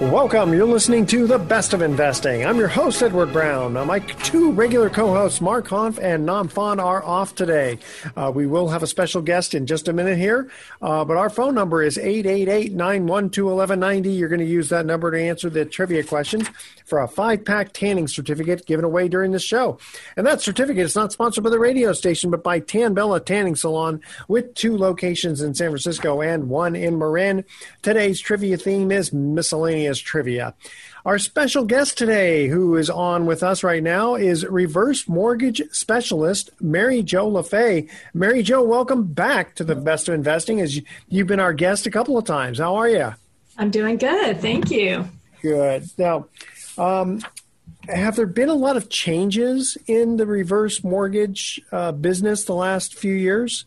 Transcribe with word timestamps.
Welcome. 0.00 0.52
You're 0.52 0.66
listening 0.66 1.06
to 1.06 1.26
The 1.26 1.38
Best 1.38 1.72
of 1.72 1.80
Investing. 1.80 2.44
I'm 2.44 2.58
your 2.58 2.68
host, 2.68 3.02
Edward 3.02 3.32
Brown. 3.32 3.72
My 3.86 3.98
two 3.98 4.52
regular 4.52 4.90
co 4.90 5.06
hosts, 5.06 5.40
Mark 5.40 5.68
Hanf 5.68 5.98
and 5.98 6.26
Nam 6.26 6.48
Phan, 6.48 6.78
are 6.78 7.02
off 7.02 7.34
today. 7.34 7.78
Uh, 8.14 8.30
we 8.32 8.46
will 8.46 8.68
have 8.68 8.82
a 8.82 8.86
special 8.86 9.22
guest 9.22 9.54
in 9.54 9.64
just 9.64 9.88
a 9.88 9.94
minute 9.94 10.18
here, 10.18 10.50
uh, 10.82 11.02
but 11.06 11.16
our 11.16 11.30
phone 11.30 11.54
number 11.54 11.82
is 11.82 11.96
888 11.96 12.72
912 12.72 13.46
1190. 13.46 14.10
You're 14.10 14.28
going 14.28 14.40
to 14.40 14.44
use 14.44 14.68
that 14.68 14.84
number 14.84 15.10
to 15.10 15.18
answer 15.18 15.48
the 15.48 15.64
trivia 15.64 16.04
questions 16.04 16.46
for 16.84 17.00
a 17.00 17.08
five 17.08 17.46
pack 17.46 17.72
tanning 17.72 18.06
certificate 18.06 18.66
given 18.66 18.84
away 18.84 19.08
during 19.08 19.32
the 19.32 19.38
show. 19.38 19.78
And 20.14 20.26
that 20.26 20.42
certificate 20.42 20.84
is 20.84 20.94
not 20.94 21.12
sponsored 21.12 21.42
by 21.42 21.50
the 21.50 21.58
radio 21.58 21.94
station, 21.94 22.30
but 22.30 22.44
by 22.44 22.60
Tan 22.60 22.92
Bella 22.92 23.18
Tanning 23.18 23.56
Salon 23.56 24.02
with 24.28 24.52
two 24.54 24.76
locations 24.76 25.40
in 25.40 25.54
San 25.54 25.70
Francisco 25.70 26.20
and 26.20 26.50
one 26.50 26.76
in 26.76 26.98
Marin. 26.98 27.46
Today's 27.80 28.20
trivia 28.20 28.58
theme 28.58 28.92
is 28.92 29.10
miscellaneous 29.10 29.85
trivia. 29.94 30.54
Our 31.04 31.18
special 31.18 31.64
guest 31.64 31.96
today, 31.96 32.48
who 32.48 32.76
is 32.76 32.90
on 32.90 33.26
with 33.26 33.42
us 33.42 33.62
right 33.62 33.82
now, 33.82 34.16
is 34.16 34.44
reverse 34.44 35.08
mortgage 35.08 35.62
specialist 35.70 36.50
Mary 36.60 37.02
Jo 37.02 37.30
LaFaye. 37.30 37.88
Mary 38.12 38.42
Jo, 38.42 38.62
welcome 38.62 39.04
back 39.04 39.54
to 39.54 39.64
the 39.64 39.76
Best 39.76 40.08
of 40.08 40.14
Investing. 40.14 40.60
As 40.60 40.80
you've 41.08 41.28
been 41.28 41.38
our 41.38 41.52
guest 41.52 41.86
a 41.86 41.90
couple 41.90 42.18
of 42.18 42.24
times, 42.24 42.58
how 42.58 42.74
are 42.74 42.88
you? 42.88 43.14
I'm 43.56 43.70
doing 43.70 43.98
good, 43.98 44.40
thank 44.40 44.70
you. 44.70 45.08
Good. 45.42 45.88
Now, 45.96 46.26
um, 46.76 47.20
have 47.88 48.16
there 48.16 48.26
been 48.26 48.48
a 48.48 48.54
lot 48.54 48.76
of 48.76 48.88
changes 48.88 49.78
in 49.86 50.16
the 50.16 50.26
reverse 50.26 50.82
mortgage 50.82 51.60
uh, 51.70 51.92
business 51.92 52.44
the 52.44 52.54
last 52.54 52.94
few 52.94 53.14
years? 53.14 53.64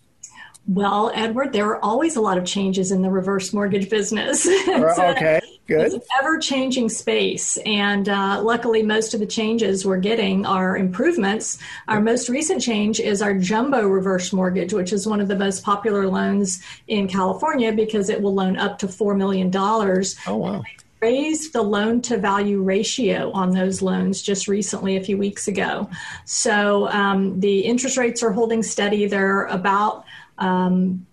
Well, 0.67 1.11
Edward, 1.15 1.53
there 1.53 1.67
are 1.67 1.83
always 1.83 2.15
a 2.15 2.21
lot 2.21 2.37
of 2.37 2.45
changes 2.45 2.91
in 2.91 3.01
the 3.01 3.09
reverse 3.09 3.53
mortgage 3.53 3.89
business. 3.89 4.45
okay, 4.67 5.39
good. 5.69 5.85
It's 5.85 5.95
an 5.95 6.01
ever 6.19 6.37
changing 6.37 6.89
space. 6.89 7.57
And 7.65 8.09
uh, 8.09 8.41
luckily, 8.43 8.83
most 8.83 9.13
of 9.13 9.21
the 9.21 9.25
changes 9.25 9.85
we're 9.85 9.97
getting 9.97 10.45
are 10.45 10.75
improvements. 10.75 11.59
Our 11.87 12.01
most 12.01 12.27
recent 12.27 12.61
change 12.61 12.99
is 12.99 13.21
our 13.21 13.33
jumbo 13.33 13.87
reverse 13.87 14.33
mortgage, 14.33 14.73
which 14.73 14.91
is 14.91 15.07
one 15.07 15.21
of 15.21 15.29
the 15.29 15.37
most 15.37 15.63
popular 15.63 16.07
loans 16.07 16.61
in 16.87 17.07
California 17.07 17.71
because 17.71 18.09
it 18.09 18.21
will 18.21 18.33
loan 18.33 18.57
up 18.57 18.79
to 18.79 18.87
$4 18.87 19.15
million. 19.15 19.55
Oh, 19.55 20.35
wow 20.35 20.63
raised 21.01 21.53
the 21.53 21.61
loan 21.61 22.01
to 22.01 22.17
value 22.17 22.61
ratio 22.61 23.31
on 23.31 23.51
those 23.51 23.81
loans 23.81 24.21
just 24.21 24.49
recently 24.49 24.97
a 24.97 25.01
few 25.01 25.17
weeks 25.17 25.47
ago. 25.47 25.89
So 26.25 26.89
um, 26.89 27.39
the 27.39 27.61
interest 27.61 27.95
rates 27.95 28.21
are 28.21 28.33
holding 28.33 28.63
steady. 28.63 29.05
They're 29.05 29.45
about 29.45 30.03
um, 30.39 31.05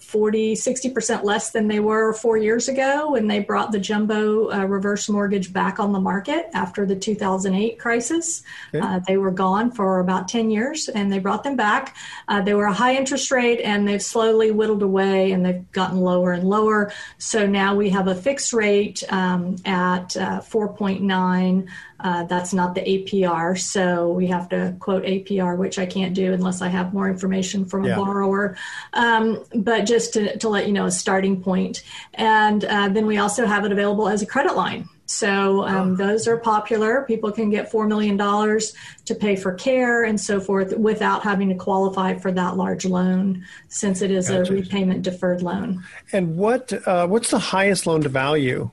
40, 0.00 0.54
60% 0.54 1.24
less 1.24 1.50
than 1.50 1.68
they 1.68 1.80
were 1.80 2.12
four 2.12 2.36
years 2.36 2.68
ago 2.68 3.12
when 3.12 3.28
they 3.28 3.40
brought 3.40 3.72
the 3.72 3.78
jumbo 3.78 4.52
uh, 4.52 4.64
reverse 4.64 5.08
mortgage 5.08 5.52
back 5.52 5.78
on 5.78 5.92
the 5.92 6.00
market 6.00 6.46
after 6.52 6.84
the 6.84 6.96
2008 6.96 7.78
crisis. 7.78 8.42
Okay. 8.74 8.84
Uh, 8.84 9.00
they 9.06 9.16
were 9.16 9.30
gone 9.30 9.70
for 9.70 10.00
about 10.00 10.28
10 10.28 10.50
years 10.50 10.88
and 10.88 11.10
they 11.10 11.18
brought 11.18 11.44
them 11.44 11.56
back. 11.56 11.96
Uh, 12.28 12.42
they 12.42 12.52
were 12.54 12.66
a 12.66 12.72
high 12.72 12.94
interest 12.94 13.30
rate 13.30 13.60
and 13.60 13.88
they've 13.88 14.02
slowly 14.02 14.50
whittled 14.50 14.82
away 14.82 15.32
and 15.32 15.44
they've 15.44 15.70
gotten 15.72 16.00
lower 16.00 16.32
and 16.32 16.44
lower. 16.44 16.92
So 17.18 17.46
now 17.46 17.74
we 17.74 17.90
have 17.90 18.08
a 18.08 18.14
fixed 18.14 18.52
rate 18.52 19.02
um, 19.10 19.56
at 19.64 20.16
uh, 20.16 20.40
4.9. 20.40 21.68
Uh, 22.04 22.22
that's 22.24 22.52
not 22.52 22.74
the 22.74 22.82
APR, 22.82 23.58
so 23.58 24.12
we 24.12 24.26
have 24.26 24.46
to 24.50 24.76
quote 24.78 25.04
APR, 25.04 25.56
which 25.56 25.78
I 25.78 25.86
can't 25.86 26.14
do 26.14 26.34
unless 26.34 26.60
I 26.60 26.68
have 26.68 26.92
more 26.92 27.08
information 27.08 27.64
from 27.64 27.86
a 27.86 27.96
borrower. 27.96 28.58
Um, 28.92 29.42
but 29.54 29.86
just 29.86 30.12
to, 30.12 30.36
to, 30.36 30.48
let 30.50 30.66
you 30.66 30.74
know, 30.74 30.84
a 30.84 30.90
starting 30.90 31.42
point. 31.42 31.82
And 32.12 32.62
uh, 32.66 32.90
then 32.90 33.06
we 33.06 33.16
also 33.16 33.46
have 33.46 33.64
it 33.64 33.72
available 33.72 34.06
as 34.06 34.20
a 34.20 34.26
credit 34.26 34.54
line. 34.54 34.86
So 35.06 35.64
um, 35.66 35.92
oh. 35.92 35.96
those 35.96 36.26
are 36.28 36.36
popular. 36.36 37.02
People 37.02 37.30
can 37.32 37.50
get 37.50 37.70
$4 37.70 37.88
million 37.88 38.18
to 38.18 39.14
pay 39.14 39.36
for 39.36 39.52
care 39.52 40.04
and 40.04 40.20
so 40.20 40.40
forth 40.40 40.76
without 40.76 41.22
having 41.22 41.48
to 41.50 41.54
qualify 41.54 42.14
for 42.14 42.32
that 42.32 42.56
large 42.56 42.84
loan 42.84 43.44
since 43.68 44.02
it 44.02 44.10
is 44.10 44.28
gotcha. 44.28 44.52
a 44.52 44.56
repayment 44.56 45.02
deferred 45.02 45.42
loan. 45.42 45.84
And 46.12 46.36
what 46.36 46.72
uh, 46.86 47.06
what's 47.06 47.30
the 47.30 47.38
highest 47.38 47.86
loan 47.86 48.02
to 48.02 48.08
value 48.08 48.70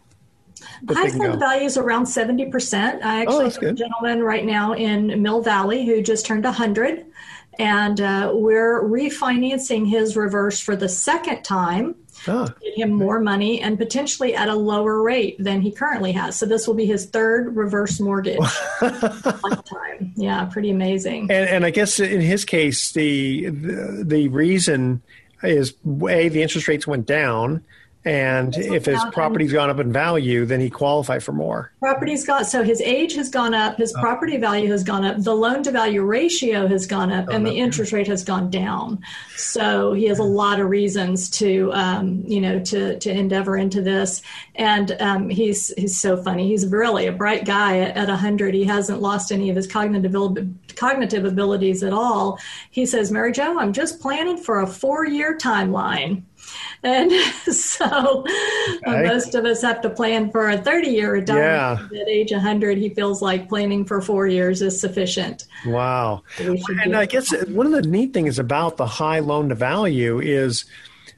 High 0.89 1.09
fund 1.09 1.39
value 1.39 1.65
is 1.65 1.77
around 1.77 2.05
70%. 2.05 3.03
I 3.03 3.21
actually 3.21 3.45
oh, 3.45 3.49
have 3.49 3.63
a 3.63 3.73
gentleman 3.73 4.23
right 4.23 4.45
now 4.45 4.73
in 4.73 5.21
Mill 5.21 5.41
Valley 5.41 5.85
who 5.85 6.01
just 6.01 6.25
turned 6.25 6.43
100, 6.43 7.05
and 7.59 8.01
uh, 8.01 8.31
we're 8.33 8.83
refinancing 8.83 9.87
his 9.87 10.15
reverse 10.15 10.59
for 10.59 10.75
the 10.75 10.89
second 10.89 11.43
time. 11.43 11.95
Oh. 12.27 12.47
Get 12.61 12.77
him 12.77 12.91
more 12.91 13.19
money 13.19 13.61
and 13.61 13.79
potentially 13.79 14.35
at 14.35 14.47
a 14.47 14.53
lower 14.53 15.01
rate 15.01 15.37
than 15.39 15.61
he 15.61 15.71
currently 15.71 16.11
has. 16.11 16.37
So 16.37 16.45
this 16.45 16.67
will 16.67 16.75
be 16.75 16.85
his 16.85 17.07
third 17.07 17.55
reverse 17.55 17.99
mortgage 17.99 18.37
lifetime. 18.81 20.13
Yeah, 20.15 20.45
pretty 20.45 20.69
amazing. 20.69 21.31
And, 21.31 21.49
and 21.49 21.65
I 21.65 21.71
guess 21.71 21.99
in 21.99 22.21
his 22.21 22.45
case, 22.45 22.91
the, 22.91 23.49
the 23.49 24.03
the 24.05 24.27
reason 24.27 25.01
is 25.41 25.73
a 26.07 26.29
the 26.29 26.41
interest 26.41 26.67
rates 26.67 26.85
went 26.85 27.05
down, 27.05 27.63
and 28.03 28.55
if 28.57 28.85
his 28.85 29.03
property's 29.11 29.53
gone 29.53 29.69
up 29.69 29.79
in 29.79 29.91
value, 29.91 30.45
then 30.45 30.59
he 30.59 30.69
qualify 30.69 31.19
for 31.19 31.33
more. 31.33 31.71
Property's 31.79 32.25
got 32.25 32.47
so 32.47 32.63
his 32.63 32.81
age 32.81 33.15
has 33.15 33.29
gone 33.29 33.53
up, 33.53 33.77
his 33.77 33.93
oh. 33.95 34.01
property 34.01 34.37
value 34.37 34.71
has 34.71 34.83
gone 34.83 35.05
up, 35.05 35.17
the 35.19 35.35
loan 35.35 35.61
to 35.63 35.71
value 35.71 36.01
ratio 36.01 36.67
has 36.67 36.87
gone 36.87 37.11
up, 37.11 37.29
and 37.29 37.45
the 37.45 37.53
interest 37.53 37.91
rate 37.91 38.07
has 38.07 38.23
gone 38.23 38.49
down. 38.49 38.99
So 39.35 39.93
he 39.93 40.05
has 40.05 40.19
a 40.19 40.23
lot 40.23 40.59
of 40.59 40.69
reasons 40.69 41.29
to, 41.31 41.71
um, 41.73 42.23
you 42.25 42.41
know, 42.41 42.59
to 42.59 42.97
to 42.99 43.09
endeavor 43.11 43.55
into 43.57 43.81
this. 43.81 44.21
And 44.55 44.91
um, 44.99 45.29
he's 45.29 45.73
he's 45.77 45.99
so 45.99 46.17
funny. 46.17 46.47
He's 46.47 46.65
really 46.67 47.05
a 47.07 47.11
bright 47.11 47.45
guy 47.45 47.79
at, 47.79 47.97
at 47.97 48.07
100. 48.07 48.53
He 48.53 48.63
hasn't 48.63 49.01
lost 49.01 49.31
any 49.31 49.49
of 49.49 49.55
his 49.55 49.67
cognitive 49.67 50.15
cognitive 50.75 51.25
abilities 51.25 51.83
at 51.83 51.93
all. 51.93 52.39
He 52.71 52.85
says, 52.85 53.11
Mary 53.11 53.31
Jo, 53.31 53.59
I'm 53.59 53.73
just 53.73 53.99
planning 53.99 54.37
for 54.37 54.61
a 54.61 54.67
four 54.67 55.05
year 55.05 55.37
timeline. 55.37 56.23
And 56.83 57.11
so 57.53 58.25
okay. 58.87 59.03
most 59.03 59.35
of 59.35 59.45
us 59.45 59.61
have 59.61 59.81
to 59.81 59.89
plan 59.89 60.31
for 60.31 60.49
a 60.49 60.57
30 60.57 60.87
year 60.87 61.13
retirement. 61.13 61.91
Yeah. 61.91 62.01
At 62.01 62.07
age 62.07 62.31
100, 62.31 62.77
he 62.77 62.89
feels 62.89 63.21
like 63.21 63.49
planning 63.49 63.85
for 63.85 64.01
four 64.01 64.27
years 64.27 64.61
is 64.61 64.79
sufficient. 64.79 65.45
Wow. 65.65 66.23
So 66.37 66.57
and 66.83 66.95
I 66.95 67.05
guess 67.05 67.31
one 67.47 67.67
of 67.67 67.71
the 67.71 67.83
neat 67.83 68.13
things 68.13 68.39
about 68.39 68.77
the 68.77 68.85
high 68.85 69.19
loan 69.19 69.49
to 69.49 69.55
value 69.55 70.19
is 70.19 70.65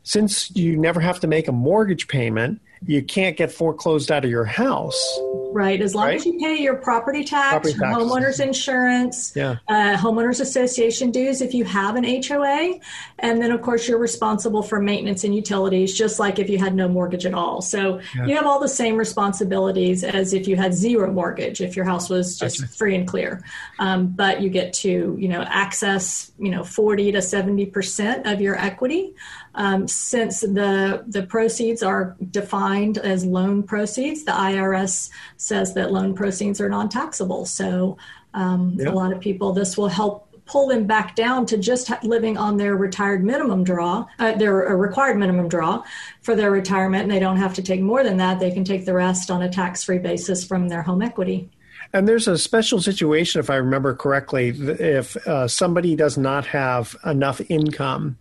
since 0.03 0.53
you 0.55 0.75
never 0.75 0.99
have 0.99 1.19
to 1.21 1.27
make 1.27 1.47
a 1.47 1.53
mortgage 1.53 2.07
payment, 2.07 2.59
you 2.85 3.01
can't 3.01 3.37
get 3.37 3.51
foreclosed 3.51 4.11
out 4.11 4.23
of 4.25 4.31
your 4.31 4.45
house 4.45 5.19
Right. 5.53 5.79
As 5.83 5.93
long 5.93 6.05
Right? 6.07 6.15
as 6.15 6.25
you 6.25 6.39
pay 6.39 6.55
your 6.59 6.73
property 6.77 7.23
tax, 7.23 7.73
Property 7.73 7.73
homeowners 8.03 8.39
insurance, 8.43 9.31
Yeah. 9.35 9.57
uh, 9.67 9.95
homeowners 9.97 10.41
association 10.41 11.11
dues 11.11 11.41
if 11.41 11.53
you 11.53 11.63
have 11.63 11.95
an 11.95 12.03
HOA, 12.05 12.79
and 13.19 13.39
then 13.39 13.51
of 13.51 13.61
course 13.61 13.87
you're 13.87 13.99
responsible 13.99 14.63
for 14.63 14.79
maintenance 14.81 15.23
and 15.23 15.35
utilities, 15.35 15.95
just 15.95 16.17
like 16.19 16.39
if 16.39 16.49
you 16.49 16.57
had 16.57 16.73
no 16.73 16.87
mortgage 16.87 17.27
at 17.27 17.35
all. 17.35 17.61
So 17.61 17.99
you 18.25 18.35
have 18.35 18.47
all 18.47 18.59
the 18.59 18.67
same 18.67 18.97
responsibilities 18.97 20.03
as 20.03 20.33
if 20.33 20.47
you 20.47 20.55
had 20.55 20.73
zero 20.73 21.11
mortgage, 21.11 21.61
if 21.61 21.75
your 21.75 21.85
house 21.85 22.09
was 22.09 22.35
just 22.39 22.65
free 22.75 22.95
and 22.95 23.07
clear. 23.07 23.43
Um, 23.77 24.07
but 24.07 24.41
you 24.41 24.49
get 24.49 24.73
to 24.73 25.15
you 25.19 25.27
know 25.27 25.41
access 25.43 26.31
you 26.39 26.49
know 26.49 26.63
40 26.63 27.11
to 27.11 27.21
70 27.21 27.67
percent 27.67 28.25
of 28.25 28.41
your 28.41 28.57
equity. 28.57 29.13
Um, 29.55 29.87
since 29.87 30.41
the 30.41 31.03
the 31.07 31.23
proceeds 31.23 31.83
are 31.83 32.15
defined 32.31 32.97
as 32.97 33.25
loan 33.25 33.63
proceeds, 33.63 34.23
the 34.23 34.31
IRS 34.31 35.09
says 35.37 35.73
that 35.75 35.91
loan 35.91 36.15
proceeds 36.15 36.59
are 36.59 36.69
non-taxable. 36.69 37.45
So 37.45 37.97
um, 38.33 38.77
Yeah. 38.79 38.89
a 38.89 38.93
lot 38.93 39.13
of 39.13 39.19
people, 39.19 39.53
this 39.53 39.77
will 39.77 39.89
help 39.89 40.27
pull 40.45 40.67
them 40.67 40.85
back 40.85 41.15
down 41.15 41.45
to 41.45 41.57
just 41.57 41.89
living 42.03 42.37
on 42.37 42.57
their 42.57 42.75
retired 42.75 43.23
minimum 43.23 43.63
draw, 43.63 44.05
uh, 44.19 44.33
their 44.33 44.69
uh, 44.69 44.73
required 44.73 45.17
minimum 45.17 45.47
draw 45.47 45.81
for 46.21 46.35
their 46.35 46.51
retirement, 46.51 47.03
and 47.03 47.11
they 47.11 47.19
don't 47.19 47.37
have 47.37 47.53
to 47.53 47.61
take 47.61 47.79
more 47.79 48.03
than 48.03 48.17
that. 48.17 48.39
They 48.39 48.51
can 48.51 48.63
take 48.65 48.85
the 48.85 48.93
rest 48.93 49.31
on 49.31 49.41
a 49.41 49.49
tax-free 49.49 49.99
basis 49.99 50.43
from 50.43 50.67
their 50.67 50.81
home 50.81 51.01
equity. 51.01 51.49
And 51.93 52.07
there's 52.07 52.27
a 52.27 52.37
special 52.37 52.81
situation, 52.81 53.39
if 53.39 53.49
I 53.49 53.55
remember 53.55 53.93
correctly, 53.93 54.49
if 54.49 55.15
uh, 55.27 55.47
somebody 55.47 55.95
does 55.95 56.17
not 56.17 56.45
have 56.47 56.95
enough 57.05 57.39
income, 57.49 58.17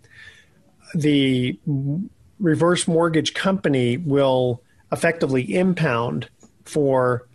the 0.95 1.59
reverse 2.39 2.87
mortgage 2.89 3.35
company 3.35 3.97
will 3.97 4.63
effectively 4.91 5.55
impound 5.55 6.29
for 6.65 7.27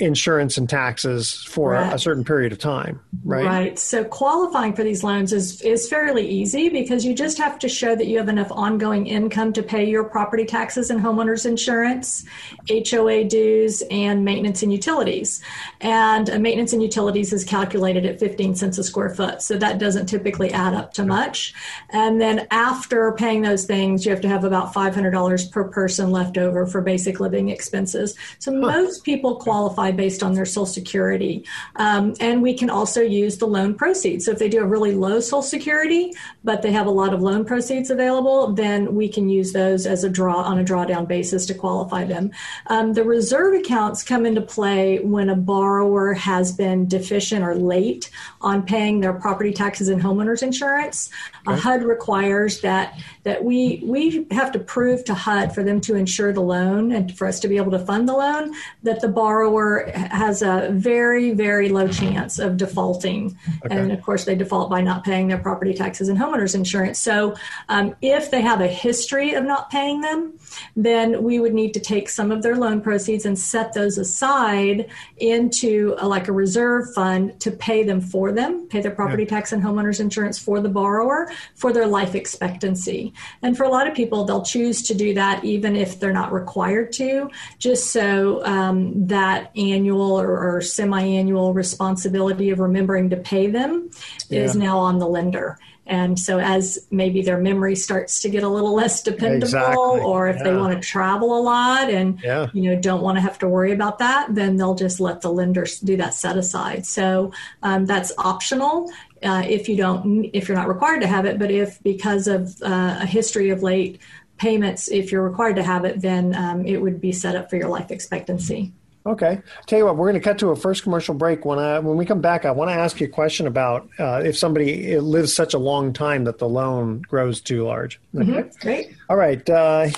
insurance 0.00 0.56
and 0.56 0.68
taxes 0.68 1.44
for 1.44 1.74
a 1.74 1.98
certain 1.98 2.24
period 2.24 2.52
of 2.52 2.58
time, 2.58 3.00
right? 3.24 3.44
Right. 3.44 3.78
So 3.78 4.04
qualifying 4.04 4.74
for 4.74 4.82
these 4.82 5.04
loans 5.04 5.32
is 5.32 5.60
is 5.62 5.88
fairly 5.88 6.26
easy 6.28 6.68
because 6.68 7.04
you 7.04 7.14
just 7.14 7.38
have 7.38 7.58
to 7.60 7.68
show 7.68 7.94
that 7.94 8.06
you 8.06 8.18
have 8.18 8.28
enough 8.28 8.50
ongoing 8.50 9.06
income 9.06 9.52
to 9.52 9.62
pay 9.62 9.88
your 9.88 10.04
property 10.04 10.44
taxes 10.44 10.90
and 10.90 11.00
homeowners 11.00 11.46
insurance, 11.46 12.24
HOA 12.68 13.24
dues, 13.24 13.82
and 13.90 14.24
maintenance 14.24 14.62
and 14.62 14.72
utilities. 14.72 15.42
And 15.80 16.28
maintenance 16.42 16.72
and 16.72 16.82
utilities 16.82 17.32
is 17.32 17.44
calculated 17.44 18.06
at 18.06 18.18
15 18.18 18.54
cents 18.54 18.78
a 18.78 18.84
square 18.84 19.10
foot, 19.10 19.42
so 19.42 19.56
that 19.58 19.78
doesn't 19.78 20.06
typically 20.06 20.50
add 20.52 20.74
up 20.74 20.94
to 20.94 21.04
much. 21.04 21.54
And 21.90 22.20
then 22.20 22.46
after 22.50 23.12
paying 23.12 23.42
those 23.42 23.66
things, 23.66 24.04
you 24.04 24.10
have 24.10 24.20
to 24.22 24.28
have 24.28 24.44
about 24.44 24.72
$500 24.72 25.50
per 25.50 25.64
person 25.64 26.10
left 26.10 26.38
over 26.38 26.66
for 26.66 26.80
basic 26.80 27.20
living 27.20 27.50
expenses. 27.50 28.14
So 28.38 28.50
most 28.50 29.04
people 29.04 29.36
qualify 29.36 29.89
based 29.92 30.22
on 30.22 30.34
their 30.34 30.44
Social 30.44 30.66
Security. 30.66 31.44
Um, 31.76 32.14
and 32.20 32.42
we 32.42 32.54
can 32.54 32.70
also 32.70 33.00
use 33.00 33.38
the 33.38 33.46
loan 33.46 33.74
proceeds. 33.74 34.24
So 34.24 34.32
if 34.32 34.38
they 34.38 34.48
do 34.48 34.62
a 34.62 34.66
really 34.66 34.94
low 34.94 35.20
Social 35.20 35.42
Security, 35.42 36.12
but 36.44 36.62
they 36.62 36.72
have 36.72 36.86
a 36.86 36.90
lot 36.90 37.14
of 37.14 37.22
loan 37.22 37.44
proceeds 37.44 37.90
available, 37.90 38.52
then 38.52 38.94
we 38.94 39.08
can 39.08 39.28
use 39.28 39.52
those 39.52 39.86
as 39.86 40.04
a 40.04 40.10
draw 40.10 40.42
on 40.42 40.58
a 40.58 40.64
drawdown 40.64 41.06
basis 41.06 41.46
to 41.46 41.54
qualify 41.54 42.04
them. 42.04 42.30
Um, 42.66 42.92
the 42.92 43.04
reserve 43.04 43.54
accounts 43.54 44.02
come 44.02 44.26
into 44.26 44.40
play 44.40 44.98
when 44.98 45.28
a 45.28 45.36
borrower 45.36 46.14
has 46.14 46.52
been 46.52 46.86
deficient 46.86 47.44
or 47.44 47.54
late 47.54 48.10
on 48.40 48.62
paying 48.62 49.00
their 49.00 49.12
property 49.12 49.52
taxes 49.52 49.88
and 49.88 50.02
homeowners 50.02 50.42
insurance. 50.42 51.10
Uh, 51.46 51.56
HUD 51.56 51.82
requires 51.82 52.60
that 52.60 52.98
that 53.24 53.44
we 53.44 53.82
we 53.84 54.26
have 54.30 54.52
to 54.52 54.58
prove 54.58 55.04
to 55.04 55.14
HUD 55.14 55.54
for 55.54 55.62
them 55.62 55.80
to 55.82 55.94
insure 55.94 56.32
the 56.32 56.40
loan 56.40 56.92
and 56.92 57.16
for 57.16 57.26
us 57.26 57.40
to 57.40 57.48
be 57.48 57.56
able 57.56 57.70
to 57.70 57.78
fund 57.78 58.08
the 58.08 58.14
loan 58.14 58.54
that 58.82 59.00
the 59.00 59.08
borrower 59.08 59.79
has 59.88 60.42
a 60.42 60.68
very 60.72 61.32
very 61.32 61.68
low 61.68 61.88
chance 61.88 62.38
of 62.38 62.56
defaulting, 62.56 63.36
and 63.70 63.92
of 63.92 64.02
course 64.02 64.24
they 64.24 64.34
default 64.34 64.70
by 64.70 64.80
not 64.80 65.04
paying 65.04 65.28
their 65.28 65.38
property 65.38 65.74
taxes 65.74 66.08
and 66.08 66.18
homeowners 66.18 66.54
insurance. 66.54 66.98
So 66.98 67.34
um, 67.68 67.94
if 68.02 68.30
they 68.30 68.40
have 68.40 68.60
a 68.60 68.66
history 68.66 69.34
of 69.34 69.44
not 69.44 69.70
paying 69.70 70.00
them, 70.00 70.38
then 70.76 71.22
we 71.22 71.40
would 71.40 71.54
need 71.54 71.74
to 71.74 71.80
take 71.80 72.08
some 72.08 72.30
of 72.30 72.42
their 72.42 72.56
loan 72.56 72.80
proceeds 72.80 73.26
and 73.26 73.38
set 73.38 73.72
those 73.72 73.98
aside 73.98 74.88
into 75.18 75.94
a, 75.98 76.06
like 76.06 76.28
a 76.28 76.32
reserve 76.32 76.92
fund 76.94 77.38
to 77.40 77.50
pay 77.50 77.82
them 77.82 78.00
for 78.00 78.32
them, 78.32 78.66
pay 78.68 78.80
their 78.80 78.90
property 78.90 79.26
tax 79.26 79.52
and 79.52 79.62
homeowners 79.62 80.00
insurance 80.00 80.38
for 80.38 80.60
the 80.60 80.68
borrower 80.68 81.30
for 81.54 81.72
their 81.72 81.86
life 81.86 82.14
expectancy. 82.14 83.12
And 83.42 83.56
for 83.56 83.64
a 83.64 83.68
lot 83.68 83.86
of 83.86 83.94
people, 83.94 84.24
they'll 84.24 84.42
choose 84.42 84.82
to 84.82 84.94
do 84.94 85.14
that 85.14 85.44
even 85.44 85.76
if 85.76 86.00
they're 86.00 86.12
not 86.12 86.32
required 86.32 86.92
to, 86.92 87.30
just 87.58 87.90
so 87.92 88.44
um, 88.44 89.06
that 89.06 89.50
annual 89.60 90.20
or, 90.20 90.56
or 90.56 90.60
semi-annual 90.60 91.52
responsibility 91.54 92.50
of 92.50 92.58
remembering 92.58 93.10
to 93.10 93.16
pay 93.16 93.46
them 93.48 93.90
is 94.30 94.56
now 94.56 94.78
on 94.78 94.98
the 94.98 95.06
lender. 95.06 95.58
And 95.86 96.16
so, 96.18 96.38
as 96.38 96.86
maybe 96.92 97.20
their 97.22 97.38
memory 97.38 97.74
starts 97.74 98.22
to 98.22 98.28
get 98.30 98.44
a 98.44 98.48
little 98.48 98.74
less 98.74 99.02
dependable, 99.02 99.42
Exactly. 99.44 100.00
or 100.02 100.28
if 100.28 100.40
they 100.44 100.54
want 100.54 100.80
to 100.80 100.88
travel 100.88 101.36
a 101.36 101.42
lot 101.42 101.90
and 101.90 102.20
Yeah. 102.22 102.48
you 102.52 102.62
know 102.70 102.80
don't 102.80 103.02
want 103.02 103.16
to 103.16 103.20
have 103.20 103.38
to 103.40 103.48
worry 103.48 103.72
about 103.72 103.98
that, 103.98 104.32
then 104.32 104.56
they'll 104.56 104.76
just 104.76 105.00
let 105.00 105.20
the 105.20 105.32
lender 105.32 105.66
do 105.82 105.96
that 105.96 106.14
set 106.14 106.36
aside. 106.36 106.86
So 106.86 107.32
um, 107.64 107.86
that's 107.86 108.12
optional 108.18 108.88
uh, 109.24 109.42
if 109.44 109.68
you 109.68 109.76
don't 109.76 110.30
if 110.32 110.48
you're 110.48 110.56
not 110.56 110.68
required 110.68 111.00
to 111.00 111.08
have 111.08 111.26
it. 111.26 111.40
But 111.40 111.50
if 111.50 111.82
because 111.82 112.28
of 112.28 112.56
uh, 112.62 112.98
a 113.00 113.06
history 113.06 113.50
of 113.50 113.64
late 113.64 114.00
payments, 114.36 114.88
if 114.88 115.10
you're 115.10 115.24
required 115.28 115.56
to 115.56 115.62
have 115.64 115.84
it, 115.84 116.00
then 116.00 116.36
um, 116.36 116.64
it 116.66 116.80
would 116.80 117.00
be 117.00 117.10
set 117.10 117.34
up 117.34 117.50
for 117.50 117.56
your 117.56 117.68
life 117.68 117.90
expectancy. 117.90 118.72
Okay. 119.06 119.40
Tell 119.66 119.78
you 119.78 119.86
what, 119.86 119.96
we're 119.96 120.10
going 120.10 120.20
to 120.20 120.24
cut 120.28 120.38
to 120.40 120.50
a 120.50 120.56
first 120.56 120.82
commercial 120.82 121.14
break. 121.14 121.44
When 121.44 121.58
I 121.58 121.78
when 121.78 121.96
we 121.96 122.04
come 122.04 122.20
back, 122.20 122.44
I 122.44 122.50
want 122.50 122.70
to 122.70 122.74
ask 122.74 123.00
you 123.00 123.06
a 123.06 123.10
question 123.10 123.46
about 123.46 123.88
uh, 123.98 124.20
if 124.24 124.36
somebody 124.36 124.98
lives 124.98 125.34
such 125.34 125.54
a 125.54 125.58
long 125.58 125.92
time 125.92 126.24
that 126.24 126.38
the 126.38 126.48
loan 126.48 127.02
grows 127.02 127.40
too 127.40 127.64
large. 127.64 127.98
Okay. 128.16 128.50
Great. 128.60 128.96
All 129.08 129.16
right. 129.16 129.48
Uh, 129.48 129.88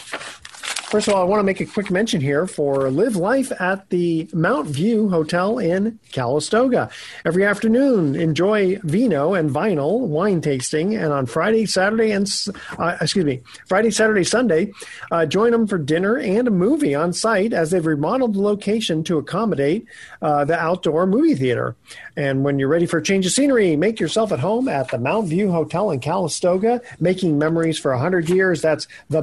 first 0.92 1.08
of 1.08 1.14
all, 1.14 1.22
I 1.22 1.24
want 1.24 1.40
to 1.40 1.44
make 1.44 1.62
a 1.62 1.64
quick 1.64 1.90
mention 1.90 2.20
here 2.20 2.46
for 2.46 2.90
Live 2.90 3.16
Life 3.16 3.50
at 3.58 3.88
the 3.88 4.28
Mount 4.34 4.68
View 4.68 5.08
Hotel 5.08 5.58
in 5.58 5.98
Calistoga. 6.12 6.90
Every 7.24 7.46
afternoon, 7.46 8.14
enjoy 8.14 8.78
vino 8.82 9.32
and 9.32 9.48
vinyl 9.48 10.00
wine 10.00 10.42
tasting, 10.42 10.94
and 10.94 11.10
on 11.10 11.24
Friday, 11.24 11.64
Saturday, 11.64 12.10
and 12.10 12.30
uh, 12.78 12.98
excuse 13.00 13.24
me, 13.24 13.40
Friday, 13.66 13.90
Saturday, 13.90 14.22
Sunday, 14.22 14.70
uh, 15.10 15.24
join 15.24 15.52
them 15.52 15.66
for 15.66 15.78
dinner 15.78 16.18
and 16.18 16.46
a 16.46 16.50
movie 16.50 16.94
on 16.94 17.14
site 17.14 17.54
as 17.54 17.70
they've 17.70 17.86
remodeled 17.86 18.34
the 18.34 18.42
location 18.42 19.02
to 19.04 19.16
accommodate 19.16 19.86
uh, 20.20 20.44
the 20.44 20.58
outdoor 20.58 21.06
movie 21.06 21.34
theater. 21.34 21.74
And 22.18 22.44
when 22.44 22.58
you're 22.58 22.68
ready 22.68 22.84
for 22.84 22.98
a 22.98 23.02
change 23.02 23.24
of 23.24 23.32
scenery, 23.32 23.76
make 23.76 23.98
yourself 23.98 24.30
at 24.30 24.40
home 24.40 24.68
at 24.68 24.90
the 24.90 24.98
Mount 24.98 25.28
View 25.28 25.50
Hotel 25.50 25.90
in 25.90 26.00
Calistoga, 26.00 26.82
making 27.00 27.38
memories 27.38 27.78
for 27.78 27.92
100 27.92 28.28
years. 28.28 28.60
That's 28.60 28.86
the 29.08 29.22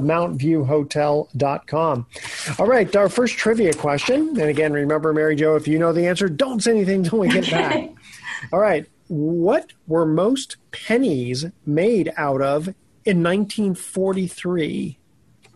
All 2.58 2.68
right, 2.68 2.94
our 2.96 3.10
first 3.10 3.38
trivia 3.38 3.74
question. 3.74 4.30
And 4.30 4.50
again, 4.50 4.74
remember, 4.74 5.14
Mary 5.14 5.36
Jo, 5.36 5.56
if 5.56 5.68
you 5.68 5.80
know 5.80 5.94
the 5.94 6.08
answer, 6.08 6.30
don't 6.30 6.62
say 6.62 6.72
anything 6.72 7.04
until 7.04 7.20
we 7.20 7.30
get 7.30 7.50
back. 7.50 7.90
All 8.54 8.60
right, 8.60 8.86
what 9.08 9.74
were 9.88 10.06
most 10.06 10.58
pennies 10.72 11.46
made 11.66 12.12
out 12.18 12.42
of 12.42 12.68
in 13.06 13.24
1943? 13.24 14.98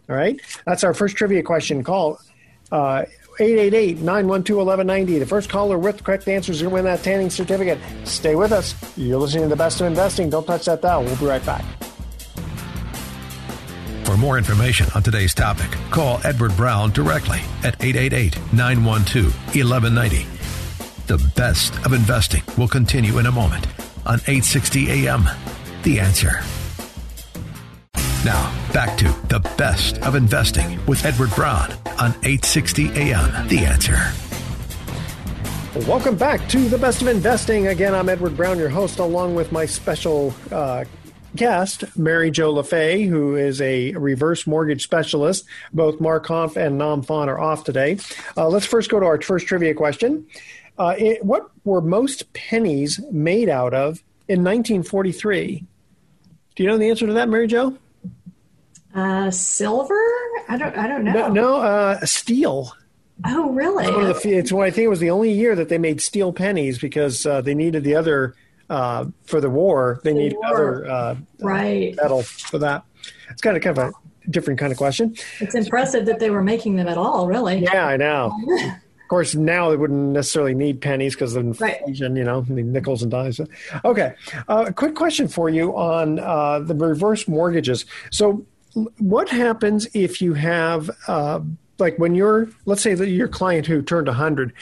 All 0.09 0.15
right, 0.15 0.39
that's 0.65 0.83
our 0.83 0.93
first 0.93 1.15
trivia 1.15 1.43
question. 1.43 1.83
Call 1.83 2.19
uh, 2.71 3.03
888-912-1190. 3.39 5.19
The 5.19 5.25
first 5.25 5.49
caller 5.49 5.77
with 5.77 5.97
the 5.97 6.03
correct 6.03 6.27
answer 6.27 6.51
is 6.51 6.61
going 6.61 6.69
to 6.71 6.73
win 6.75 6.85
that 6.85 7.03
tanning 7.03 7.29
certificate. 7.29 7.79
Stay 8.03 8.35
with 8.35 8.51
us. 8.51 8.75
You're 8.97 9.19
listening 9.19 9.43
to 9.43 9.49
the 9.49 9.55
best 9.55 9.81
of 9.81 9.87
investing. 9.87 10.29
Don't 10.29 10.45
touch 10.45 10.65
that 10.65 10.81
dial. 10.81 11.03
We'll 11.03 11.15
be 11.15 11.25
right 11.25 11.45
back. 11.45 11.63
For 14.03 14.17
more 14.17 14.37
information 14.37 14.87
on 14.95 15.01
today's 15.01 15.33
topic, 15.33 15.71
call 15.89 16.19
Edward 16.25 16.55
Brown 16.57 16.91
directly 16.91 17.39
at 17.63 17.81
888 17.81 18.37
912 18.53 19.33
1190. 19.55 20.27
The 21.07 21.31
best 21.35 21.73
of 21.85 21.93
investing 21.93 22.43
will 22.57 22.67
continue 22.67 23.17
in 23.19 23.27
a 23.27 23.31
moment 23.31 23.65
on 24.05 24.15
860 24.19 25.07
AM. 25.07 25.23
The 25.83 25.99
answer. 26.01 26.41
Now, 28.25 28.53
back 28.73 28.97
to 28.97 29.05
the 29.27 29.39
best 29.57 29.97
of 29.99 30.15
investing 30.15 30.85
with 30.85 31.05
Edward 31.05 31.31
Brown 31.31 31.71
on 31.99 32.11
860 32.23 32.89
AM. 32.89 33.47
The 33.47 33.59
answer. 33.59 33.97
Welcome 35.87 36.17
back 36.17 36.47
to 36.49 36.59
the 36.69 36.77
best 36.77 37.01
of 37.01 37.07
investing. 37.07 37.67
Again, 37.67 37.95
I'm 37.95 38.09
Edward 38.09 38.37
Brown, 38.37 38.59
your 38.59 38.69
host, 38.69 38.99
along 38.99 39.35
with 39.35 39.51
my 39.51 39.65
special 39.65 40.33
uh, 40.51 40.83
guest, 41.35 41.83
Mary 41.97 42.31
Jo 42.31 42.53
LaFaye, 42.53 43.07
who 43.07 43.35
is 43.35 43.61
a 43.61 43.93
reverse 43.93 44.45
mortgage 44.45 44.83
specialist. 44.83 45.45
Both 45.71 45.99
Mark 45.99 46.27
Hanf 46.27 46.55
and 46.55 46.77
Nam 46.77 47.01
Phan 47.01 47.29
are 47.29 47.39
off 47.39 47.63
today. 47.63 47.97
Uh, 48.37 48.47
let's 48.49 48.65
first 48.65 48.89
go 48.89 48.99
to 48.99 49.05
our 49.05 49.21
first 49.21 49.47
trivia 49.47 49.73
question. 49.73 50.25
Uh, 50.77 50.95
it, 50.97 51.23
what 51.23 51.51
were 51.63 51.81
most 51.81 52.33
pennies 52.33 52.99
made 53.11 53.49
out 53.49 53.73
of 53.73 54.03
in 54.27 54.43
1943? 54.43 55.65
Do 56.55 56.63
you 56.63 56.69
know 56.69 56.77
the 56.77 56.89
answer 56.89 57.07
to 57.07 57.13
that, 57.13 57.29
Mary 57.29 57.47
Jo? 57.47 57.77
Uh, 58.93 59.31
silver? 59.31 59.99
I 60.47 60.57
don't. 60.57 60.77
I 60.77 60.87
don't 60.87 61.03
know. 61.03 61.13
No, 61.13 61.27
no 61.29 61.55
uh, 61.61 62.05
steel. 62.05 62.73
Oh, 63.25 63.51
really? 63.51 63.85
It's 63.85 63.93
one 63.93 64.05
of 64.05 64.21
the. 64.21 64.33
It's 64.33 64.51
I 64.51 64.69
think 64.69 64.85
it 64.85 64.89
was 64.89 64.99
the 64.99 65.09
only 65.09 65.31
year 65.31 65.55
that 65.55 65.69
they 65.69 65.77
made 65.77 65.99
steel 66.01 66.31
pennies 66.31 66.77
because 66.77 67.25
uh, 67.25 67.41
they 67.41 67.55
needed 67.55 67.83
the 67.83 67.95
other 67.95 68.35
uh, 68.73 69.05
for 69.25 69.39
the 69.39 69.49
war. 69.49 70.01
They 70.03 70.13
need 70.13 70.33
war. 70.33 70.45
other 70.47 70.89
uh, 70.89 71.15
right 71.39 71.95
metal 71.95 72.23
for 72.23 72.57
that. 72.57 72.83
It's 73.29 73.41
kind 73.41 73.55
of 73.55 73.61
kind 73.61 73.77
of 73.77 73.89
a 73.89 74.31
different 74.31 74.59
kind 74.59 74.71
of 74.71 74.77
question. 74.77 75.15
It's 75.39 75.53
impressive 75.53 76.07
that 76.07 76.19
they 76.19 76.31
were 76.31 76.41
making 76.41 76.75
them 76.77 76.87
at 76.87 76.97
all. 76.97 77.27
Really? 77.27 77.59
Yeah, 77.59 77.85
I 77.85 77.97
know. 77.97 78.35
of 78.63 79.07
course, 79.09 79.35
now 79.35 79.69
they 79.69 79.77
wouldn't 79.77 80.13
necessarily 80.13 80.55
need 80.55 80.81
pennies 80.81 81.13
because 81.13 81.35
of 81.35 81.45
inflation. 81.45 81.83
Right. 81.85 82.17
You 82.17 82.23
know, 82.23 82.41
the 82.41 82.63
nickels 82.63 83.03
and 83.03 83.11
dimes. 83.11 83.39
Okay, 83.85 84.15
uh, 84.47 84.65
a 84.67 84.73
quick 84.73 84.95
question 84.95 85.27
for 85.27 85.49
you 85.49 85.77
on 85.77 86.17
uh, 86.17 86.59
the 86.59 86.73
reverse 86.73 87.27
mortgages. 87.27 87.85
So, 88.11 88.43
what 88.97 89.29
happens 89.29 89.87
if 89.93 90.19
you 90.19 90.33
have 90.33 90.89
uh, 91.07 91.41
like 91.77 91.99
when 91.99 92.15
you're 92.15 92.49
let's 92.65 92.81
say 92.81 92.95
that 92.95 93.09
your 93.09 93.27
client 93.27 93.67
who 93.67 93.83
turned 93.83 94.07
100 94.07 94.53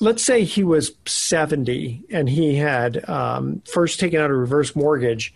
let's 0.00 0.24
say 0.24 0.44
he 0.44 0.62
was 0.62 0.92
70 1.06 2.04
and 2.10 2.28
he 2.28 2.56
had 2.56 3.08
um, 3.08 3.62
first 3.72 3.98
taken 4.00 4.20
out 4.20 4.30
a 4.30 4.34
reverse 4.34 4.76
mortgage 4.76 5.34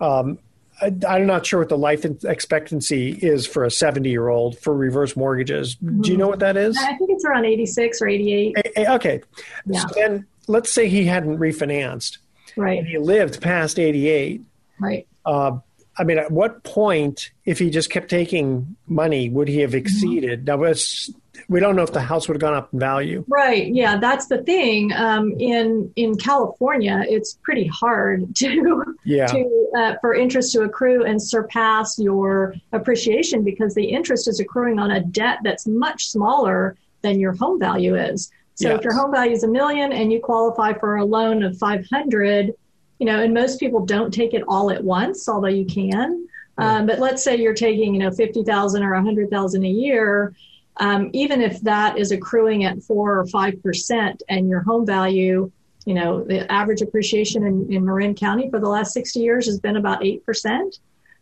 um, 0.00 0.38
I, 0.80 1.18
am 1.18 1.26
not 1.26 1.44
sure 1.44 1.60
what 1.60 1.68
the 1.68 1.78
life 1.78 2.04
expectancy 2.24 3.10
is 3.10 3.46
for 3.46 3.64
a 3.64 3.70
70 3.70 4.08
year 4.08 4.28
old 4.28 4.58
for 4.58 4.74
reverse 4.74 5.16
mortgages. 5.16 5.76
Mm-hmm. 5.76 6.02
Do 6.02 6.10
you 6.12 6.16
know 6.16 6.28
what 6.28 6.38
that 6.38 6.56
is? 6.56 6.76
I 6.78 6.94
think 6.96 7.10
it's 7.10 7.24
around 7.24 7.44
86 7.46 8.02
or 8.02 8.08
88. 8.08 8.56
okay. 8.78 9.20
Yeah. 9.66 9.80
So 9.80 9.88
then 9.94 10.26
let's 10.46 10.72
say 10.72 10.88
he 10.88 11.04
hadn't 11.04 11.38
refinanced. 11.38 12.18
Right. 12.56 12.78
And 12.78 12.86
he 12.86 12.98
lived 12.98 13.40
past 13.40 13.78
88. 13.78 14.42
Right. 14.80 15.06
Uh, 15.24 15.58
I 15.98 16.04
mean, 16.04 16.18
at 16.18 16.30
what 16.30 16.62
point, 16.62 17.32
if 17.44 17.58
he 17.58 17.70
just 17.70 17.90
kept 17.90 18.08
taking 18.08 18.76
money, 18.86 19.28
would 19.28 19.48
he 19.48 19.60
have 19.60 19.70
mm-hmm. 19.70 19.78
exceeded? 19.78 20.44
Mm-hmm. 20.44 20.62
Now, 20.62 21.18
we 21.48 21.60
don't 21.60 21.76
know 21.76 21.82
if 21.82 21.92
the 21.92 22.00
house 22.00 22.28
would 22.28 22.34
have 22.34 22.40
gone 22.40 22.54
up 22.54 22.72
in 22.72 22.78
value. 22.78 23.24
Right. 23.28 23.72
Yeah, 23.72 23.98
that's 23.98 24.26
the 24.26 24.42
thing. 24.42 24.92
Um, 24.92 25.32
in 25.38 25.92
in 25.96 26.16
California, 26.16 27.04
it's 27.08 27.38
pretty 27.42 27.66
hard 27.66 28.34
to 28.36 28.96
yeah. 29.04 29.26
to 29.26 29.70
uh, 29.76 29.94
for 30.00 30.14
interest 30.14 30.52
to 30.52 30.62
accrue 30.62 31.04
and 31.04 31.22
surpass 31.22 31.98
your 31.98 32.54
appreciation 32.72 33.44
because 33.44 33.74
the 33.74 33.84
interest 33.84 34.28
is 34.28 34.40
accruing 34.40 34.78
on 34.78 34.90
a 34.90 35.00
debt 35.00 35.38
that's 35.42 35.66
much 35.66 36.08
smaller 36.08 36.76
than 37.02 37.20
your 37.20 37.34
home 37.34 37.58
value 37.58 37.94
is. 37.94 38.30
So 38.56 38.68
yes. 38.68 38.78
if 38.78 38.84
your 38.84 38.94
home 38.94 39.12
value 39.12 39.32
is 39.32 39.44
a 39.44 39.48
million 39.48 39.92
and 39.92 40.12
you 40.12 40.20
qualify 40.20 40.72
for 40.72 40.96
a 40.96 41.04
loan 41.04 41.42
of 41.44 41.56
five 41.56 41.86
hundred 41.88 42.54
you 42.98 43.06
know, 43.06 43.20
and 43.22 43.32
most 43.32 43.60
people 43.60 43.84
don't 43.84 44.12
take 44.12 44.34
it 44.34 44.42
all 44.48 44.70
at 44.70 44.82
once, 44.82 45.28
although 45.28 45.48
you 45.48 45.64
can. 45.64 46.26
Um, 46.58 46.86
but 46.86 46.98
let's 46.98 47.22
say 47.22 47.36
you're 47.36 47.54
taking, 47.54 47.94
you 47.94 48.00
know, 48.00 48.10
50,000 48.10 48.82
or 48.82 48.92
100,000 48.94 49.64
a 49.64 49.68
year. 49.68 50.34
Um, 50.78 51.10
even 51.12 51.40
if 51.40 51.60
that 51.62 51.98
is 51.98 52.10
accruing 52.10 52.64
at 52.64 52.82
four 52.82 53.18
or 53.18 53.24
5% 53.26 54.20
and 54.28 54.48
your 54.48 54.60
home 54.62 54.84
value, 54.84 55.50
you 55.86 55.94
know, 55.94 56.24
the 56.24 56.50
average 56.50 56.82
appreciation 56.82 57.44
in, 57.44 57.72
in 57.72 57.84
Marin 57.84 58.14
County 58.14 58.50
for 58.50 58.58
the 58.60 58.68
last 58.68 58.92
60 58.92 59.20
years 59.20 59.46
has 59.46 59.60
been 59.60 59.76
about 59.76 60.02
8%. 60.02 60.78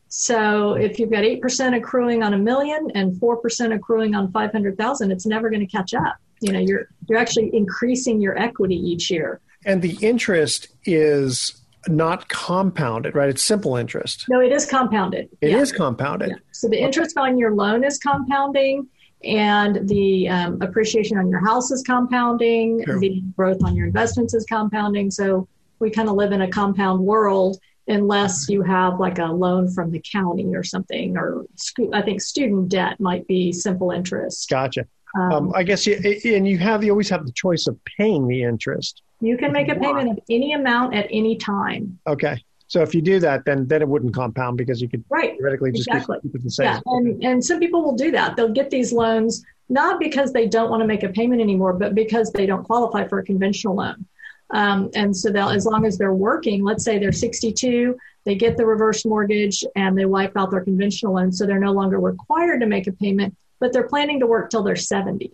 So 0.08 0.74
if 0.74 0.98
you've 0.98 1.10
got 1.10 1.24
8% 1.24 1.76
accruing 1.76 2.22
on 2.22 2.32
a 2.32 2.38
million 2.38 2.90
and 2.94 3.12
4% 3.12 3.74
accruing 3.74 4.14
on 4.14 4.32
500,000, 4.32 5.10
it's 5.10 5.26
never 5.26 5.50
going 5.50 5.60
to 5.60 5.66
catch 5.66 5.94
up. 5.94 6.16
You 6.40 6.52
know, 6.52 6.60
you're, 6.60 6.88
you're 7.08 7.18
actually 7.18 7.54
increasing 7.54 8.20
your 8.20 8.38
equity 8.38 8.76
each 8.76 9.10
year. 9.10 9.40
And 9.64 9.82
the 9.82 9.98
interest 10.00 10.68
is 10.84 11.60
not 11.88 12.28
compounded, 12.28 13.14
right? 13.14 13.28
It's 13.28 13.42
simple 13.42 13.76
interest. 13.76 14.26
No, 14.28 14.40
it 14.40 14.52
is 14.52 14.66
compounded. 14.66 15.28
It 15.40 15.50
yeah. 15.50 15.58
is 15.58 15.72
compounded. 15.72 16.30
Yeah. 16.30 16.36
So 16.52 16.68
the 16.68 16.80
interest 16.80 17.16
okay. 17.16 17.30
on 17.30 17.38
your 17.38 17.54
loan 17.54 17.84
is 17.84 17.98
compounding, 17.98 18.88
and 19.24 19.88
the 19.88 20.28
um, 20.28 20.60
appreciation 20.62 21.18
on 21.18 21.28
your 21.28 21.44
house 21.44 21.70
is 21.70 21.82
compounding. 21.82 22.84
Sure. 22.84 22.98
The 22.98 23.22
growth 23.36 23.62
on 23.64 23.74
your 23.74 23.86
investments 23.86 24.34
is 24.34 24.44
compounding. 24.44 25.10
So 25.10 25.48
we 25.78 25.90
kind 25.90 26.08
of 26.08 26.14
live 26.14 26.32
in 26.32 26.42
a 26.42 26.48
compound 26.48 27.00
world 27.00 27.58
unless 27.88 28.48
you 28.48 28.62
have 28.62 28.98
like 28.98 29.18
a 29.18 29.26
loan 29.26 29.70
from 29.70 29.90
the 29.90 30.02
county 30.12 30.54
or 30.54 30.62
something, 30.62 31.16
or 31.16 31.46
I 31.92 32.02
think 32.02 32.20
student 32.20 32.68
debt 32.68 32.98
might 32.98 33.26
be 33.26 33.52
simple 33.52 33.90
interest. 33.90 34.48
Gotcha. 34.50 34.86
Um, 35.16 35.32
um, 35.32 35.52
I 35.54 35.62
guess, 35.62 35.86
you, 35.86 35.96
and 36.24 36.46
you 36.46 36.58
have 36.58 36.84
you 36.84 36.90
always 36.90 37.08
have 37.08 37.24
the 37.24 37.32
choice 37.32 37.66
of 37.66 37.78
paying 37.96 38.26
the 38.28 38.42
interest. 38.42 39.02
You 39.20 39.36
can 39.36 39.52
make 39.52 39.68
a 39.68 39.74
payment 39.74 40.10
of 40.10 40.18
any 40.28 40.52
amount 40.52 40.94
at 40.94 41.06
any 41.10 41.36
time. 41.36 41.98
Okay. 42.06 42.42
So 42.68 42.82
if 42.82 42.94
you 42.94 43.00
do 43.00 43.20
that, 43.20 43.44
then 43.44 43.66
then 43.68 43.80
it 43.80 43.88
wouldn't 43.88 44.12
compound 44.12 44.58
because 44.58 44.82
you 44.82 44.88
could 44.88 45.04
right. 45.08 45.36
theoretically 45.38 45.72
just 45.72 45.88
exactly. 45.88 46.18
keep 46.22 46.34
it 46.34 46.42
the 46.42 46.50
same. 46.50 46.66
Yeah, 46.66 46.80
and 46.86 47.24
and 47.24 47.44
some 47.44 47.60
people 47.60 47.82
will 47.82 47.96
do 47.96 48.10
that. 48.10 48.36
They'll 48.36 48.52
get 48.52 48.70
these 48.70 48.92
loans 48.92 49.44
not 49.68 49.98
because 49.98 50.32
they 50.32 50.46
don't 50.46 50.70
want 50.70 50.80
to 50.80 50.86
make 50.86 51.02
a 51.02 51.08
payment 51.08 51.40
anymore, 51.40 51.72
but 51.72 51.94
because 51.94 52.30
they 52.32 52.46
don't 52.46 52.64
qualify 52.64 53.06
for 53.06 53.18
a 53.18 53.24
conventional 53.24 53.76
loan. 53.76 54.06
Um, 54.50 54.90
and 54.94 55.16
so 55.16 55.30
they'll, 55.30 55.48
as 55.48 55.66
long 55.66 55.84
as 55.84 55.98
they're 55.98 56.14
working, 56.14 56.62
let's 56.62 56.84
say 56.84 56.98
they're 56.98 57.10
62, 57.10 57.96
they 58.24 58.36
get 58.36 58.56
the 58.56 58.64
reverse 58.64 59.04
mortgage 59.04 59.64
and 59.74 59.98
they 59.98 60.04
wipe 60.04 60.36
out 60.36 60.50
their 60.50 60.62
conventional 60.62 61.14
loan, 61.14 61.32
so 61.32 61.46
they're 61.46 61.58
no 61.58 61.72
longer 61.72 61.98
required 61.98 62.60
to 62.60 62.66
make 62.66 62.86
a 62.86 62.92
payment, 62.92 63.36
but 63.58 63.72
they're 63.72 63.88
planning 63.88 64.20
to 64.20 64.26
work 64.26 64.50
till 64.50 64.62
they're 64.62 64.76
70. 64.76 65.32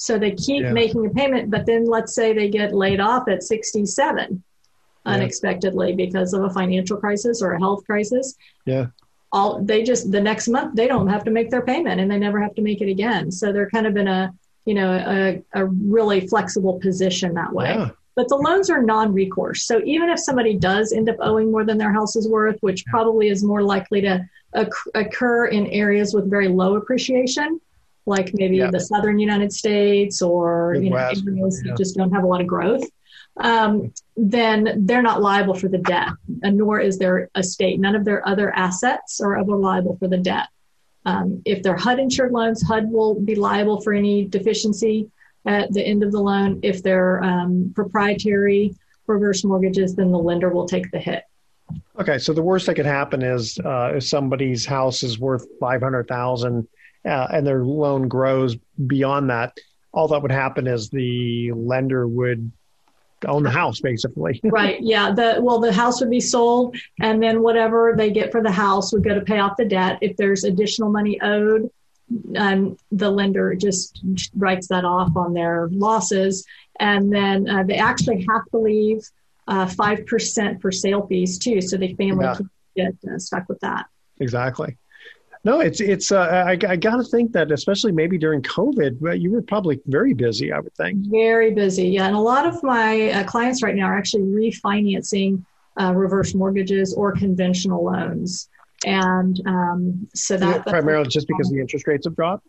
So 0.00 0.18
they 0.18 0.30
keep 0.30 0.62
yeah. 0.62 0.72
making 0.72 1.04
a 1.04 1.10
payment, 1.10 1.50
but 1.50 1.66
then 1.66 1.84
let's 1.84 2.14
say 2.14 2.32
they 2.32 2.48
get 2.48 2.74
laid 2.74 3.00
off 3.00 3.28
at 3.28 3.42
67 3.42 4.42
yeah. 5.04 5.12
unexpectedly 5.12 5.92
because 5.92 6.32
of 6.32 6.42
a 6.42 6.48
financial 6.48 6.96
crisis 6.96 7.42
or 7.42 7.52
a 7.52 7.58
health 7.58 7.84
crisis. 7.84 8.34
Yeah. 8.64 8.86
All 9.30 9.62
they 9.62 9.82
just 9.82 10.10
the 10.10 10.20
next 10.20 10.48
month 10.48 10.74
they 10.74 10.86
don't 10.86 11.08
have 11.08 11.22
to 11.24 11.30
make 11.30 11.50
their 11.50 11.60
payment 11.60 12.00
and 12.00 12.10
they 12.10 12.16
never 12.16 12.40
have 12.40 12.54
to 12.54 12.62
make 12.62 12.80
it 12.80 12.88
again. 12.88 13.30
So 13.30 13.52
they're 13.52 13.68
kind 13.68 13.86
of 13.86 13.98
in 13.98 14.08
a 14.08 14.32
you 14.64 14.72
know 14.72 14.90
a, 14.90 15.42
a 15.52 15.66
really 15.66 16.26
flexible 16.26 16.80
position 16.80 17.34
that 17.34 17.52
way. 17.52 17.74
Yeah. 17.74 17.90
But 18.16 18.28
the 18.28 18.36
loans 18.36 18.70
are 18.70 18.82
non-recourse. 18.82 19.66
So 19.66 19.82
even 19.84 20.08
if 20.08 20.18
somebody 20.18 20.56
does 20.56 20.94
end 20.94 21.10
up 21.10 21.16
owing 21.20 21.50
more 21.52 21.64
than 21.64 21.76
their 21.76 21.92
house 21.92 22.16
is 22.16 22.26
worth, 22.26 22.56
which 22.60 22.86
probably 22.86 23.28
is 23.28 23.44
more 23.44 23.62
likely 23.62 24.00
to 24.00 24.26
occur 24.94 25.46
in 25.46 25.66
areas 25.66 26.14
with 26.14 26.28
very 26.28 26.48
low 26.48 26.76
appreciation, 26.76 27.60
like 28.06 28.32
maybe 28.34 28.56
yeah. 28.56 28.70
the 28.70 28.80
southern 28.80 29.18
United 29.18 29.52
States 29.52 30.22
or 30.22 30.74
you 30.74 30.90
know 30.90 30.96
areas 30.96 31.22
yeah. 31.24 31.70
that 31.70 31.78
just 31.78 31.96
don't 31.96 32.12
have 32.12 32.24
a 32.24 32.26
lot 32.26 32.40
of 32.40 32.46
growth, 32.46 32.84
um, 33.38 33.92
then 34.16 34.84
they're 34.86 35.02
not 35.02 35.22
liable 35.22 35.54
for 35.54 35.68
the 35.68 35.78
debt, 35.78 36.10
and 36.42 36.56
nor 36.56 36.80
is 36.80 36.98
their 36.98 37.30
estate. 37.36 37.80
None 37.80 37.94
of 37.94 38.04
their 38.04 38.26
other 38.26 38.54
assets 38.54 39.20
are 39.20 39.36
ever 39.36 39.56
liable 39.56 39.96
for 39.96 40.08
the 40.08 40.18
debt. 40.18 40.48
Um, 41.06 41.42
if 41.44 41.62
they're 41.62 41.76
HUD 41.76 41.98
insured 41.98 42.32
loans, 42.32 42.62
HUD 42.62 42.90
will 42.90 43.18
be 43.18 43.34
liable 43.34 43.80
for 43.80 43.92
any 43.92 44.26
deficiency 44.26 45.10
at 45.46 45.72
the 45.72 45.82
end 45.82 46.02
of 46.02 46.12
the 46.12 46.20
loan. 46.20 46.60
If 46.62 46.82
they're 46.82 47.22
um, 47.24 47.72
proprietary 47.74 48.74
reverse 49.06 49.42
mortgages, 49.44 49.94
then 49.94 50.10
the 50.10 50.18
lender 50.18 50.50
will 50.50 50.66
take 50.66 50.90
the 50.90 50.98
hit. 50.98 51.24
Okay, 51.98 52.18
so 52.18 52.32
the 52.32 52.42
worst 52.42 52.66
that 52.66 52.74
could 52.74 52.86
happen 52.86 53.22
is 53.22 53.58
uh, 53.64 53.92
if 53.96 54.04
somebody's 54.04 54.66
house 54.66 55.02
is 55.02 55.18
worth 55.18 55.46
five 55.58 55.80
hundred 55.82 56.08
thousand 56.08 56.66
uh, 57.04 57.28
and 57.32 57.46
their 57.46 57.64
loan 57.64 58.08
grows 58.08 58.56
beyond 58.86 59.30
that, 59.30 59.56
all 59.92 60.08
that 60.08 60.22
would 60.22 60.32
happen 60.32 60.66
is 60.66 60.90
the 60.90 61.52
lender 61.52 62.06
would 62.06 62.50
own 63.26 63.42
the 63.42 63.50
house 63.50 63.80
basically. 63.80 64.40
right. 64.44 64.78
Yeah. 64.80 65.12
The 65.12 65.38
well, 65.40 65.60
the 65.60 65.72
house 65.72 66.00
would 66.00 66.10
be 66.10 66.20
sold, 66.20 66.76
and 67.00 67.22
then 67.22 67.42
whatever 67.42 67.94
they 67.96 68.10
get 68.10 68.32
for 68.32 68.42
the 68.42 68.52
house 68.52 68.92
would 68.92 69.04
go 69.04 69.14
to 69.14 69.20
pay 69.20 69.38
off 69.38 69.56
the 69.56 69.64
debt. 69.64 69.98
If 70.00 70.16
there's 70.16 70.44
additional 70.44 70.90
money 70.90 71.20
owed, 71.20 71.70
um, 72.36 72.76
the 72.90 73.10
lender 73.10 73.54
just 73.54 74.02
writes 74.36 74.68
that 74.68 74.84
off 74.84 75.16
on 75.16 75.34
their 75.34 75.68
losses, 75.70 76.46
and 76.78 77.12
then 77.12 77.48
uh, 77.48 77.62
they 77.62 77.76
actually 77.76 78.26
have 78.28 78.44
to 78.52 78.58
leave 78.58 79.02
uh, 79.48 79.66
five 79.66 80.00
uh, 80.00 80.04
percent 80.06 80.62
for 80.62 80.72
sale 80.72 81.06
fees 81.06 81.38
too, 81.38 81.60
so 81.60 81.76
the 81.76 81.94
family 81.94 82.24
yeah. 82.24 82.34
can 82.36 82.50
get 82.76 82.94
uh, 83.10 83.18
stuck 83.18 83.48
with 83.48 83.60
that. 83.60 83.86
Exactly. 84.18 84.76
No, 85.42 85.60
it's 85.60 85.80
it's. 85.80 86.12
Uh, 86.12 86.20
I, 86.20 86.58
I 86.68 86.76
got 86.76 86.96
to 86.96 87.04
think 87.04 87.32
that, 87.32 87.50
especially 87.50 87.92
maybe 87.92 88.18
during 88.18 88.42
COVID, 88.42 89.20
you 89.20 89.30
were 89.30 89.40
probably 89.40 89.80
very 89.86 90.12
busy. 90.12 90.52
I 90.52 90.60
would 90.60 90.74
think 90.74 90.98
very 91.06 91.50
busy. 91.50 91.88
Yeah, 91.88 92.06
and 92.06 92.16
a 92.16 92.20
lot 92.20 92.46
of 92.46 92.62
my 92.62 93.10
uh, 93.10 93.24
clients 93.24 93.62
right 93.62 93.74
now 93.74 93.86
are 93.86 93.96
actually 93.96 94.24
refinancing 94.24 95.42
uh, 95.80 95.94
reverse 95.94 96.34
mortgages 96.34 96.92
or 96.92 97.12
conventional 97.12 97.84
loans, 97.84 98.50
and 98.84 99.40
um, 99.46 100.08
so 100.14 100.36
that 100.36 100.56
yeah, 100.56 100.62
primarily 100.70 101.08
just 101.08 101.26
because 101.26 101.48
the 101.48 101.58
interest 101.58 101.86
rates 101.86 102.06
have 102.06 102.16
dropped. 102.16 102.46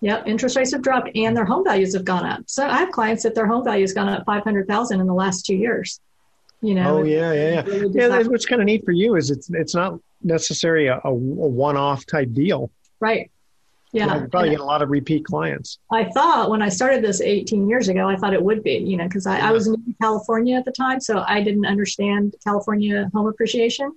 Yep, 0.00 0.28
interest 0.28 0.56
rates 0.56 0.72
have 0.72 0.82
dropped 0.82 1.10
and 1.16 1.36
their 1.36 1.44
home 1.44 1.64
values 1.64 1.92
have 1.94 2.04
gone 2.04 2.24
up. 2.24 2.42
So 2.46 2.64
I 2.64 2.78
have 2.78 2.92
clients 2.92 3.24
that 3.24 3.34
their 3.34 3.48
home 3.48 3.64
value 3.64 3.82
has 3.82 3.92
gone 3.92 4.08
up 4.08 4.24
five 4.24 4.44
hundred 4.44 4.68
thousand 4.68 5.00
in 5.00 5.08
the 5.08 5.14
last 5.14 5.44
two 5.44 5.56
years. 5.56 6.00
You 6.60 6.74
know. 6.74 6.98
Oh 6.98 7.02
yeah, 7.04 7.32
yeah, 7.32 7.50
yeah. 7.50 7.62
Really 7.62 7.94
yeah, 7.94 8.22
what's 8.24 8.46
kind 8.46 8.60
of 8.60 8.66
neat 8.66 8.84
for 8.84 8.92
you 8.92 9.16
is 9.16 9.30
it's 9.30 9.48
it's 9.50 9.74
not 9.74 10.00
necessarily 10.22 10.88
a, 10.88 11.00
a 11.04 11.12
one-off 11.12 12.04
type 12.06 12.32
deal. 12.32 12.70
Right. 13.00 13.30
Yeah. 13.92 14.22
You 14.22 14.28
probably 14.28 14.50
get 14.50 14.60
a 14.60 14.64
lot 14.64 14.82
of 14.82 14.90
repeat 14.90 15.24
clients. 15.24 15.78
I 15.90 16.04
thought 16.10 16.50
when 16.50 16.60
I 16.60 16.68
started 16.68 17.02
this 17.02 17.20
18 17.20 17.68
years 17.68 17.88
ago, 17.88 18.08
I 18.08 18.16
thought 18.16 18.34
it 18.34 18.42
would 18.42 18.62
be, 18.62 18.74
you 18.74 18.96
know, 18.96 19.04
because 19.04 19.26
I, 19.26 19.38
yeah. 19.38 19.48
I 19.48 19.52
was 19.52 19.66
in 19.66 19.76
California 20.02 20.56
at 20.56 20.64
the 20.64 20.72
time, 20.72 21.00
so 21.00 21.24
I 21.26 21.42
didn't 21.42 21.64
understand 21.64 22.34
California 22.44 23.10
home 23.14 23.26
appreciation. 23.26 23.92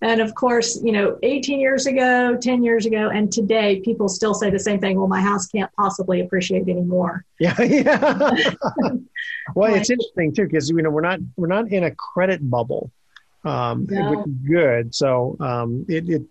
And 0.00 0.20
of 0.20 0.34
course, 0.34 0.80
you 0.82 0.92
know, 0.92 1.18
18 1.24 1.58
years 1.58 1.86
ago, 1.86 2.36
10 2.40 2.62
years 2.62 2.86
ago, 2.86 3.08
and 3.10 3.32
today, 3.32 3.80
people 3.80 4.08
still 4.08 4.32
say 4.32 4.48
the 4.48 4.58
same 4.58 4.80
thing. 4.80 4.96
Well, 4.96 5.08
my 5.08 5.20
house 5.20 5.48
can't 5.48 5.72
possibly 5.72 6.20
appreciate 6.20 6.68
anymore. 6.68 7.24
Yeah, 7.40 7.54
yeah. 7.62 8.54
well, 9.54 9.72
it's 9.72 9.90
interesting 9.90 10.34
too 10.34 10.42
because 10.46 10.68
you 10.68 10.82
know 10.82 10.90
we're 10.90 11.02
not 11.02 11.20
we're 11.36 11.46
not 11.46 11.70
in 11.70 11.84
a 11.84 11.92
credit 11.94 12.40
bubble, 12.50 12.90
um, 13.44 13.86
No. 13.88 14.10
which 14.10 14.26
is 14.26 14.34
good. 14.44 14.92
So 14.92 15.36
um, 15.38 15.86
it, 15.88 16.08
it 16.08 16.22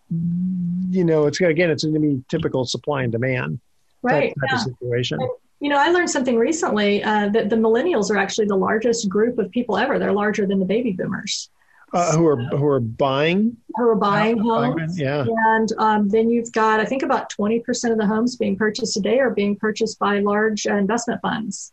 you 0.92 1.06
know 1.06 1.28
it's 1.28 1.40
again 1.40 1.70
it's 1.70 1.86
going 1.86 1.94
to 1.94 2.02
be 2.02 2.22
typical 2.28 2.66
supply 2.66 3.04
and 3.04 3.12
demand 3.14 3.62
Right. 4.02 4.34
type, 4.36 4.50
yeah. 4.50 4.56
of 4.56 4.62
situation. 4.62 5.20
You 5.62 5.70
know, 5.70 5.78
I 5.78 5.92
learned 5.92 6.10
something 6.10 6.38
recently 6.38 7.02
uh, 7.02 7.30
that 7.30 7.50
the 7.50 7.56
millennials 7.56 8.12
are 8.12 8.18
actually 8.18 8.48
the 8.48 8.58
largest 8.58 9.08
group 9.08 9.40
of 9.40 9.50
people 9.52 9.78
ever. 9.78 9.98
They're 9.98 10.12
larger 10.12 10.46
than 10.46 10.60
the 10.60 10.66
baby 10.66 10.92
boomers 10.92 11.50
Uh, 11.94 12.18
who 12.18 12.28
are 12.28 12.36
who 12.36 12.66
are 12.68 12.80
buying? 12.82 13.56
who 13.76 13.90
are 13.90 13.96
buying 13.96 14.38
Buying, 14.44 14.72
homes. 14.78 15.00
yeah. 15.00 15.26
And 15.56 15.72
um, 15.78 16.10
then 16.10 16.30
you've 16.30 16.52
got, 16.52 16.80
I 16.82 16.86
think, 16.86 17.02
about 17.04 17.32
20% 17.32 17.92
of 17.92 17.98
the 17.98 18.06
homes 18.06 18.36
being 18.36 18.58
purchased 18.58 18.94
today 18.94 19.20
are 19.20 19.30
being 19.30 19.56
purchased 19.56 19.98
by 20.00 20.20
large 20.20 20.68
uh, 20.68 20.76
investment 20.76 21.22
funds. 21.22 21.72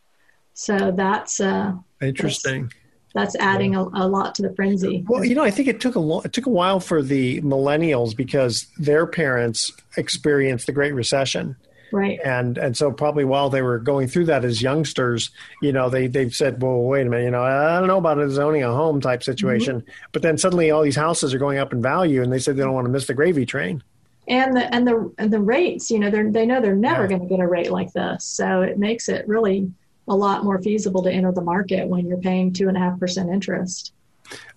So 0.53 0.93
that's 0.93 1.41
uh, 1.41 1.73
Interesting. 2.01 2.71
that's 3.13 3.35
adding 3.37 3.75
a, 3.75 3.83
a 3.83 4.07
lot 4.07 4.37
to 4.37 4.43
the 4.43 4.55
frenzy. 4.55 5.05
Well, 5.09 5.25
you 5.25 5.35
know, 5.35 5.43
I 5.43 5.51
think 5.51 5.67
it 5.67 5.81
took 5.81 5.97
a 5.97 6.01
lo- 6.01 6.21
it 6.25 6.33
took 6.33 6.47
a 6.47 6.51
while 6.51 6.79
for 6.79 7.03
the 7.03 7.41
millennials 7.41 8.17
because 8.17 8.67
their 8.79 9.07
parents 9.07 9.73
experienced 9.97 10.67
the 10.67 10.73
Great 10.73 10.95
Recession. 10.95 11.57
Right. 11.93 12.19
and 12.25 12.59
and 12.59 12.77
so 12.77 12.91
probably 12.93 13.25
while 13.25 13.51
they 13.51 13.63
were 13.63 13.79
going 13.79 14.09
through 14.09 14.27
that 14.27 14.45
as 14.45 14.61
youngsters, 14.63 15.31
you 15.63 15.73
know, 15.73 15.89
they 15.91 16.07
they've 16.07 16.35
said, 16.35 16.63
well, 16.63 16.79
wait 16.83 17.07
a 17.07 17.11
minute, 17.11 17.25
you 17.25 17.31
know, 17.31 17.43
I 17.43 17.79
don't 17.79 17.89
know 17.89 17.99
about 17.99 18.19
it 18.19 18.39
owning 18.39 18.63
a 18.63 18.73
home 18.73 19.01
type 19.01 19.23
situation, 19.23 19.85
but 20.13 20.23
then 20.23 20.39
suddenly 20.39 20.71
all 20.71 20.83
these 20.83 20.97
houses 20.97 21.35
are 21.35 21.39
going 21.39 21.59
up 21.59 21.73
in 21.73 21.81
value, 21.83 22.23
and 22.23 22.33
they 22.33 22.39
said 22.39 22.57
they 22.57 22.63
don't 22.63 22.75
want 22.75 22.87
to 22.87 22.91
miss 22.93 23.07
the 23.07 23.15
gravy 23.15 23.47
train. 23.47 23.83
and 24.29 24.57
the 24.57 24.75
and 24.75 24.87
the 24.87 25.13
and 25.19 25.33
the 25.33 25.41
rates 25.41 25.91
you 25.91 25.99
know 25.99 26.11
they're 26.11 26.31
they 26.31 26.47
know 26.47 26.61
they're 26.61 26.75
never 26.75 27.03
Yeah. 27.03 27.09
going 27.11 27.23
to 27.23 27.27
get 27.29 27.41
a 27.41 27.47
rate 27.47 27.71
like 27.71 27.93
this 27.93 28.25
so 28.25 28.63
it 28.63 28.79
makes 28.79 29.09
it 29.11 29.29
really 29.29 29.71
a 30.09 30.15
lot 30.17 30.45
more 30.45 30.59
feasible 30.63 31.03
to 31.03 31.11
enter 31.13 31.31
the 31.33 31.43
market 31.43 31.87
when 31.89 32.07
you're 32.07 32.19
paying 32.19 32.53
two 32.53 32.69
and 32.69 32.77
a 32.77 32.81
half 32.81 32.99
percent 32.99 33.29
interest 33.31 33.93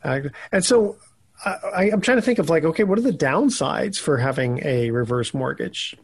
Uh, 0.04 0.22
and 0.52 0.64
so. 0.64 0.96
I, 1.46 1.92
I'm 1.94 2.02
trying 2.02 2.18
to 2.18 2.24
think 2.24 2.40
of 2.40 2.50
like, 2.50 2.64
okay, 2.64 2.84
what 2.84 2.98
are 2.98 3.02
the 3.04 3.12
downsides 3.12 4.00
for 4.00 4.18
having 4.18 4.60
a 4.66 4.90
reverse 4.90 5.36
mortgage? 5.36 5.96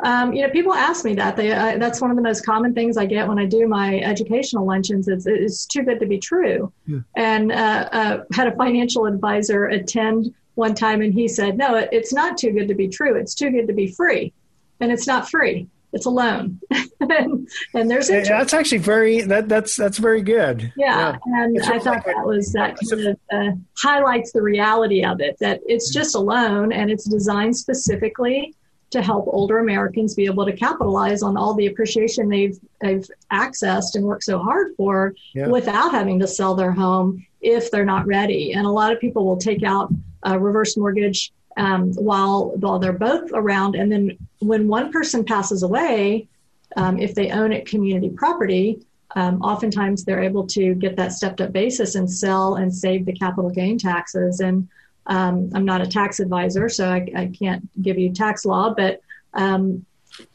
Um, 0.00 0.32
you 0.32 0.42
know 0.42 0.50
people 0.50 0.72
ask 0.72 1.04
me 1.04 1.14
that. 1.14 1.36
They 1.36 1.52
uh, 1.52 1.78
that's 1.78 2.00
one 2.00 2.10
of 2.10 2.16
the 2.16 2.22
most 2.22 2.44
common 2.46 2.74
things 2.74 2.96
i 2.96 3.04
get 3.04 3.26
when 3.26 3.38
i 3.38 3.46
do 3.46 3.66
my 3.66 3.98
educational 4.00 4.64
luncheons 4.64 5.08
it's, 5.08 5.26
it's 5.26 5.66
too 5.66 5.82
good 5.82 6.00
to 6.00 6.06
be 6.06 6.18
true. 6.18 6.72
And 7.16 7.52
uh, 7.52 7.88
uh, 7.92 8.24
had 8.32 8.48
a 8.48 8.56
financial 8.56 9.06
advisor 9.06 9.66
attend 9.66 10.34
one 10.54 10.74
time 10.74 11.02
and 11.02 11.14
he 11.14 11.28
said 11.28 11.56
no 11.56 11.76
it, 11.76 11.88
it's 11.92 12.12
not 12.12 12.38
too 12.38 12.52
good 12.52 12.68
to 12.68 12.74
be 12.74 12.88
true. 12.88 13.16
It's 13.16 13.34
too 13.34 13.50
good 13.50 13.66
to 13.66 13.72
be 13.72 13.88
free. 13.88 14.32
And 14.80 14.92
it's 14.92 15.06
not 15.06 15.28
free. 15.28 15.68
It's 15.92 16.06
a 16.06 16.10
loan. 16.10 16.60
And, 17.00 17.48
and 17.74 17.88
there's 17.88 18.10
Yeah, 18.10 18.16
interest. 18.16 18.38
That's 18.38 18.54
actually 18.54 18.78
very 18.78 19.20
that 19.22 19.48
that's 19.48 19.76
that's 19.76 19.98
very 19.98 20.20
good. 20.20 20.72
Yeah, 20.76 21.16
and 21.24 21.56
It's 21.56 21.68
I 21.68 21.78
thought 21.78 22.04
that 22.04 22.26
was 22.26 22.52
that 22.52 22.76
kind 22.90 23.06
of 23.06 23.18
uh, 23.32 23.56
highlights 23.78 24.32
the 24.32 24.42
reality 24.42 25.04
of 25.04 25.20
it 25.20 25.36
that 25.38 25.60
it's 25.64 25.92
just 25.92 26.16
a 26.16 26.18
loan 26.18 26.72
and 26.72 26.90
it's 26.90 27.04
designed 27.04 27.56
specifically 27.56 28.52
to 28.90 29.02
help 29.02 29.26
older 29.28 29.58
Americans 29.58 30.14
be 30.14 30.24
able 30.24 30.46
to 30.46 30.52
capitalize 30.52 31.22
on 31.22 31.36
all 31.36 31.54
the 31.54 31.66
appreciation 31.66 32.28
they've 32.28 32.58
they've 32.80 33.06
accessed 33.32 33.94
and 33.94 34.04
worked 34.04 34.24
so 34.24 34.38
hard 34.38 34.74
for 34.76 35.14
Yeah. 35.34 35.48
without 35.48 35.90
having 35.90 36.18
to 36.20 36.26
sell 36.26 36.54
their 36.54 36.72
home 36.72 37.24
if 37.40 37.70
they're 37.70 37.84
not 37.84 38.06
ready. 38.06 38.52
And 38.52 38.66
a 38.66 38.70
lot 38.70 38.92
of 38.92 39.00
people 39.00 39.24
will 39.24 39.36
take 39.36 39.62
out 39.62 39.92
a 40.22 40.38
reverse 40.38 40.76
mortgage 40.76 41.32
um, 41.56 41.92
while 41.94 42.52
while 42.56 42.78
they're 42.78 42.92
both 42.92 43.30
around, 43.34 43.74
and 43.74 43.90
then 43.90 44.16
when 44.38 44.68
one 44.68 44.92
person 44.92 45.24
passes 45.24 45.62
away, 45.64 46.28
um, 46.76 46.98
if 46.98 47.14
they 47.14 47.30
own 47.30 47.52
it 47.52 47.66
community 47.66 48.10
property, 48.10 48.80
um, 49.16 49.40
oftentimes 49.42 50.04
they're 50.04 50.22
able 50.22 50.46
to 50.46 50.74
get 50.74 50.96
that 50.96 51.12
stepped 51.12 51.40
up 51.40 51.52
basis 51.52 51.96
and 51.96 52.08
sell 52.08 52.56
and 52.56 52.72
save 52.72 53.06
the 53.06 53.12
capital 53.12 53.50
gain 53.50 53.76
taxes. 53.76 54.38
And 54.40 54.68
um, 55.08 55.50
I'm 55.54 55.64
not 55.64 55.80
a 55.80 55.86
tax 55.86 56.20
advisor, 56.20 56.68
so 56.68 56.88
I, 56.88 57.08
I 57.16 57.26
can't 57.38 57.68
give 57.82 57.98
you 57.98 58.12
tax 58.12 58.44
law, 58.44 58.74
but 58.74 59.00
um, 59.34 59.84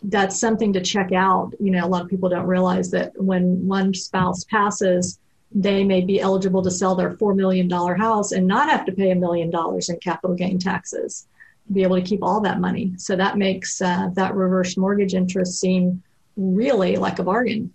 that's 0.01 0.39
something 0.39 0.73
to 0.73 0.81
check 0.81 1.11
out. 1.11 1.53
You 1.59 1.71
know, 1.71 1.85
a 1.85 1.87
lot 1.87 2.01
of 2.01 2.09
people 2.09 2.29
don't 2.29 2.47
realize 2.47 2.89
that 2.91 3.13
when 3.15 3.67
one 3.67 3.93
spouse 3.93 4.43
passes, 4.45 5.19
they 5.51 5.83
may 5.83 6.01
be 6.01 6.19
eligible 6.19 6.63
to 6.63 6.71
sell 6.71 6.95
their 6.95 7.11
$4 7.11 7.35
million 7.35 7.69
house 7.69 8.31
and 8.31 8.47
not 8.47 8.69
have 8.69 8.85
to 8.85 8.91
pay 8.91 9.11
a 9.11 9.15
million 9.15 9.51
dollars 9.51 9.89
in 9.89 9.97
capital 9.97 10.35
gain 10.35 10.57
taxes, 10.57 11.27
be 11.71 11.83
able 11.83 11.97
to 11.97 12.01
keep 12.01 12.23
all 12.23 12.41
that 12.41 12.59
money. 12.59 12.93
So 12.97 13.15
that 13.15 13.37
makes 13.37 13.79
uh, 13.79 14.09
that 14.13 14.33
reverse 14.33 14.75
mortgage 14.75 15.13
interest 15.13 15.59
seem 15.59 16.01
really 16.35 16.95
like 16.95 17.19
a 17.19 17.23
bargain. 17.23 17.73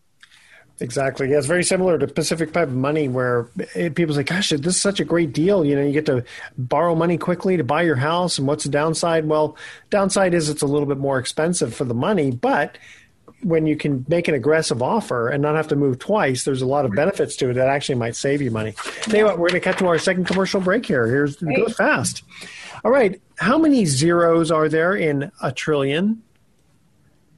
Exactly. 0.81 1.31
Yeah, 1.31 1.39
it's 1.39 1.47
very 1.47 1.65
similar 1.65 1.99
to 1.99 2.07
Pacific 2.07 2.53
Private 2.53 2.75
Money, 2.75 3.09
where 3.09 3.49
it, 3.75 3.97
people 3.97 4.15
say, 4.15 4.23
"Gosh, 4.23 4.51
this 4.51 4.77
is 4.77 4.81
such 4.81 5.01
a 5.01 5.05
great 5.05 5.33
deal." 5.33 5.65
You 5.65 5.75
know, 5.75 5.83
you 5.83 5.93
get 5.93 6.07
to 6.07 6.25
borrow 6.57 6.95
money 6.95 7.19
quickly 7.19 7.57
to 7.57 7.65
buy 7.65 7.83
your 7.83 7.97
house, 7.97 8.39
and 8.39 8.47
what's 8.47 8.65
the 8.65 8.71
downside? 8.71 9.27
Well, 9.27 9.57
downside 9.91 10.35
is 10.35 10.49
it's 10.49 10.63
a 10.63 10.67
little 10.67 10.87
bit 10.87 10.99
more 10.99 11.19
expensive 11.19 11.75
for 11.75 11.85
the 11.85 11.95
money, 11.95 12.31
but 12.31 12.79
when 13.43 13.67
you 13.67 13.77
can 13.77 14.05
make 14.09 14.29
an 14.29 14.35
aggressive 14.35 14.83
offer 14.83 15.29
and 15.29 15.43
not 15.43 15.55
have 15.55 15.69
to 15.69 15.77
move 15.77 15.99
twice, 15.99 16.45
there's 16.45 16.63
a 16.63 16.67
lot 16.67 16.85
of 16.85 16.93
benefits 16.93 17.37
to 17.37 17.51
it 17.51 17.55
that 17.55 17.69
actually 17.69 17.95
might 17.95 18.17
save 18.17 18.43
you 18.43 18.51
money. 18.51 18.75
Tell 19.03 19.17
you 19.17 19.25
what, 19.25 19.39
we're 19.39 19.49
going 19.49 19.61
to 19.61 19.65
cut 19.65 19.79
to 19.79 19.87
our 19.87 19.99
second 19.99 20.25
commercial 20.25 20.61
break 20.61 20.85
here. 20.87 21.07
Here's 21.07 21.41
it 21.41 21.57
goes 21.57 21.75
fast. 21.75 22.23
All 22.85 22.91
right, 22.91 23.21
how 23.37 23.59
many 23.59 23.85
zeros 23.85 24.51
are 24.51 24.69
there 24.69 24.95
in 24.95 25.31
a 25.43 25.53
trillion? 25.53 26.23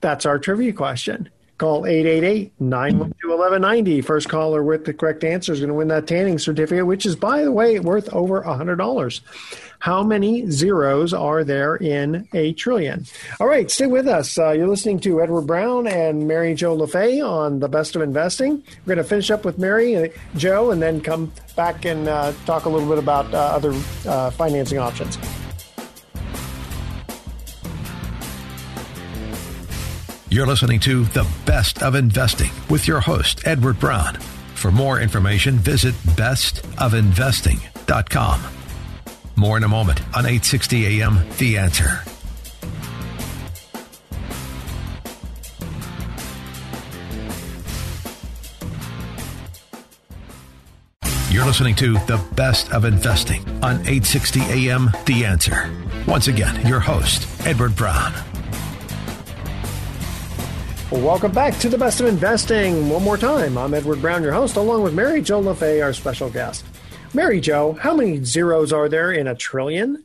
That's 0.01 0.25
our 0.25 0.39
trivia 0.39 0.73
question. 0.73 1.29
Call 1.61 1.83
888-912-1190. 1.83 4.03
First 4.03 4.31
caller 4.31 4.63
with 4.63 4.87
the 4.87 4.95
correct 4.95 5.25
answer 5.25 5.53
is 5.53 5.61
going 5.61 5.69
to 5.69 5.75
win 5.75 5.89
that 5.89 6.07
tanning 6.07 6.39
certificate, 6.39 6.87
which 6.87 7.05
is, 7.05 7.17
by 7.17 7.45
the 7.45 7.53
way, 7.53 7.79
worth 7.79 8.09
over 8.15 8.41
$100. 8.41 9.21
How 9.79 10.03
many 10.03 10.51
zeros 10.51 11.13
are 11.13 11.45
there 11.45 11.77
in 11.77 12.27
a 12.33 12.55
trillion? 12.55 13.05
All 13.41 13.47
right, 13.47 13.71
stay 13.71 13.87
with 13.87 14.09
us. 14.09 14.39
Uh, 14.39 14.53
you're 14.53 14.69
listening 14.69 15.01
to 15.01 15.21
Edward 15.21 15.43
Brown 15.43 15.87
and 15.87 16.27
Mary 16.27 16.55
Jo 16.55 16.75
LaFaye 16.75 17.23
on 17.23 17.61
The 17.61 17.69
Best 17.69 17.95
of 17.95 18.01
Investing. 18.01 18.65
We're 18.87 18.95
going 18.95 19.05
to 19.05 19.07
finish 19.11 19.31
up 19.31 19.45
with 19.45 19.59
Mary 19.59 19.93
and 19.93 20.11
Joe 20.37 20.71
and 20.71 20.81
then 20.81 21.03
come 21.03 21.31
back 21.57 21.85
and 21.85 22.09
uh, 22.09 22.33
talk 22.47 22.65
a 22.65 22.71
little 22.71 22.89
bit 22.89 22.97
about 22.97 23.35
uh, 23.35 23.37
other 23.37 23.75
uh, 24.07 24.31
financing 24.31 24.79
options. 24.79 25.19
You're 30.33 30.47
listening 30.47 30.79
to 30.81 31.05
The 31.07 31.27
Best 31.45 31.83
of 31.83 31.97
Investing 31.97 32.53
with 32.69 32.87
your 32.87 33.01
host, 33.01 33.45
Edward 33.49 33.81
Brown. 33.81 34.15
For 34.55 34.71
more 34.71 35.01
information, 35.01 35.59
visit 35.59 35.93
bestofinvesting.com. 35.93 38.41
More 39.35 39.57
in 39.57 39.65
a 39.65 39.69
moment 39.69 40.01
on 40.15 40.27
860 40.27 41.03
AM 41.03 41.29
The 41.39 41.59
Answer. 41.59 42.05
You're 51.33 51.45
listening 51.45 51.75
to 51.75 51.95
The 52.07 52.25
Best 52.37 52.71
of 52.71 52.85
Investing 52.85 53.45
on 53.65 53.81
860 53.81 54.43
AM 54.43 54.93
The 55.07 55.25
Answer. 55.25 55.77
Once 56.07 56.29
again, 56.29 56.65
your 56.65 56.79
host, 56.79 57.27
Edward 57.45 57.75
Brown. 57.75 58.30
Well, 60.91 61.03
welcome 61.03 61.31
back 61.31 61.57
to 61.61 61.69
the 61.69 61.79
best 61.79 62.01
of 62.01 62.07
investing. 62.07 62.89
One 62.89 63.05
more 63.05 63.17
time, 63.17 63.57
I'm 63.57 63.75
Edward 63.75 64.01
Brown, 64.03 64.23
your 64.25 64.33
host, 64.33 64.57
along 64.57 64.83
with 64.83 64.93
Mary 64.93 65.23
Jo 65.23 65.41
LaFaye, 65.41 65.83
our 65.85 65.93
special 65.93 66.29
guest. 66.31 66.65
Mary 67.15 67.41
Jo, 67.41 67.75
how 67.75 67.95
many 67.95 68.25
zeros 68.25 68.73
are 68.73 68.89
there 68.89 69.13
in 69.13 69.29
a 69.29 69.35
trillion? 69.37 70.03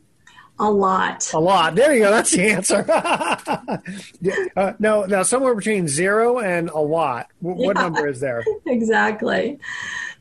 A 0.60 0.70
lot. 0.70 1.28
A 1.34 1.40
lot. 1.40 1.74
There 1.74 1.92
you 1.92 2.04
go. 2.04 2.10
That's 2.12 2.30
the 2.30 2.42
answer. 2.50 2.84
uh, 4.56 4.72
no, 4.78 5.04
now 5.06 5.22
somewhere 5.24 5.54
between 5.56 5.88
zero 5.88 6.38
and 6.38 6.70
a 6.70 6.78
lot. 6.78 7.28
W- 7.42 7.66
What 7.66 7.74
number 7.76 8.06
is 8.06 8.20
there? 8.20 8.44
exactly. 8.66 9.58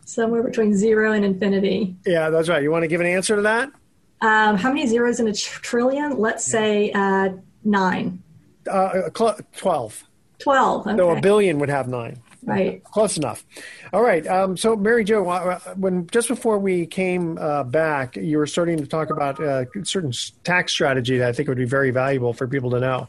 Somewhere 0.04 0.42
between 0.44 0.76
zero 0.76 1.12
and 1.14 1.24
infinity. 1.24 1.96
Yeah, 2.06 2.32
that's 2.32 2.50
right. 2.50 2.62
You 2.64 2.72
want 2.72 2.84
to 2.84 2.88
give 2.88 3.02
an 3.02 3.08
answer 3.08 3.36
to 3.38 3.44
that? 3.44 3.70
Um, 4.22 4.58
how 4.58 4.70
many 4.70 4.88
zeros 4.88 5.20
in 5.20 5.28
a 5.28 5.34
tr- 5.34 5.62
trillion? 5.62 6.18
Let's 6.18 6.44
say 6.44 6.92
uh, 6.92 7.30
nine. 7.64 8.22
Uh, 8.70 9.10
cl- 9.16 9.38
Twelve. 9.56 10.04
12. 10.40 10.88
Okay. 10.88 10.96
No, 10.96 11.12
a 11.12 11.22
billion 11.22 11.60
would 11.60 11.70
have 11.70 11.88
nine. 11.88 12.22
Right. 12.44 12.84
Close 12.84 13.18
enough. 13.18 13.44
All 13.92 14.04
right. 14.04 14.26
Um, 14.28 14.56
so, 14.56 14.76
Mary 14.76 15.04
Jo, 15.04 15.24
when 15.78 16.08
just 16.08 16.28
before 16.28 16.60
we 16.60 16.86
came 16.86 17.38
uh, 17.40 17.64
back, 17.64 18.16
you 18.16 18.38
were 18.38 18.46
starting 18.46 18.78
to 18.78 18.86
talk 18.86 19.10
about 19.10 19.40
uh, 19.42 19.66
certain 19.84 20.14
tax 20.44 20.72
strategy 20.72 21.18
that 21.18 21.28
I 21.30 21.34
think 21.34 21.50
would 21.50 21.58
be 21.58 21.66
very 21.66 21.90
valuable 21.90 22.34
for 22.34 22.48
people 22.48 22.70
to 22.72 22.80
know. 22.80 23.08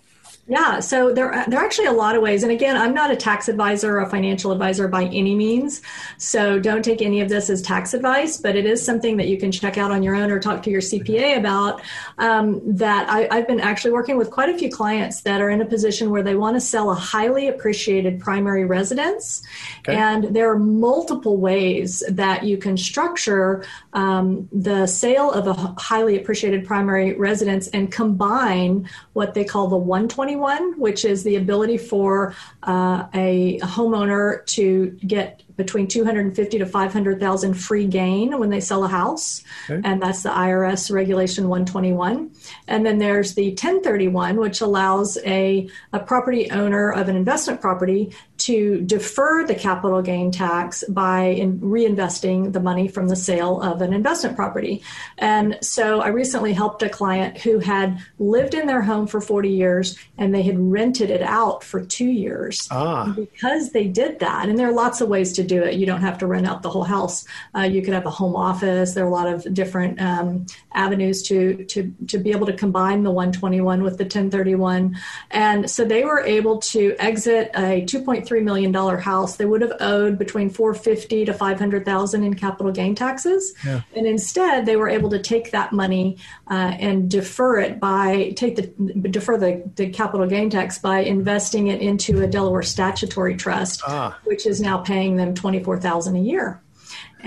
Yeah, 0.48 0.78
so 0.78 1.12
there, 1.12 1.44
there 1.48 1.58
are 1.58 1.64
actually 1.64 1.86
a 1.86 1.92
lot 1.92 2.14
of 2.14 2.22
ways. 2.22 2.44
And 2.44 2.52
again, 2.52 2.76
I'm 2.76 2.94
not 2.94 3.10
a 3.10 3.16
tax 3.16 3.48
advisor 3.48 3.96
or 3.96 4.02
a 4.02 4.08
financial 4.08 4.52
advisor 4.52 4.86
by 4.86 5.06
any 5.06 5.34
means. 5.34 5.82
So 6.18 6.60
don't 6.60 6.84
take 6.84 7.02
any 7.02 7.20
of 7.20 7.28
this 7.28 7.50
as 7.50 7.60
tax 7.60 7.94
advice, 7.94 8.36
but 8.36 8.54
it 8.54 8.64
is 8.64 8.84
something 8.84 9.16
that 9.16 9.26
you 9.26 9.38
can 9.38 9.50
check 9.50 9.76
out 9.76 9.90
on 9.90 10.04
your 10.04 10.14
own 10.14 10.30
or 10.30 10.38
talk 10.38 10.62
to 10.62 10.70
your 10.70 10.80
CPA 10.80 11.36
about. 11.36 11.82
Um, 12.18 12.62
that 12.76 13.10
I, 13.10 13.26
I've 13.36 13.48
been 13.48 13.58
actually 13.58 13.90
working 13.90 14.16
with 14.16 14.30
quite 14.30 14.48
a 14.48 14.56
few 14.56 14.70
clients 14.70 15.22
that 15.22 15.40
are 15.40 15.50
in 15.50 15.60
a 15.60 15.66
position 15.66 16.10
where 16.10 16.22
they 16.22 16.36
want 16.36 16.54
to 16.54 16.60
sell 16.60 16.90
a 16.90 16.94
highly 16.94 17.48
appreciated 17.48 18.20
primary 18.20 18.64
residence. 18.64 19.42
Okay. 19.80 19.96
And 19.96 20.36
there 20.36 20.48
are 20.52 20.58
multiple 20.58 21.38
ways 21.38 22.04
that 22.08 22.44
you 22.44 22.56
can 22.56 22.76
structure 22.76 23.64
um, 23.94 24.48
the 24.52 24.86
sale 24.86 25.32
of 25.32 25.48
a 25.48 25.54
highly 25.76 26.16
appreciated 26.16 26.64
primary 26.64 27.14
residence 27.14 27.66
and 27.68 27.90
combine 27.90 28.88
what 29.12 29.34
they 29.34 29.44
call 29.44 29.66
the 29.66 29.76
120 29.76 30.35
21, 30.36 30.78
which 30.78 31.04
is 31.04 31.24
the 31.24 31.36
ability 31.36 31.78
for 31.78 32.34
uh, 32.62 33.06
a 33.14 33.58
homeowner 33.60 34.44
to 34.46 34.90
get 35.06 35.42
between 35.56 35.88
250 35.88 36.58
to 36.58 36.66
500,000 36.66 37.54
free 37.54 37.86
gain 37.86 38.38
when 38.38 38.50
they 38.50 38.60
sell 38.60 38.84
a 38.84 38.88
house. 38.88 39.42
Okay. 39.70 39.80
And 39.84 40.02
that's 40.02 40.22
the 40.22 40.28
IRS 40.28 40.92
regulation 40.92 41.48
121. 41.48 42.30
And 42.68 42.84
then 42.84 42.98
there's 42.98 43.34
the 43.34 43.48
1031, 43.48 44.36
which 44.36 44.60
allows 44.60 45.16
a, 45.24 45.68
a 45.92 46.00
property 46.00 46.50
owner 46.50 46.92
of 46.92 47.08
an 47.08 47.16
investment 47.16 47.60
property 47.60 48.14
to 48.46 48.80
defer 48.82 49.44
the 49.44 49.56
capital 49.56 50.00
gain 50.02 50.30
tax 50.30 50.84
by 50.88 51.36
reinvesting 51.40 52.52
the 52.52 52.60
money 52.60 52.86
from 52.86 53.08
the 53.08 53.16
sale 53.16 53.60
of 53.60 53.82
an 53.82 53.92
investment 53.92 54.36
property. 54.36 54.82
And 55.18 55.58
so 55.62 56.00
I 56.00 56.08
recently 56.08 56.52
helped 56.52 56.80
a 56.84 56.88
client 56.88 57.38
who 57.38 57.58
had 57.58 57.98
lived 58.20 58.54
in 58.54 58.68
their 58.68 58.82
home 58.82 59.08
for 59.08 59.20
40 59.20 59.48
years 59.48 59.98
and 60.16 60.32
they 60.32 60.42
had 60.42 60.60
rented 60.60 61.10
it 61.10 61.22
out 61.22 61.64
for 61.64 61.84
two 61.84 62.06
years. 62.06 62.68
Ah. 62.70 63.12
Because 63.16 63.72
they 63.72 63.88
did 63.88 64.20
that, 64.20 64.48
and 64.48 64.56
there 64.56 64.68
are 64.68 64.72
lots 64.72 65.00
of 65.00 65.08
ways 65.08 65.32
to 65.32 65.42
do 65.42 65.64
it. 65.64 65.74
You 65.74 65.86
don't 65.86 66.02
have 66.02 66.18
to 66.18 66.28
rent 66.28 66.46
out 66.46 66.62
the 66.62 66.70
whole 66.70 66.84
house. 66.84 67.24
Uh, 67.52 67.62
you 67.62 67.82
could 67.82 67.94
have 67.94 68.06
a 68.06 68.10
home 68.10 68.36
office. 68.36 68.94
There 68.94 69.04
are 69.04 69.08
a 69.08 69.10
lot 69.10 69.26
of 69.26 69.52
different 69.52 70.00
um, 70.00 70.46
avenues 70.72 71.22
to, 71.24 71.64
to, 71.64 71.92
to 72.06 72.18
be 72.18 72.30
able 72.30 72.46
to 72.46 72.52
combine 72.52 73.02
the 73.02 73.10
121 73.10 73.82
with 73.82 73.98
the 73.98 74.04
1031. 74.04 74.96
And 75.32 75.68
so 75.68 75.84
they 75.84 76.04
were 76.04 76.20
able 76.20 76.58
to 76.58 76.94
exit 76.98 77.50
a 77.54 77.82
2.3 77.82 78.35
million 78.42 78.72
dollar 78.72 78.96
house. 78.96 79.36
They 79.36 79.44
would 79.44 79.60
have 79.62 79.72
owed 79.80 80.18
between 80.18 80.50
450 80.50 81.24
to 81.26 81.34
500,000 81.34 82.22
in 82.22 82.34
capital 82.34 82.72
gain 82.72 82.94
taxes. 82.94 83.54
Yeah. 83.64 83.82
And 83.94 84.06
instead, 84.06 84.66
they 84.66 84.76
were 84.76 84.88
able 84.88 85.10
to 85.10 85.18
take 85.18 85.50
that 85.52 85.72
money 85.72 86.18
uh, 86.50 86.76
and 86.78 87.10
defer 87.10 87.60
it 87.60 87.80
by 87.80 88.32
take 88.36 88.56
the 88.56 88.66
defer 89.08 89.38
the, 89.38 89.70
the 89.76 89.90
capital 89.90 90.26
gain 90.26 90.50
tax 90.50 90.78
by 90.78 91.00
investing 91.00 91.68
it 91.68 91.80
into 91.80 92.22
a 92.22 92.26
Delaware 92.26 92.62
statutory 92.62 93.36
trust, 93.36 93.82
ah. 93.86 94.18
which 94.24 94.46
is 94.46 94.60
now 94.60 94.78
paying 94.78 95.16
them 95.16 95.34
24,000 95.34 96.16
a 96.16 96.20
year 96.20 96.62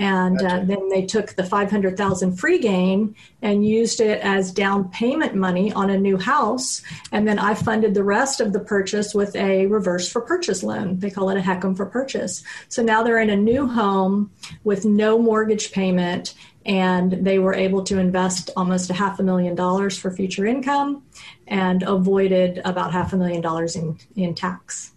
and 0.00 0.42
uh, 0.42 0.60
then 0.64 0.88
they 0.88 1.04
took 1.04 1.34
the 1.34 1.44
500,000 1.44 2.34
free 2.34 2.58
gain 2.58 3.14
and 3.42 3.66
used 3.66 4.00
it 4.00 4.18
as 4.22 4.50
down 4.50 4.88
payment 4.88 5.34
money 5.34 5.74
on 5.74 5.90
a 5.90 5.98
new 5.98 6.16
house. 6.16 6.80
And 7.12 7.28
then 7.28 7.38
I 7.38 7.52
funded 7.52 7.92
the 7.92 8.02
rest 8.02 8.40
of 8.40 8.54
the 8.54 8.60
purchase 8.60 9.12
with 9.12 9.36
a 9.36 9.66
reverse 9.66 10.10
for 10.10 10.22
purchase 10.22 10.62
loan. 10.62 11.00
They 11.00 11.10
call 11.10 11.28
it 11.28 11.36
a 11.36 11.42
HECM 11.42 11.76
for 11.76 11.84
purchase. 11.84 12.42
So 12.70 12.82
now 12.82 13.02
they're 13.02 13.20
in 13.20 13.28
a 13.28 13.36
new 13.36 13.68
home 13.68 14.30
with 14.64 14.86
no 14.86 15.18
mortgage 15.18 15.70
payment 15.70 16.32
and 16.64 17.12
they 17.12 17.38
were 17.38 17.54
able 17.54 17.84
to 17.84 17.98
invest 17.98 18.48
almost 18.56 18.88
a 18.88 18.94
half 18.94 19.20
a 19.20 19.22
million 19.22 19.54
dollars 19.54 19.98
for 19.98 20.10
future 20.10 20.46
income 20.46 21.02
and 21.46 21.82
avoided 21.82 22.62
about 22.64 22.92
half 22.92 23.12
a 23.12 23.18
million 23.18 23.42
dollars 23.42 23.76
in, 23.76 23.98
in 24.16 24.34
tax 24.34 24.92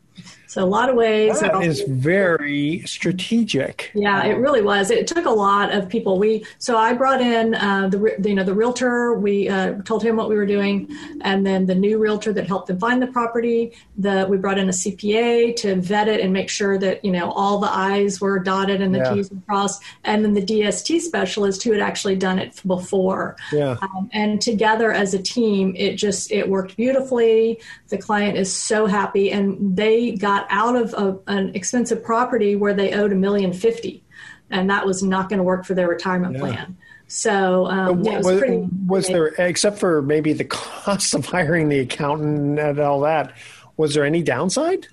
so 0.53 0.63
a 0.63 0.65
lot 0.65 0.87
of 0.87 0.95
ways. 0.95 1.39
That 1.39 1.63
is 1.63 1.81
very 1.81 2.83
strategic. 2.85 3.89
Yeah, 3.95 4.23
it 4.23 4.33
really 4.33 4.61
was. 4.61 4.91
It 4.91 5.07
took 5.07 5.25
a 5.25 5.31
lot 5.31 5.73
of 5.73 5.89
people. 5.89 6.19
We 6.19 6.45
so 6.59 6.77
I 6.77 6.93
brought 6.93 7.21
in 7.21 7.55
uh, 7.55 7.87
the 7.87 8.15
you 8.23 8.35
know 8.35 8.43
the 8.43 8.53
realtor. 8.53 9.15
We 9.15 9.49
uh, 9.49 9.81
told 9.81 10.03
him 10.03 10.15
what 10.15 10.29
we 10.29 10.35
were 10.35 10.45
doing, 10.45 10.95
and 11.21 11.43
then 11.43 11.65
the 11.65 11.73
new 11.73 11.97
realtor 11.97 12.33
that 12.33 12.45
helped 12.45 12.67
them 12.67 12.79
find 12.79 13.01
the 13.01 13.07
property. 13.07 13.73
The 13.97 14.27
we 14.29 14.37
brought 14.37 14.59
in 14.59 14.69
a 14.69 14.71
CPA 14.71 15.55
to 15.55 15.73
vet 15.81 16.07
it 16.07 16.19
and 16.19 16.31
make 16.31 16.51
sure 16.51 16.77
that 16.77 17.03
you 17.03 17.11
know 17.11 17.31
all 17.31 17.57
the 17.57 17.73
I's 17.73 18.21
were 18.21 18.37
dotted 18.37 18.79
and 18.79 18.93
the 18.93 18.99
yeah. 18.99 19.13
T's 19.15 19.31
were 19.31 19.41
crossed, 19.47 19.81
and 20.03 20.23
then 20.23 20.35
the 20.35 20.45
DST 20.45 21.01
specialist 21.01 21.63
who 21.63 21.71
had 21.71 21.81
actually 21.81 22.15
done 22.15 22.37
it 22.37 22.61
before. 22.67 23.37
Yeah. 23.51 23.77
Um, 23.81 24.07
and 24.13 24.39
together 24.39 24.91
as 24.91 25.15
a 25.15 25.19
team, 25.19 25.73
it 25.75 25.95
just 25.95 26.31
it 26.31 26.47
worked 26.47 26.77
beautifully. 26.77 27.59
The 27.87 27.97
client 27.97 28.37
is 28.37 28.55
so 28.55 28.85
happy, 28.85 29.31
and 29.31 29.75
they 29.75 30.11
got 30.11 30.42
got 30.43 30.51
out 30.51 30.75
of 30.75 30.93
a, 30.93 31.31
an 31.31 31.55
expensive 31.55 32.03
property 32.03 32.55
where 32.55 32.73
they 32.73 32.93
owed 32.93 33.11
a 33.11 33.15
million 33.15 33.53
fifty, 33.53 34.03
and 34.49 34.69
that 34.69 34.85
was 34.85 35.03
not 35.03 35.29
going 35.29 35.37
to 35.37 35.43
work 35.43 35.65
for 35.65 35.73
their 35.73 35.87
retirement 35.87 36.33
yeah. 36.33 36.39
plan. 36.39 36.77
So 37.07 37.67
um, 37.67 38.03
yeah, 38.03 38.17
was, 38.17 38.25
was, 38.25 38.39
pretty, 38.39 38.67
was 38.87 39.07
there, 39.07 39.27
except 39.37 39.77
for 39.79 40.01
maybe 40.01 40.33
the 40.33 40.43
cost 40.49 41.13
of 41.13 41.25
hiring 41.25 41.69
the 41.69 41.79
accountant 41.79 42.59
and 42.59 42.79
all 42.79 43.01
that, 43.01 43.33
was 43.77 43.93
there 43.93 44.05
any 44.05 44.23
downside? 44.23 44.87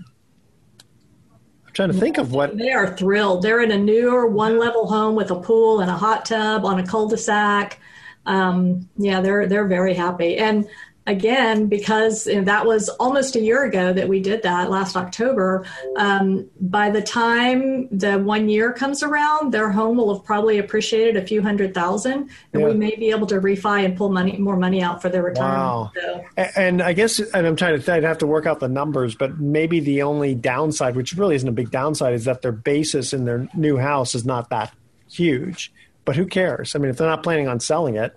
I'm 1.66 1.72
trying 1.72 1.92
to 1.92 1.98
think 1.98 2.18
of 2.18 2.32
what 2.32 2.58
they 2.58 2.72
are 2.72 2.96
thrilled. 2.96 3.42
They're 3.42 3.62
in 3.62 3.70
a 3.70 3.78
newer 3.78 4.26
one 4.26 4.58
level 4.58 4.88
home 4.88 5.14
with 5.14 5.30
a 5.30 5.40
pool 5.40 5.80
and 5.80 5.90
a 5.90 5.96
hot 5.96 6.26
tub 6.26 6.64
on 6.64 6.80
a 6.80 6.86
cul-de-sac. 6.86 7.80
Um, 8.26 8.88
yeah, 8.98 9.20
they're 9.20 9.46
they're 9.46 9.66
very 9.66 9.94
happy. 9.94 10.36
And 10.36 10.68
again, 11.10 11.66
because 11.66 12.24
that 12.24 12.64
was 12.64 12.88
almost 13.00 13.34
a 13.34 13.40
year 13.40 13.64
ago 13.64 13.92
that 13.92 14.08
we 14.08 14.20
did 14.20 14.42
that 14.44 14.70
last 14.70 14.96
October, 14.96 15.66
um, 15.96 16.48
by 16.60 16.88
the 16.88 17.02
time 17.02 17.88
the 17.90 18.18
one 18.18 18.48
year 18.48 18.72
comes 18.72 19.02
around, 19.02 19.52
their 19.52 19.70
home 19.70 19.96
will 19.96 20.14
have 20.14 20.24
probably 20.24 20.58
appreciated 20.58 21.16
a 21.16 21.26
few 21.26 21.42
hundred 21.42 21.74
thousand, 21.74 22.30
and 22.52 22.62
yeah. 22.62 22.68
we 22.68 22.74
may 22.74 22.94
be 22.94 23.10
able 23.10 23.26
to 23.26 23.40
refi 23.40 23.84
and 23.84 23.96
pull 23.96 24.08
money 24.08 24.38
more 24.38 24.56
money 24.56 24.80
out 24.80 25.02
for 25.02 25.08
their 25.08 25.24
retirement. 25.24 25.58
Wow. 25.58 25.92
So. 25.94 26.24
And 26.56 26.80
I 26.80 26.92
guess, 26.92 27.18
and 27.18 27.46
I'm 27.46 27.56
trying 27.56 27.80
to, 27.80 27.92
I'd 27.92 28.04
have 28.04 28.18
to 28.18 28.26
work 28.26 28.46
out 28.46 28.60
the 28.60 28.68
numbers, 28.68 29.16
but 29.16 29.38
maybe 29.38 29.80
the 29.80 30.02
only 30.02 30.36
downside, 30.36 30.94
which 30.94 31.14
really 31.14 31.34
isn't 31.34 31.48
a 31.48 31.52
big 31.52 31.72
downside, 31.72 32.14
is 32.14 32.24
that 32.26 32.42
their 32.42 32.52
basis 32.52 33.12
in 33.12 33.24
their 33.24 33.48
new 33.54 33.76
house 33.76 34.14
is 34.14 34.24
not 34.24 34.48
that 34.50 34.72
huge. 35.10 35.72
But 36.04 36.16
who 36.16 36.26
cares? 36.26 36.74
I 36.74 36.78
mean, 36.78 36.90
if 36.90 36.96
they're 36.96 37.08
not 37.08 37.22
planning 37.22 37.46
on 37.46 37.60
selling 37.60 37.96
it, 37.96 38.16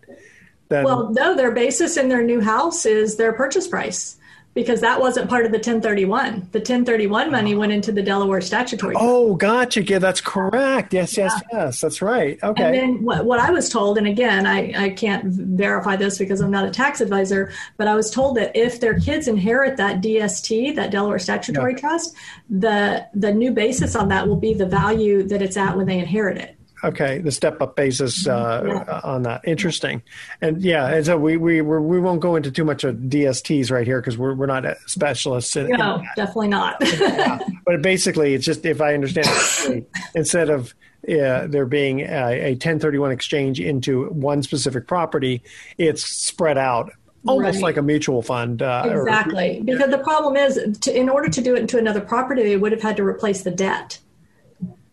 then 0.74 0.84
well, 0.84 1.10
no, 1.12 1.36
their 1.36 1.52
basis 1.52 1.98
in 1.98 2.10
their 2.10 2.24
new 2.24 2.42
house 2.42 2.86
is 2.86 3.16
their 3.18 3.34
purchase 3.34 3.68
price 3.68 4.18
because 4.54 4.82
that 4.82 5.00
wasn't 5.00 5.30
part 5.30 5.46
of 5.46 5.52
the 5.52 5.58
1031. 5.58 6.48
The 6.52 6.60
1031 6.60 7.32
money 7.32 7.56
oh. 7.56 7.60
went 7.60 7.72
into 7.72 7.92
the 7.92 8.04
Delaware 8.04 8.42
statutory. 8.42 8.96
Oh, 8.98 9.36
gotcha. 9.36 9.84
Yeah, 9.84 10.00
that's 10.00 10.22
correct. 10.22 10.94
Yes, 10.94 11.18
yes, 11.18 11.34
yes. 11.52 11.82
That's 11.82 12.02
right. 12.02 12.38
Okay. 12.44 12.64
And 12.64 12.76
then 12.76 13.04
what, 13.04 13.26
what 13.26 13.40
I 13.40 13.50
was 13.50 13.68
told, 13.68 13.98
and 13.98 14.06
again, 14.06 14.46
I, 14.46 14.74
I 14.76 14.90
can't 14.90 15.26
verify 15.26 15.96
this 15.96 16.18
because 16.18 16.40
I'm 16.40 16.52
not 16.52 16.66
a 16.66 16.72
tax 16.72 17.02
advisor, 17.02 17.52
but 17.78 17.88
I 17.88 17.96
was 17.96 18.12
told 18.12 18.38
that 18.38 18.56
if 18.56 18.80
their 18.80 19.00
kids 19.00 19.28
inherit 19.28 19.78
that 19.78 20.02
DST, 20.02 20.76
that 20.76 20.92
Delaware 20.92 21.20
statutory 21.20 21.74
yeah. 21.74 21.80
trust, 21.80 22.16
the 22.50 23.08
the 23.16 23.34
new 23.34 23.52
basis 23.52 23.96
on 23.96 24.10
that 24.10 24.28
will 24.28 24.38
be 24.38 24.54
the 24.54 24.66
value 24.66 25.24
that 25.24 25.42
it's 25.42 25.58
at 25.58 25.76
when 25.76 25.88
they 25.88 25.98
inherit 25.98 26.38
it. 26.38 26.58
Okay, 26.84 27.20
the 27.20 27.32
step 27.32 27.62
up 27.62 27.76
basis 27.76 28.28
uh, 28.28 29.02
on 29.04 29.24
that. 29.24 29.42
Interesting. 29.46 30.04
And 30.42 30.62
yeah, 30.62 30.88
and 30.88 31.06
so 31.06 31.18
we 31.18 31.38
we 31.38 31.62
we're, 31.62 31.80
we 31.80 32.00
will 32.00 32.14
not 32.14 32.20
go 32.20 32.36
into 32.36 32.52
too 32.52 32.66
much 32.66 32.84
of 32.84 32.96
DSTs 32.96 33.72
right 33.72 33.88
here 33.88 34.02
because 34.02 34.18
we're 34.18 34.36
we're 34.36 34.48
not 34.48 34.66
specialists. 34.88 35.56
In, 35.56 35.70
no, 35.70 35.96
in 35.96 36.08
definitely 36.18 36.50
not. 36.50 36.76
yeah. 37.00 37.40
But 37.66 37.82
basically, 37.82 38.34
it's 38.34 38.46
just 38.46 38.66
if 38.66 38.82
I 38.82 38.94
understand 38.94 39.28
it, 39.30 39.90
instead 40.16 40.50
of 40.50 40.76
uh, 41.08 41.48
there 41.48 41.66
being 41.66 42.02
a, 42.02 42.48
a 42.48 42.52
1031 42.52 43.12
exchange 43.12 43.60
into 43.60 44.10
one 44.10 44.44
specific 44.44 44.86
property, 44.86 45.42
it's 45.78 46.04
spread 46.04 46.58
out 46.58 46.92
almost 47.26 47.56
right. 47.56 47.64
like 47.64 47.78
a 47.78 47.82
mutual 47.82 48.22
fund. 48.22 48.62
Uh, 48.62 48.84
exactly, 48.86 49.60
or, 49.60 49.64
because 49.64 49.90
the 49.90 50.00
problem 50.00 50.36
is, 50.36 50.78
to, 50.80 50.98
in 50.98 51.10
order 51.10 51.30
to 51.30 51.42
do 51.42 51.56
it 51.56 51.60
into 51.60 51.78
another 51.78 52.02
property, 52.02 52.44
they 52.44 52.58
would 52.58 52.72
have 52.72 52.82
had 52.82 52.98
to 52.98 53.04
replace 53.04 53.44
the 53.44 53.52
debt 53.52 54.00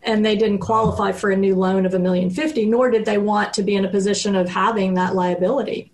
and 0.03 0.25
they 0.25 0.35
didn't 0.35 0.59
qualify 0.59 1.11
for 1.11 1.29
a 1.29 1.37
new 1.37 1.55
loan 1.55 1.85
of 1.85 1.93
a 1.93 1.99
million 1.99 2.29
fifty, 2.29 2.65
nor 2.65 2.89
did 2.89 3.05
they 3.05 3.17
want 3.17 3.53
to 3.53 3.63
be 3.63 3.75
in 3.75 3.85
a 3.85 3.89
position 3.89 4.35
of 4.35 4.49
having 4.49 4.95
that 4.95 5.15
liability. 5.15 5.91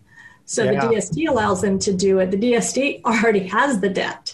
So 0.48 0.63
yeah. 0.63 0.80
the 0.80 0.96
DST 0.96 1.28
allows 1.28 1.62
them 1.62 1.78
to 1.80 1.93
do 1.93 2.20
it. 2.20 2.32
The 2.32 2.38
DST 2.38 3.04
already 3.04 3.48
has 3.48 3.82
the 3.82 3.89
debt, 3.89 4.34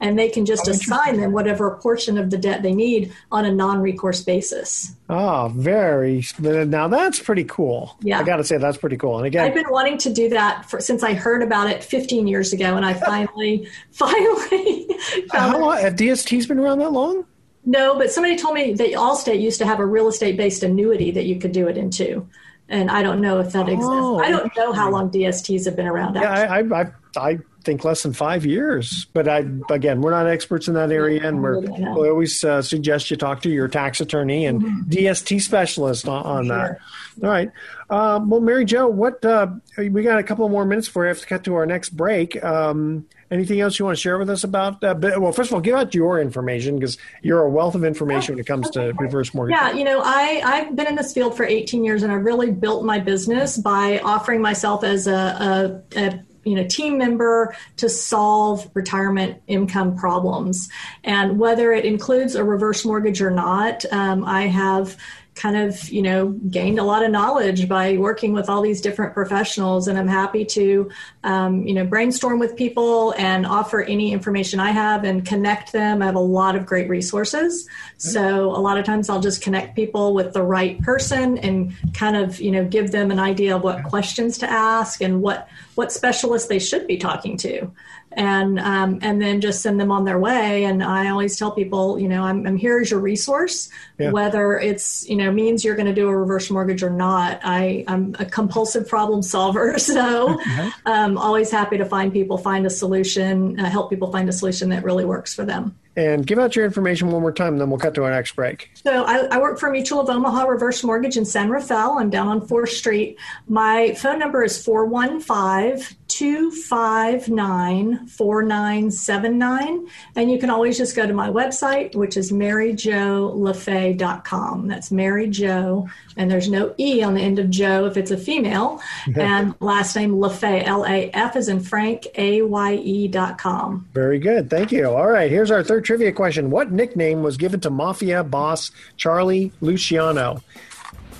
and 0.00 0.18
they 0.18 0.30
can 0.30 0.46
just 0.46 0.66
oh, 0.66 0.70
assign 0.70 1.20
them 1.20 1.32
whatever 1.32 1.76
portion 1.82 2.16
of 2.16 2.30
the 2.30 2.38
debt 2.38 2.62
they 2.62 2.72
need 2.72 3.12
on 3.30 3.44
a 3.44 3.52
non-recourse 3.52 4.22
basis. 4.22 4.94
Oh, 5.10 5.52
very. 5.54 6.24
Now 6.38 6.88
that's 6.88 7.20
pretty 7.20 7.44
cool. 7.44 7.94
Yeah, 8.00 8.20
I 8.20 8.22
got 8.22 8.36
to 8.36 8.44
say 8.44 8.56
that's 8.56 8.78
pretty 8.78 8.96
cool. 8.96 9.18
And 9.18 9.26
again, 9.26 9.44
I've 9.44 9.54
been 9.54 9.68
wanting 9.68 9.98
to 9.98 10.12
do 10.12 10.30
that 10.30 10.64
for, 10.64 10.80
since 10.80 11.02
I 11.02 11.12
heard 11.12 11.42
about 11.42 11.68
it 11.68 11.84
15 11.84 12.26
years 12.26 12.54
ago, 12.54 12.76
and 12.76 12.84
I 12.84 12.94
finally, 12.94 13.68
finally. 13.90 14.88
How 15.30 15.58
long? 15.58 15.76
Have 15.76 15.94
DSTs 15.94 16.48
been 16.48 16.58
around 16.58 16.78
that 16.78 16.92
long? 16.92 17.26
No, 17.64 17.98
but 17.98 18.10
somebody 18.10 18.36
told 18.36 18.54
me 18.54 18.72
that 18.74 18.88
Allstate 18.92 19.40
used 19.40 19.58
to 19.58 19.66
have 19.66 19.80
a 19.80 19.86
real 19.86 20.08
estate 20.08 20.36
based 20.36 20.62
annuity 20.62 21.10
that 21.10 21.26
you 21.26 21.38
could 21.38 21.52
do 21.52 21.68
it 21.68 21.76
into. 21.76 22.28
And 22.68 22.90
I 22.90 23.02
don't 23.02 23.20
know 23.20 23.40
if 23.40 23.52
that 23.52 23.68
exists. 23.68 23.88
Oh, 23.90 24.18
I 24.18 24.30
don't 24.30 24.54
know 24.56 24.72
how 24.72 24.90
long 24.90 25.10
DSTs 25.10 25.64
have 25.64 25.76
been 25.76 25.88
around. 25.88 26.14
Yeah, 26.14 26.30
I, 26.32 26.60
I, 26.60 26.92
I, 27.16 27.38
think 27.62 27.84
less 27.84 28.02
than 28.02 28.12
five 28.12 28.44
years. 28.46 29.06
But 29.12 29.28
I, 29.28 29.44
again, 29.70 30.00
we're 30.00 30.10
not 30.10 30.26
experts 30.26 30.68
in 30.68 30.74
that 30.74 30.90
area, 30.90 31.26
and 31.26 31.42
we're, 31.42 31.60
we 31.60 32.08
always 32.08 32.42
uh, 32.44 32.62
suggest 32.62 33.10
you 33.10 33.16
talk 33.16 33.42
to 33.42 33.50
your 33.50 33.68
tax 33.68 34.00
attorney 34.00 34.46
and 34.46 34.62
mm-hmm. 34.62 34.90
DST 34.90 35.40
specialist 35.40 36.08
on, 36.08 36.22
on 36.24 36.46
sure. 36.46 36.56
that. 36.56 37.24
All 37.24 37.30
right. 37.30 37.50
Um, 37.90 38.30
well, 38.30 38.40
Mary 38.40 38.64
Jo, 38.64 38.88
what 38.88 39.24
uh, 39.24 39.48
we 39.76 40.02
got 40.02 40.18
a 40.18 40.22
couple 40.22 40.48
more 40.48 40.64
minutes 40.64 40.86
before 40.86 41.02
we 41.02 41.08
have 41.08 41.20
to 41.20 41.26
cut 41.26 41.44
to 41.44 41.54
our 41.54 41.66
next 41.66 41.90
break. 41.90 42.42
Um, 42.42 43.06
anything 43.30 43.60
else 43.60 43.78
you 43.78 43.84
want 43.84 43.96
to 43.96 44.00
share 44.00 44.18
with 44.18 44.30
us 44.30 44.44
about? 44.44 44.82
Uh, 44.82 44.94
well, 45.00 45.32
first 45.32 45.50
of 45.50 45.54
all, 45.54 45.60
give 45.60 45.74
out 45.74 45.94
your 45.94 46.20
information 46.20 46.76
because 46.78 46.98
you're 47.22 47.42
a 47.42 47.50
wealth 47.50 47.74
of 47.74 47.84
information 47.84 48.34
when 48.34 48.40
it 48.40 48.46
comes 48.46 48.70
to 48.70 48.92
reverse 48.98 49.34
mortgage. 49.34 49.56
Yeah, 49.56 49.72
you 49.72 49.84
know, 49.84 50.00
I 50.04 50.40
I've 50.44 50.76
been 50.76 50.86
in 50.86 50.94
this 50.94 51.12
field 51.12 51.36
for 51.36 51.44
18 51.44 51.84
years, 51.84 52.02
and 52.02 52.12
I 52.12 52.16
really 52.16 52.50
built 52.50 52.84
my 52.84 52.98
business 52.98 53.58
by 53.58 53.98
offering 54.00 54.40
myself 54.40 54.84
as 54.84 55.06
a, 55.06 55.82
a, 55.94 55.98
a 55.98 56.24
you 56.44 56.54
know 56.54 56.66
team 56.66 56.98
member 56.98 57.54
to 57.76 57.88
solve 57.88 58.70
retirement 58.74 59.42
income 59.46 59.96
problems. 59.96 60.68
And 61.04 61.38
whether 61.38 61.72
it 61.72 61.84
includes 61.84 62.34
a 62.34 62.44
reverse 62.44 62.84
mortgage 62.84 63.20
or 63.22 63.30
not 63.30 63.84
um, 63.92 64.24
i 64.24 64.42
have 64.42 64.96
kind 65.40 65.56
of 65.56 65.88
you 65.88 66.02
know 66.02 66.28
gained 66.28 66.78
a 66.78 66.82
lot 66.82 67.02
of 67.02 67.10
knowledge 67.10 67.66
by 67.68 67.96
working 67.96 68.34
with 68.34 68.50
all 68.50 68.60
these 68.60 68.80
different 68.80 69.14
professionals. 69.14 69.88
And 69.88 69.98
i'm 69.98 70.08
happy 70.08 70.44
to 70.44 70.90
um, 71.24 71.66
you 71.66 71.74
know 71.74 71.84
brainstorm 71.84 72.38
with 72.38 72.56
people 72.56 73.14
and 73.16 73.46
offer 73.46 73.82
any 73.82 74.12
information 74.12 74.60
i 74.60 74.70
have 74.70 75.04
and 75.04 75.24
connect 75.24 75.72
them. 75.72 76.02
I 76.02 76.06
have 76.06 76.14
a 76.14 76.20
lot 76.20 76.56
of 76.56 76.66
great 76.66 76.88
resources. 76.88 77.68
So 77.96 78.50
a 78.50 78.60
lot 78.60 78.78
of 78.78 78.84
times 78.84 79.08
i'll 79.08 79.20
just 79.20 79.40
connect 79.40 79.76
people 79.76 80.12
with 80.14 80.34
the 80.34 80.42
right 80.42 80.80
person 80.82 81.38
and 81.38 81.72
kind 81.94 82.16
of 82.16 82.40
you 82.40 82.50
know 82.50 82.64
give 82.64 82.90
them 82.90 83.10
an 83.10 83.18
idea 83.18 83.56
of 83.56 83.62
what 83.62 83.84
questions 83.84 84.36
to 84.38 84.50
ask 84.50 85.00
and 85.00 85.22
what 85.22 85.48
what 85.74 85.90
specialists 85.90 86.48
they 86.48 86.58
should 86.58 86.86
be 86.86 86.98
talking 86.98 87.36
to 87.38 87.70
and 88.12 88.58
um, 88.58 88.98
and 89.02 89.20
then 89.22 89.40
just 89.40 89.62
send 89.62 89.78
them 89.78 89.92
on 89.92 90.04
their 90.04 90.18
way. 90.18 90.64
And 90.64 90.82
I 90.82 91.08
always 91.08 91.36
tell 91.38 91.52
people, 91.52 91.98
you 91.98 92.08
know, 92.08 92.24
I'm, 92.24 92.46
I'm 92.46 92.56
here 92.56 92.80
as 92.80 92.90
your 92.90 93.00
resource, 93.00 93.68
yeah. 93.98 94.10
whether 94.10 94.58
it's 94.58 95.08
you 95.08 95.16
know 95.16 95.30
means 95.30 95.64
you're 95.64 95.76
going 95.76 95.86
to 95.86 95.94
do 95.94 96.08
a 96.08 96.16
reverse 96.16 96.50
mortgage 96.50 96.82
or 96.82 96.90
not. 96.90 97.40
I 97.44 97.84
I'm 97.86 98.16
a 98.18 98.24
compulsive 98.24 98.88
problem 98.88 99.22
solver, 99.22 99.78
so 99.78 100.38
um, 100.86 101.18
always 101.18 101.50
happy 101.50 101.78
to 101.78 101.84
find 101.84 102.12
people 102.12 102.38
find 102.38 102.66
a 102.66 102.70
solution, 102.70 103.58
uh, 103.60 103.70
help 103.70 103.90
people 103.90 104.10
find 104.10 104.28
a 104.28 104.32
solution 104.32 104.70
that 104.70 104.84
really 104.84 105.04
works 105.04 105.34
for 105.34 105.44
them. 105.44 105.76
And 105.96 106.26
give 106.26 106.38
out 106.38 106.54
your 106.54 106.64
information 106.64 107.10
one 107.10 107.20
more 107.20 107.32
time, 107.32 107.54
and 107.54 107.60
then 107.60 107.68
we'll 107.68 107.78
cut 107.78 107.94
to 107.94 108.04
our 108.04 108.10
next 108.10 108.36
break. 108.36 108.70
So 108.74 109.04
I, 109.04 109.26
I, 109.26 109.38
work 109.38 109.58
for 109.58 109.70
Mutual 109.70 110.00
of 110.00 110.08
Omaha 110.08 110.44
Reverse 110.44 110.84
Mortgage 110.84 111.16
in 111.16 111.24
San 111.24 111.50
Rafael. 111.50 111.98
I'm 111.98 112.10
down 112.10 112.28
on 112.28 112.46
4th 112.46 112.68
Street. 112.68 113.18
My 113.48 113.94
phone 113.94 114.20
number 114.20 114.44
is 114.44 114.64
415 114.64 115.98
259 116.10 118.06
4979. 118.08 119.86
And 120.16 120.30
you 120.30 120.38
can 120.38 120.50
always 120.50 120.76
just 120.76 120.94
go 120.96 121.06
to 121.06 121.14
my 121.14 121.30
website, 121.30 121.94
which 121.94 122.16
is 122.16 122.32
maryjolafaye.com. 122.32 124.68
That's 124.68 124.90
Mary 124.90 125.28
Jo, 125.28 125.88
and 126.16 126.28
there's 126.30 126.48
no 126.48 126.74
E 126.78 127.02
on 127.02 127.12
the 127.14 127.20
end 127.20 127.38
of 127.38 127.48
Joe 127.48 127.84
if 127.86 127.96
it's 127.96 128.10
a 128.10 128.16
female. 128.16 128.80
and 129.16 129.54
last 129.60 129.94
name 129.96 130.16
LaFaye, 130.16 130.64
L 130.64 130.84
A 130.84 131.10
F 131.12 131.36
is 131.36 131.48
in 131.48 131.60
Frank, 131.60 132.08
A 132.16 132.42
Y 132.42 132.74
E.com. 132.74 133.88
Very 133.94 134.18
good. 134.18 134.50
Thank 134.50 134.72
you. 134.72 134.90
All 134.90 135.08
right, 135.08 135.30
here's 135.30 135.50
our 135.50 135.62
third 135.62 135.79
trivia 135.80 136.12
question 136.12 136.50
What 136.50 136.72
nickname 136.72 137.22
was 137.22 137.36
given 137.36 137.60
to 137.60 137.70
Mafia 137.70 138.24
boss 138.24 138.72
Charlie 138.96 139.52
Luciano? 139.60 140.42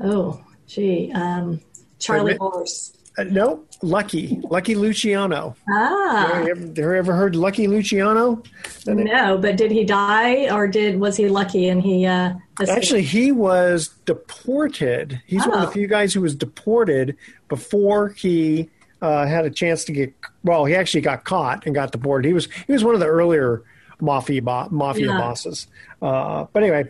Oh, 0.00 0.42
gee. 0.66 1.12
Um, 1.14 1.60
Charlie 2.00 2.36
Horse. 2.36 2.96
Uh, 3.16 3.24
no, 3.24 3.62
Lucky, 3.82 4.40
Lucky 4.48 4.76
Luciano. 4.76 5.56
Ah, 5.68 6.30
have 6.34 6.46
you, 6.46 6.72
ever, 6.76 6.94
ever 6.94 7.14
heard 7.14 7.34
Lucky 7.34 7.66
Luciano? 7.66 8.42
No, 8.86 9.38
but 9.38 9.56
did 9.56 9.72
he 9.72 9.84
die, 9.84 10.54
or 10.54 10.68
did 10.68 11.00
was 11.00 11.16
he 11.16 11.28
lucky 11.28 11.68
and 11.68 11.82
he? 11.82 12.06
Uh, 12.06 12.34
Actually, 12.68 13.02
he 13.02 13.32
was 13.32 13.88
deported. 14.04 15.20
He's 15.26 15.44
oh. 15.46 15.50
one 15.50 15.58
of 15.58 15.64
the 15.64 15.68
oh. 15.68 15.72
few 15.72 15.88
guys 15.88 16.14
who 16.14 16.20
was 16.20 16.36
deported 16.36 17.16
before 17.48 18.10
he 18.10 18.70
uh, 19.00 19.26
had 19.26 19.44
a 19.44 19.50
chance 19.50 19.84
to 19.84 19.92
get. 19.92 20.14
Well, 20.44 20.64
he 20.64 20.76
actually 20.76 21.00
got 21.00 21.24
caught 21.24 21.66
and 21.66 21.74
got 21.74 21.90
deported. 21.90 22.26
He 22.26 22.34
was 22.34 22.48
he 22.66 22.72
was 22.72 22.84
one 22.84 22.94
of 22.94 23.00
the 23.00 23.06
earlier 23.06 23.64
mafia 24.02 24.42
bo- 24.42 24.68
mafia 24.70 25.06
yeah. 25.06 25.18
bosses. 25.18 25.66
Uh, 26.02 26.46
but 26.52 26.62
anyway, 26.62 26.84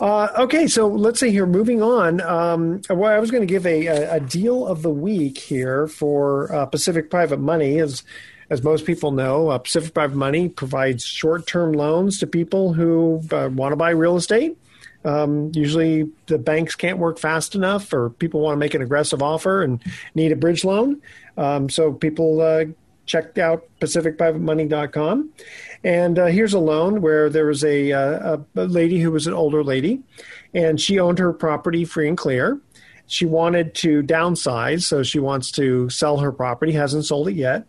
uh, 0.00 0.28
okay. 0.36 0.66
So 0.66 0.88
let's 0.88 1.20
see 1.20 1.30
here. 1.30 1.46
Moving 1.46 1.80
on. 1.82 2.20
Um, 2.20 2.82
well, 2.90 3.10
I 3.10 3.20
was 3.20 3.30
going 3.30 3.42
to 3.42 3.46
give 3.46 3.64
a, 3.64 3.86
a, 3.86 4.14
a, 4.16 4.20
deal 4.20 4.66
of 4.66 4.82
the 4.82 4.90
week 4.90 5.38
here 5.38 5.86
for 5.86 6.52
uh, 6.52 6.66
Pacific 6.66 7.08
Private 7.08 7.38
Money. 7.38 7.78
As 7.78 8.02
as 8.50 8.62
most 8.62 8.84
people 8.84 9.12
know, 9.12 9.50
uh, 9.50 9.58
Pacific 9.58 9.94
Private 9.94 10.16
Money 10.16 10.48
provides 10.48 11.04
short 11.04 11.46
term 11.46 11.72
loans 11.72 12.18
to 12.18 12.26
people 12.26 12.72
who 12.72 13.22
uh, 13.30 13.48
want 13.52 13.72
to 13.72 13.76
buy 13.76 13.90
real 13.90 14.16
estate. 14.16 14.58
Um, 15.04 15.52
usually, 15.54 16.10
the 16.26 16.38
banks 16.38 16.74
can't 16.74 16.98
work 16.98 17.20
fast 17.20 17.54
enough, 17.54 17.92
or 17.92 18.10
people 18.10 18.40
want 18.40 18.54
to 18.54 18.58
make 18.58 18.74
an 18.74 18.82
aggressive 18.82 19.22
offer 19.22 19.62
and 19.62 19.80
need 20.16 20.32
a 20.32 20.36
bridge 20.36 20.64
loan. 20.64 21.00
Um, 21.36 21.70
so 21.70 21.92
people 21.92 22.40
uh, 23.08 23.20
check 23.22 23.38
out 23.38 23.66
pacificprivatemoney.com 23.80 25.30
and 25.84 26.18
uh, 26.18 26.26
here's 26.26 26.54
a 26.54 26.58
loan 26.58 27.00
where 27.00 27.30
there 27.30 27.46
was 27.46 27.64
a, 27.64 27.92
uh, 27.92 28.38
a, 28.56 28.64
lady 28.64 29.00
who 29.00 29.12
was 29.12 29.26
an 29.26 29.34
older 29.34 29.62
lady, 29.62 30.02
and 30.54 30.80
she 30.80 30.98
owned 30.98 31.18
her 31.18 31.32
property 31.32 31.84
free 31.84 32.08
and 32.08 32.18
clear. 32.18 32.60
She 33.06 33.24
wanted 33.24 33.74
to 33.76 34.02
downsize, 34.02 34.82
so 34.82 35.02
she 35.02 35.18
wants 35.18 35.50
to 35.52 35.88
sell 35.88 36.18
her 36.18 36.32
property, 36.32 36.72
hasn't 36.72 37.06
sold 37.06 37.28
it 37.28 37.36
yet. 37.36 37.66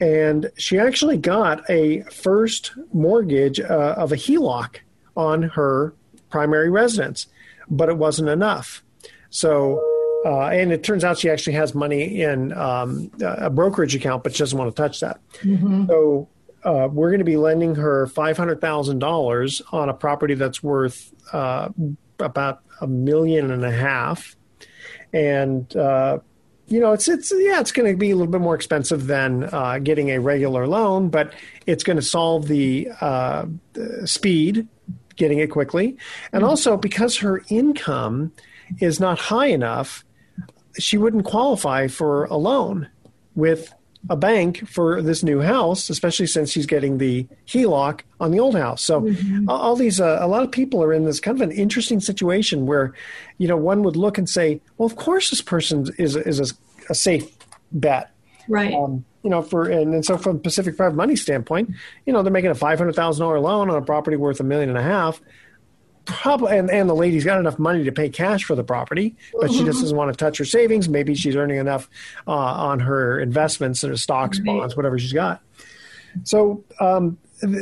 And 0.00 0.50
she 0.56 0.78
actually 0.78 1.16
got 1.16 1.68
a 1.68 2.02
first 2.02 2.72
mortgage 2.92 3.60
uh, 3.60 3.94
of 3.96 4.12
a 4.12 4.16
HELOC 4.16 4.76
on 5.16 5.42
her 5.42 5.94
primary 6.30 6.70
residence, 6.70 7.26
but 7.68 7.88
it 7.88 7.96
wasn't 7.96 8.28
enough. 8.28 8.82
So, 9.30 9.82
uh, 10.24 10.46
and 10.46 10.72
it 10.72 10.82
turns 10.82 11.04
out 11.04 11.18
she 11.18 11.30
actually 11.30 11.54
has 11.54 11.74
money 11.74 12.22
in 12.22 12.52
um, 12.52 13.10
a 13.22 13.48
brokerage 13.50 13.94
account, 13.94 14.22
but 14.22 14.34
she 14.34 14.38
doesn't 14.38 14.58
want 14.58 14.74
to 14.74 14.82
touch 14.82 15.00
that. 15.00 15.20
Mm-hmm. 15.42 15.86
So 15.86 16.28
uh, 16.64 16.88
we're 16.92 17.08
going 17.08 17.20
to 17.20 17.24
be 17.24 17.36
lending 17.36 17.74
her 17.76 18.06
five 18.08 18.36
hundred 18.36 18.60
thousand 18.60 18.98
dollars 18.98 19.62
on 19.72 19.88
a 19.88 19.94
property 19.94 20.34
that's 20.34 20.62
worth 20.62 21.12
uh, 21.32 21.70
about 22.18 22.60
a 22.80 22.86
million 22.86 23.50
and 23.50 23.64
a 23.64 23.70
half, 23.70 24.36
and 25.12 25.74
uh, 25.74 26.18
you 26.66 26.80
know 26.80 26.92
it's 26.92 27.08
it's 27.08 27.32
yeah 27.34 27.60
it's 27.60 27.72
going 27.72 27.90
to 27.90 27.96
be 27.96 28.10
a 28.10 28.16
little 28.16 28.30
bit 28.30 28.42
more 28.42 28.54
expensive 28.54 29.06
than 29.06 29.44
uh, 29.44 29.78
getting 29.78 30.10
a 30.10 30.18
regular 30.18 30.66
loan, 30.66 31.08
but 31.08 31.32
it's 31.66 31.82
going 31.82 31.96
to 31.96 32.02
solve 32.02 32.46
the, 32.46 32.88
uh, 33.00 33.46
the 33.72 34.06
speed, 34.06 34.68
getting 35.16 35.38
it 35.38 35.50
quickly, 35.50 35.96
and 36.32 36.42
mm-hmm. 36.42 36.50
also 36.50 36.76
because 36.76 37.16
her 37.18 37.42
income 37.48 38.32
is 38.80 39.00
not 39.00 39.18
high 39.18 39.46
enough, 39.46 40.04
she 40.78 40.98
wouldn't 40.98 41.24
qualify 41.24 41.88
for 41.88 42.24
a 42.24 42.36
loan 42.36 42.88
with 43.34 43.72
a 44.08 44.16
bank 44.16 44.66
for 44.66 45.02
this 45.02 45.22
new 45.22 45.40
house, 45.40 45.90
especially 45.90 46.26
since 46.26 46.50
she's 46.50 46.64
getting 46.64 46.98
the 46.98 47.26
HELOC 47.46 48.00
on 48.18 48.30
the 48.30 48.40
old 48.40 48.56
house. 48.56 48.82
So 48.82 49.02
mm-hmm. 49.02 49.48
all 49.48 49.76
these, 49.76 50.00
uh, 50.00 50.18
a 50.20 50.26
lot 50.26 50.42
of 50.42 50.50
people 50.50 50.82
are 50.82 50.92
in 50.92 51.04
this 51.04 51.20
kind 51.20 51.36
of 51.36 51.42
an 51.42 51.54
interesting 51.54 52.00
situation 52.00 52.64
where, 52.64 52.94
you 53.36 53.46
know, 53.46 53.58
one 53.58 53.82
would 53.82 53.96
look 53.96 54.16
and 54.16 54.28
say, 54.28 54.60
well, 54.78 54.86
of 54.86 54.96
course 54.96 55.30
this 55.30 55.42
person 55.42 55.86
is 55.98 56.16
is 56.16 56.40
a, 56.40 56.54
a 56.88 56.94
safe 56.94 57.30
bet, 57.72 58.10
right? 58.48 58.72
Um, 58.72 59.04
you 59.22 59.28
know, 59.28 59.42
for 59.42 59.68
and, 59.68 59.92
and 59.92 60.04
so 60.04 60.16
from 60.16 60.40
Pacific 60.40 60.78
Private 60.78 60.96
Money 60.96 61.14
standpoint, 61.16 61.70
you 62.06 62.12
know, 62.14 62.22
they're 62.22 62.32
making 62.32 62.50
a 62.50 62.54
five 62.54 62.78
hundred 62.78 62.94
thousand 62.94 63.22
dollar 63.22 63.38
loan 63.38 63.68
on 63.68 63.76
a 63.76 63.84
property 63.84 64.16
worth 64.16 64.40
a 64.40 64.44
million 64.44 64.70
and 64.70 64.78
a 64.78 64.82
half 64.82 65.20
probably 66.10 66.56
and, 66.56 66.70
and 66.70 66.88
the 66.88 66.94
lady's 66.94 67.24
got 67.24 67.38
enough 67.38 67.58
money 67.58 67.84
to 67.84 67.92
pay 67.92 68.08
cash 68.08 68.44
for 68.44 68.54
the 68.54 68.64
property 68.64 69.14
but 69.40 69.50
she 69.50 69.64
just 69.64 69.80
doesn't 69.80 69.96
want 69.96 70.12
to 70.12 70.16
touch 70.16 70.38
her 70.38 70.44
savings. 70.44 70.88
Maybe 70.88 71.14
she's 71.14 71.36
earning 71.36 71.58
enough 71.58 71.88
uh, 72.26 72.32
on 72.32 72.80
her 72.80 73.20
investments 73.20 73.84
or 73.84 73.96
stocks 73.96 74.38
bonds 74.38 74.76
whatever 74.76 74.98
she's 74.98 75.12
got. 75.12 75.40
So 76.24 76.64
um, 76.80 77.18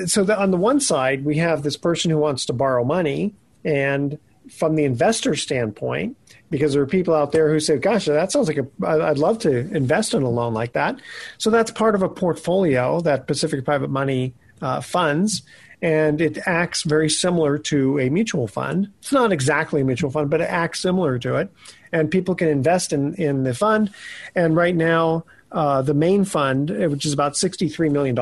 so 0.07 0.25
the, 0.25 0.39
on 0.39 0.51
the 0.51 0.57
one 0.57 0.81
side, 0.81 1.25
we 1.25 1.37
have 1.39 1.63
this 1.63 1.77
person 1.77 2.11
who 2.11 2.19
wants 2.19 2.47
to 2.47 2.53
borrow 2.53 2.85
money, 2.85 3.35
and 3.65 4.19
from 4.51 4.75
the 4.75 4.85
investor 4.85 5.35
standpoint, 5.37 6.17
because 6.51 6.73
there 6.73 6.83
are 6.83 6.87
people 6.87 7.15
out 7.15 7.33
there 7.33 7.51
who 7.51 7.61
say, 7.61 7.79
"Gosh, 7.79 8.07
that 8.07 8.33
sounds 8.33 8.49
like 8.49 8.59
a 8.59 8.67
I'd 8.87 9.19
love 9.19 9.39
to 9.41 9.59
invest 9.75 10.15
in 10.15 10.23
a 10.23 10.29
loan 10.29 10.55
like 10.55 10.73
that." 10.73 11.01
So 11.39 11.51
that's 11.51 11.71
part 11.71 11.95
of 11.95 12.03
a 12.03 12.09
portfolio 12.09 13.01
that 13.03 13.27
Pacific 13.27 13.65
Private 13.65 13.91
Money 13.91 14.35
uh, 14.61 14.81
funds, 14.81 15.43
and 15.81 16.21
it 16.21 16.39
acts 16.47 16.83
very 16.83 17.09
similar 17.09 17.59
to 17.59 17.99
a 18.01 18.11
mutual 18.11 18.49
fund. 18.49 18.91
It's 18.99 19.13
not 19.13 19.33
exactly 19.33 19.81
a 19.81 19.85
mutual 19.85 20.11
fund, 20.11 20.31
but 20.31 20.41
it 20.41 20.51
acts 20.51 20.81
similar 20.81 21.19
to 21.21 21.37
it, 21.37 21.53
and 21.93 22.11
people 22.11 22.35
can 22.35 22.49
invest 22.49 22.93
in 22.93 23.15
in 23.15 23.45
the 23.45 23.55
fund. 23.55 23.93
And 24.35 24.57
right 24.57 24.75
now, 24.75 25.25
uh, 25.53 25.83
the 25.83 25.95
main 25.95 26.25
fund, 26.25 26.71
which 26.71 27.07
is 27.07 27.13
about 27.13 27.35
$63 27.35 27.91
million, 27.91 28.19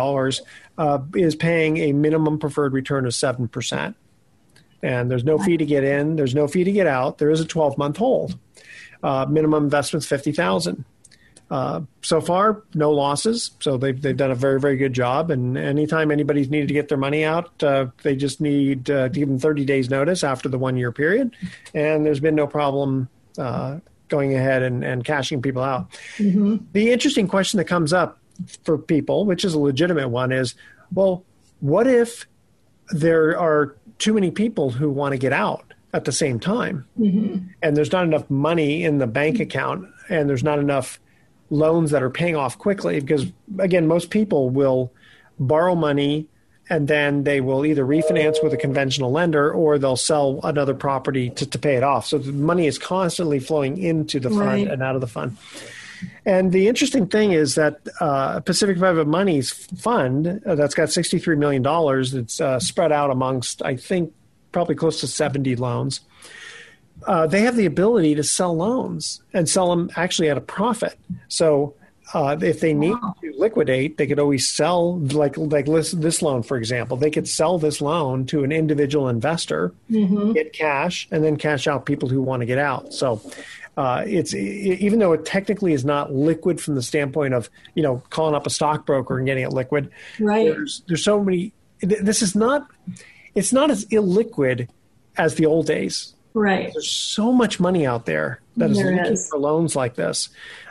uh, 0.78 1.04
is 1.14 1.34
paying 1.34 1.78
a 1.78 1.92
minimum 1.92 2.38
preferred 2.38 2.72
return 2.72 3.06
of 3.06 3.12
7%. 3.12 3.94
And 4.82 5.10
there's 5.10 5.24
no 5.24 5.38
fee 5.38 5.56
to 5.56 5.66
get 5.66 5.82
in, 5.82 6.16
there's 6.16 6.34
no 6.34 6.46
fee 6.46 6.64
to 6.64 6.72
get 6.72 6.86
out. 6.86 7.18
There 7.18 7.30
is 7.30 7.40
a 7.40 7.46
12 7.46 7.78
month 7.78 7.96
hold. 7.96 8.38
Uh, 9.02 9.26
minimum 9.28 9.64
investment's 9.64 10.06
50000 10.06 10.84
uh, 11.50 11.80
so 12.02 12.20
far, 12.20 12.62
no 12.74 12.90
losses. 12.90 13.52
So 13.60 13.76
they've 13.76 14.00
they've 14.00 14.16
done 14.16 14.30
a 14.30 14.34
very 14.34 14.60
very 14.60 14.76
good 14.76 14.92
job. 14.92 15.30
And 15.30 15.56
anytime 15.56 16.10
anybody's 16.10 16.50
needed 16.50 16.68
to 16.68 16.74
get 16.74 16.88
their 16.88 16.98
money 16.98 17.24
out, 17.24 17.62
uh, 17.62 17.86
they 18.02 18.16
just 18.16 18.40
need 18.40 18.90
uh, 18.90 19.08
to 19.08 19.14
give 19.14 19.28
them 19.28 19.38
30 19.38 19.64
days 19.64 19.88
notice 19.88 20.24
after 20.24 20.48
the 20.48 20.58
one 20.58 20.76
year 20.76 20.92
period, 20.92 21.36
and 21.74 22.04
there's 22.04 22.20
been 22.20 22.34
no 22.34 22.46
problem 22.46 23.08
uh, 23.38 23.78
going 24.08 24.34
ahead 24.34 24.62
and, 24.62 24.84
and 24.84 25.04
cashing 25.04 25.40
people 25.40 25.62
out. 25.62 25.90
Mm-hmm. 26.18 26.56
The 26.72 26.92
interesting 26.92 27.28
question 27.28 27.58
that 27.58 27.66
comes 27.66 27.92
up 27.92 28.18
for 28.64 28.76
people, 28.76 29.24
which 29.24 29.44
is 29.44 29.54
a 29.54 29.58
legitimate 29.58 30.08
one, 30.08 30.32
is 30.32 30.54
well, 30.92 31.24
what 31.60 31.86
if 31.86 32.26
there 32.90 33.38
are 33.38 33.76
too 33.98 34.14
many 34.14 34.30
people 34.30 34.70
who 34.70 34.90
want 34.90 35.12
to 35.12 35.18
get 35.18 35.32
out 35.32 35.74
at 35.92 36.04
the 36.04 36.12
same 36.12 36.38
time 36.38 36.86
mm-hmm. 36.98 37.46
and 37.62 37.76
there's 37.76 37.92
not 37.92 38.04
enough 38.04 38.28
money 38.28 38.84
in 38.84 38.98
the 38.98 39.06
bank 39.06 39.40
account 39.40 39.88
and 40.08 40.28
there's 40.28 40.44
not 40.44 40.58
enough 40.58 41.00
loans 41.50 41.90
that 41.90 42.02
are 42.02 42.10
paying 42.10 42.36
off 42.36 42.58
quickly? 42.58 43.00
Because, 43.00 43.26
again, 43.58 43.86
most 43.86 44.10
people 44.10 44.50
will 44.50 44.92
borrow 45.38 45.74
money 45.74 46.26
and 46.68 46.88
then 46.88 47.24
they 47.24 47.40
will 47.40 47.64
either 47.64 47.84
refinance 47.84 48.42
with 48.42 48.52
a 48.52 48.56
conventional 48.56 49.12
lender 49.12 49.52
or 49.52 49.78
they'll 49.78 49.96
sell 49.96 50.40
another 50.42 50.74
property 50.74 51.30
to, 51.30 51.46
to 51.46 51.58
pay 51.58 51.76
it 51.76 51.82
off. 51.82 52.06
So 52.06 52.18
the 52.18 52.32
money 52.32 52.66
is 52.66 52.78
constantly 52.78 53.38
flowing 53.38 53.78
into 53.78 54.18
the 54.18 54.30
fund 54.30 54.40
right. 54.40 54.68
and 54.68 54.82
out 54.82 54.94
of 54.94 55.00
the 55.00 55.06
fund. 55.06 55.36
And 56.24 56.52
the 56.52 56.68
interesting 56.68 57.06
thing 57.06 57.32
is 57.32 57.54
that 57.54 57.80
uh, 58.00 58.40
Pacific 58.40 58.78
Private 58.78 59.06
Money's 59.06 59.52
fund 59.52 60.42
uh, 60.44 60.54
that's 60.54 60.74
got 60.74 60.88
$63 60.88 61.38
million, 61.38 61.64
it's 62.20 62.40
uh, 62.40 62.58
spread 62.58 62.92
out 62.92 63.10
amongst, 63.10 63.62
I 63.62 63.76
think, 63.76 64.12
probably 64.52 64.74
close 64.74 65.00
to 65.00 65.06
70 65.06 65.56
loans. 65.56 66.00
Uh, 67.06 67.26
they 67.26 67.40
have 67.42 67.56
the 67.56 67.66
ability 67.66 68.14
to 68.16 68.24
sell 68.24 68.56
loans 68.56 69.22
and 69.32 69.48
sell 69.48 69.70
them 69.70 69.90
actually 69.96 70.28
at 70.28 70.36
a 70.36 70.40
profit. 70.40 70.98
So 71.28 71.74
uh, 72.14 72.36
if 72.40 72.60
they 72.60 72.72
need 72.72 72.92
wow. 72.92 73.14
to 73.20 73.32
liquidate, 73.36 73.96
they 73.96 74.06
could 74.06 74.18
always 74.18 74.48
sell, 74.48 74.98
like 74.98 75.36
like 75.36 75.66
this, 75.66 75.92
this, 75.92 76.22
loan, 76.22 76.42
for 76.42 76.56
example. 76.56 76.96
They 76.96 77.10
could 77.10 77.28
sell 77.28 77.58
this 77.58 77.80
loan 77.80 78.26
to 78.26 78.44
an 78.44 78.52
individual 78.52 79.08
investor, 79.08 79.72
mm-hmm. 79.90 80.32
get 80.32 80.52
cash, 80.52 81.08
and 81.10 81.24
then 81.24 81.36
cash 81.36 81.66
out 81.66 81.84
people 81.84 82.08
who 82.08 82.22
want 82.22 82.40
to 82.40 82.46
get 82.46 82.58
out. 82.58 82.94
So 82.94 83.20
uh, 83.76 84.04
it's 84.06 84.34
even 84.34 85.00
though 85.00 85.12
it 85.12 85.24
technically 85.26 85.72
is 85.72 85.84
not 85.84 86.12
liquid 86.12 86.60
from 86.60 86.76
the 86.76 86.82
standpoint 86.82 87.34
of 87.34 87.50
you 87.74 87.82
know 87.82 88.02
calling 88.10 88.34
up 88.34 88.46
a 88.46 88.50
stockbroker 88.50 89.18
and 89.18 89.26
getting 89.26 89.44
it 89.44 89.52
liquid. 89.52 89.90
Right. 90.18 90.46
There's 90.46 90.82
there's 90.86 91.04
so 91.04 91.22
many. 91.22 91.52
This 91.80 92.22
is 92.22 92.34
not. 92.34 92.68
It's 93.34 93.52
not 93.52 93.70
as 93.70 93.84
illiquid 93.86 94.68
as 95.18 95.34
the 95.34 95.44
old 95.44 95.66
days. 95.66 96.14
Right. 96.36 96.70
There's 96.70 96.90
so 96.90 97.32
much 97.32 97.58
money 97.58 97.86
out 97.86 98.04
there 98.04 98.42
that 98.58 98.70
is 98.70 98.76
there 98.76 98.94
looking 98.94 99.12
is. 99.14 99.26
for 99.26 99.38
loans 99.38 99.74
like 99.74 99.94
this. 99.94 100.28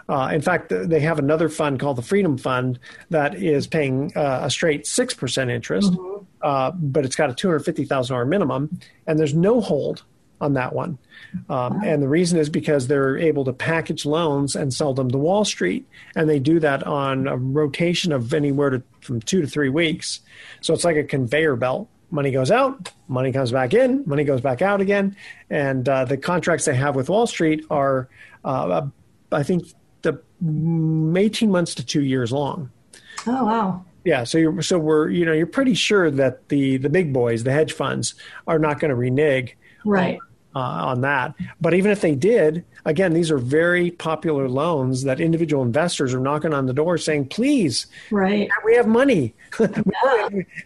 Uh, 0.08 0.30
in 0.32 0.40
fact, 0.40 0.70
they 0.70 1.00
have 1.00 1.18
another 1.18 1.50
fund 1.50 1.80
called 1.80 1.98
the 1.98 2.04
Freedom 2.04 2.38
Fund 2.38 2.78
that 3.10 3.34
is 3.34 3.66
paying 3.66 4.16
uh, 4.16 4.42
a 4.44 4.52
straight 4.52 4.86
six 4.86 5.16
percent 5.16 5.50
interest, 5.50 5.92
mm-hmm. 5.92 6.24
uh, 6.44 6.70
but 6.70 7.04
it's 7.04 7.16
got 7.16 7.32
a 7.32 7.34
two 7.34 7.48
hundred 7.48 7.62
fifty 7.62 7.84
thousand 7.84 8.14
dollar 8.14 8.28
minimum, 8.28 8.80
and 9.08 9.18
there's 9.18 9.34
no 9.34 9.60
hold 9.60 10.04
on 10.40 10.54
that 10.54 10.74
one. 10.74 11.00
Um, 11.50 11.82
and 11.84 12.04
the 12.04 12.08
reason 12.08 12.38
is 12.38 12.48
because 12.48 12.86
they're 12.86 13.18
able 13.18 13.44
to 13.46 13.54
package 13.54 14.06
loans 14.06 14.56
and 14.56 14.72
sell 14.72 14.94
them 14.94 15.10
to 15.10 15.18
Wall 15.18 15.46
Street, 15.46 15.88
and 16.16 16.30
they 16.30 16.38
do 16.38 16.60
that 16.60 16.84
on 16.84 17.28
a 17.28 17.38
rotation 17.38 18.12
of 18.12 18.36
anywhere 18.36 18.70
to 18.70 18.84
from 19.02 19.20
two 19.20 19.42
to 19.42 19.48
three 19.48 19.70
weeks. 19.70 20.20
So 20.62 20.76
it's 20.76 20.84
like 20.84 20.98
a 20.98 21.04
conveyor 21.04 21.56
belt. 21.56 21.90
Money 22.12 22.32
goes 22.32 22.52
out, 22.52 22.92
money 23.08 23.32
comes 23.32 23.52
back 23.52 23.74
in, 23.74 24.04
money 24.06 24.24
goes 24.24 24.42
back 24.42 24.62
out 24.62 24.82
again, 24.82 25.16
and 25.50 25.88
uh, 25.90 26.06
the 26.06 26.18
contracts 26.18 26.66
they 26.66 26.76
have 26.76 26.96
with 26.96 27.10
Wall 27.10 27.28
Street 27.28 27.66
are, 27.70 28.08
uh, 28.44 28.88
I 29.32 29.44
think, 29.44 29.68
the 30.02 30.22
18 31.20 31.52
months 31.52 31.76
to 31.76 31.86
two 31.86 32.04
years 32.04 32.32
long. 32.32 32.70
Oh 33.28 33.46
wow! 33.46 33.86
Yeah, 34.04 34.24
so 34.24 34.38
you're 34.38 34.62
so 34.62 34.78
we're 34.78 35.10
you 35.10 35.26
know 35.26 35.34
you're 35.34 35.48
pretty 35.48 35.74
sure 35.74 36.12
that 36.12 36.48
the 36.50 36.78
the 36.78 36.90
big 36.90 37.12
boys, 37.12 37.44
the 37.44 37.52
hedge 37.52 37.74
funds, 37.74 38.14
are 38.48 38.60
not 38.60 38.80
going 38.80 38.90
to 38.90 38.96
renege 38.96 39.58
right 39.84 40.20
uh, 40.56 40.60
on 40.60 41.02
that. 41.02 41.36
But 41.60 41.74
even 41.74 41.92
if 41.92 42.02
they 42.02 42.16
did, 42.16 42.64
again, 42.86 43.14
these 43.14 43.30
are 43.30 43.38
very 43.38 43.92
popular 43.92 44.48
loans 44.48 45.04
that 45.04 45.20
individual 45.20 45.64
investors 45.64 46.14
are 46.14 46.20
knocking 46.20 46.54
on 46.54 46.66
the 46.66 46.74
door 46.74 46.98
saying, 46.98 47.28
"Please, 47.28 47.88
right, 48.10 48.50
we 48.64 48.76
have 48.76 48.88
money." 48.88 49.34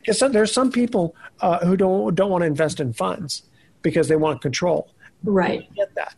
Because 0.02 0.20
there's 0.32 0.52
some 0.52 0.72
people 0.72 1.16
uh, 1.42 1.66
who 1.66 1.76
don't 1.76 2.16
don't 2.16 2.30
want 2.30 2.42
to 2.42 2.48
invest 2.48 2.80
in 2.80 2.94
funds 2.94 3.44
because 3.82 4.08
they 4.08 4.16
want 4.16 4.42
control. 4.42 4.94
Right, 5.24 5.72
get 5.76 5.94
that, 5.96 6.16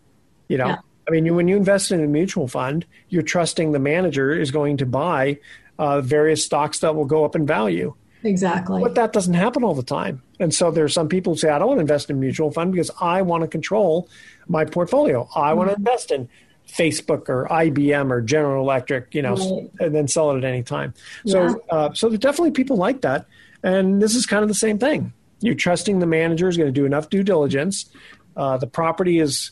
you 0.47 0.57
know. 0.57 0.67
Yeah. 0.67 0.77
I 1.07 1.11
mean, 1.11 1.35
when 1.35 1.47
you 1.47 1.57
invest 1.57 1.91
in 1.91 2.03
a 2.03 2.07
mutual 2.07 2.47
fund, 2.47 2.85
you're 3.09 3.23
trusting 3.23 3.71
the 3.71 3.79
manager 3.79 4.31
is 4.31 4.51
going 4.51 4.77
to 4.77 4.85
buy 4.85 5.39
uh, 5.79 6.01
various 6.01 6.45
stocks 6.45 6.79
that 6.79 6.95
will 6.95 7.05
go 7.05 7.25
up 7.25 7.35
in 7.35 7.45
value. 7.45 7.93
Exactly. 8.23 8.81
But 8.81 8.95
that 8.95 9.13
doesn't 9.13 9.33
happen 9.33 9.63
all 9.63 9.73
the 9.73 9.83
time. 9.83 10.21
And 10.39 10.53
so 10.53 10.71
there's 10.71 10.93
some 10.93 11.07
people 11.07 11.33
who 11.33 11.37
say, 11.37 11.49
I 11.49 11.59
don't 11.59 11.67
want 11.67 11.77
to 11.77 11.81
invest 11.81 12.09
in 12.09 12.19
mutual 12.19 12.51
fund 12.51 12.71
because 12.71 12.91
I 12.99 13.21
want 13.21 13.41
to 13.41 13.47
control 13.47 14.09
my 14.47 14.65
portfolio. 14.65 15.27
I 15.35 15.49
mm-hmm. 15.49 15.57
want 15.57 15.69
to 15.69 15.75
invest 15.75 16.11
in 16.11 16.29
Facebook 16.67 17.29
or 17.29 17.47
IBM 17.49 18.11
or 18.11 18.21
General 18.21 18.63
Electric, 18.63 19.13
you 19.13 19.21
know, 19.21 19.35
right. 19.35 19.71
and 19.79 19.95
then 19.95 20.07
sell 20.07 20.31
it 20.31 20.37
at 20.37 20.43
any 20.43 20.63
time. 20.63 20.93
So, 21.25 21.47
yeah. 21.47 21.55
uh, 21.69 21.93
so 21.93 22.09
there's 22.09 22.19
definitely 22.19 22.51
people 22.51 22.77
like 22.77 23.01
that. 23.01 23.25
And 23.63 24.01
this 24.01 24.15
is 24.15 24.25
kind 24.25 24.43
of 24.43 24.47
the 24.47 24.55
same 24.55 24.79
thing. 24.79 25.13
You're 25.39 25.55
trusting 25.55 25.99
the 25.99 26.05
manager 26.05 26.47
is 26.47 26.57
going 26.57 26.67
to 26.67 26.79
do 26.79 26.85
enough 26.85 27.09
due 27.09 27.23
diligence. 27.23 27.89
Uh, 28.37 28.57
the 28.57 28.67
property 28.67 29.19
is 29.19 29.51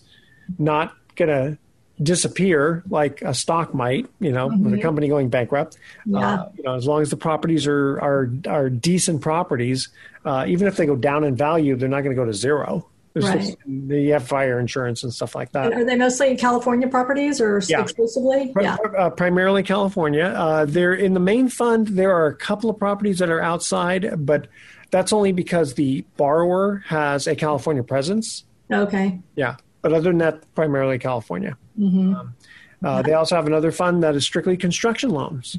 not 0.58 0.96
going 1.16 1.30
to 1.30 1.58
disappear 2.02 2.84
like 2.90 3.22
a 3.22 3.34
stock 3.34 3.74
might, 3.74 4.08
you 4.20 4.32
know, 4.32 4.50
mm-hmm. 4.50 4.64
with 4.64 4.74
a 4.74 4.76
mm-hmm. 4.78 4.84
company 4.84 5.08
going 5.08 5.30
bankrupt. 5.30 5.78
Yeah. 6.06 6.20
Uh, 6.20 6.52
you 6.56 6.64
know, 6.64 6.76
as 6.76 6.88
long 6.88 7.02
as 7.02 7.10
the 7.10 7.18
properties 7.18 7.68
are 7.68 8.00
are 8.00 8.32
are 8.48 8.70
decent 8.70 9.22
properties, 9.22 9.90
uh, 10.26 10.46
even 10.48 10.68
if 10.68 10.78
they 10.78 10.86
go 10.86 10.96
down 10.96 11.24
in 11.24 11.36
value, 11.36 11.76
they're 11.76 11.90
not 11.90 12.02
going 12.02 12.16
to 12.16 12.22
go 12.22 12.26
to 12.26 12.34
zero. 12.34 12.88
right. 13.16 13.58
you 13.66 14.14
have 14.14 14.26
fire 14.28 14.60
insurance 14.60 15.04
and 15.04 15.14
stuff 15.14 15.36
like 15.36 15.52
that. 15.52 15.74
And 15.74 15.82
are 15.82 15.86
they 15.86 15.96
mostly 15.98 16.38
California 16.38 16.88
properties 16.88 17.42
or 17.42 17.60
yeah. 17.68 17.82
exclusively? 17.82 18.54
yeah, 18.62 18.78
uh, 18.98 19.10
primarily 19.10 19.64
California. 19.64 20.26
Uh, 20.26 20.66
they're 20.66 20.94
in 20.94 21.16
the 21.16 21.20
main 21.20 21.50
fund. 21.50 21.88
There 21.88 22.16
are 22.16 22.28
a 22.28 22.36
couple 22.36 22.70
of 22.70 22.78
properties 22.78 23.20
that 23.20 23.30
are 23.30 23.42
outside, 23.42 24.26
but 24.26 24.48
that's 24.92 25.12
only 25.12 25.32
because 25.32 25.74
the 25.74 26.06
borrower 26.18 26.84
has 26.88 27.28
a 27.28 27.36
California 27.36 27.84
presence. 27.84 28.46
Okay. 28.72 29.20
Yeah 29.36 29.56
but 29.82 29.94
other 29.94 30.10
than 30.10 30.18
that, 30.20 30.44
primarily 30.56 31.00
California. 31.00 31.58
Mm-hmm. 31.80 32.16
Um, 32.16 32.36
uh, 32.84 33.02
they 33.02 33.14
also 33.14 33.36
have 33.36 33.48
another 33.48 33.72
fund 33.72 34.04
that 34.04 34.16
is 34.16 34.26
strictly 34.26 34.58
construction 34.58 35.10
loans, 35.10 35.58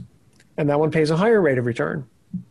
and 0.57 0.71
that 0.71 0.81
one 0.81 0.91
pays 0.91 1.11
a 1.11 1.17
higher 1.17 1.41
rate 1.41 1.59
of 1.59 1.67
return. 1.67 2.07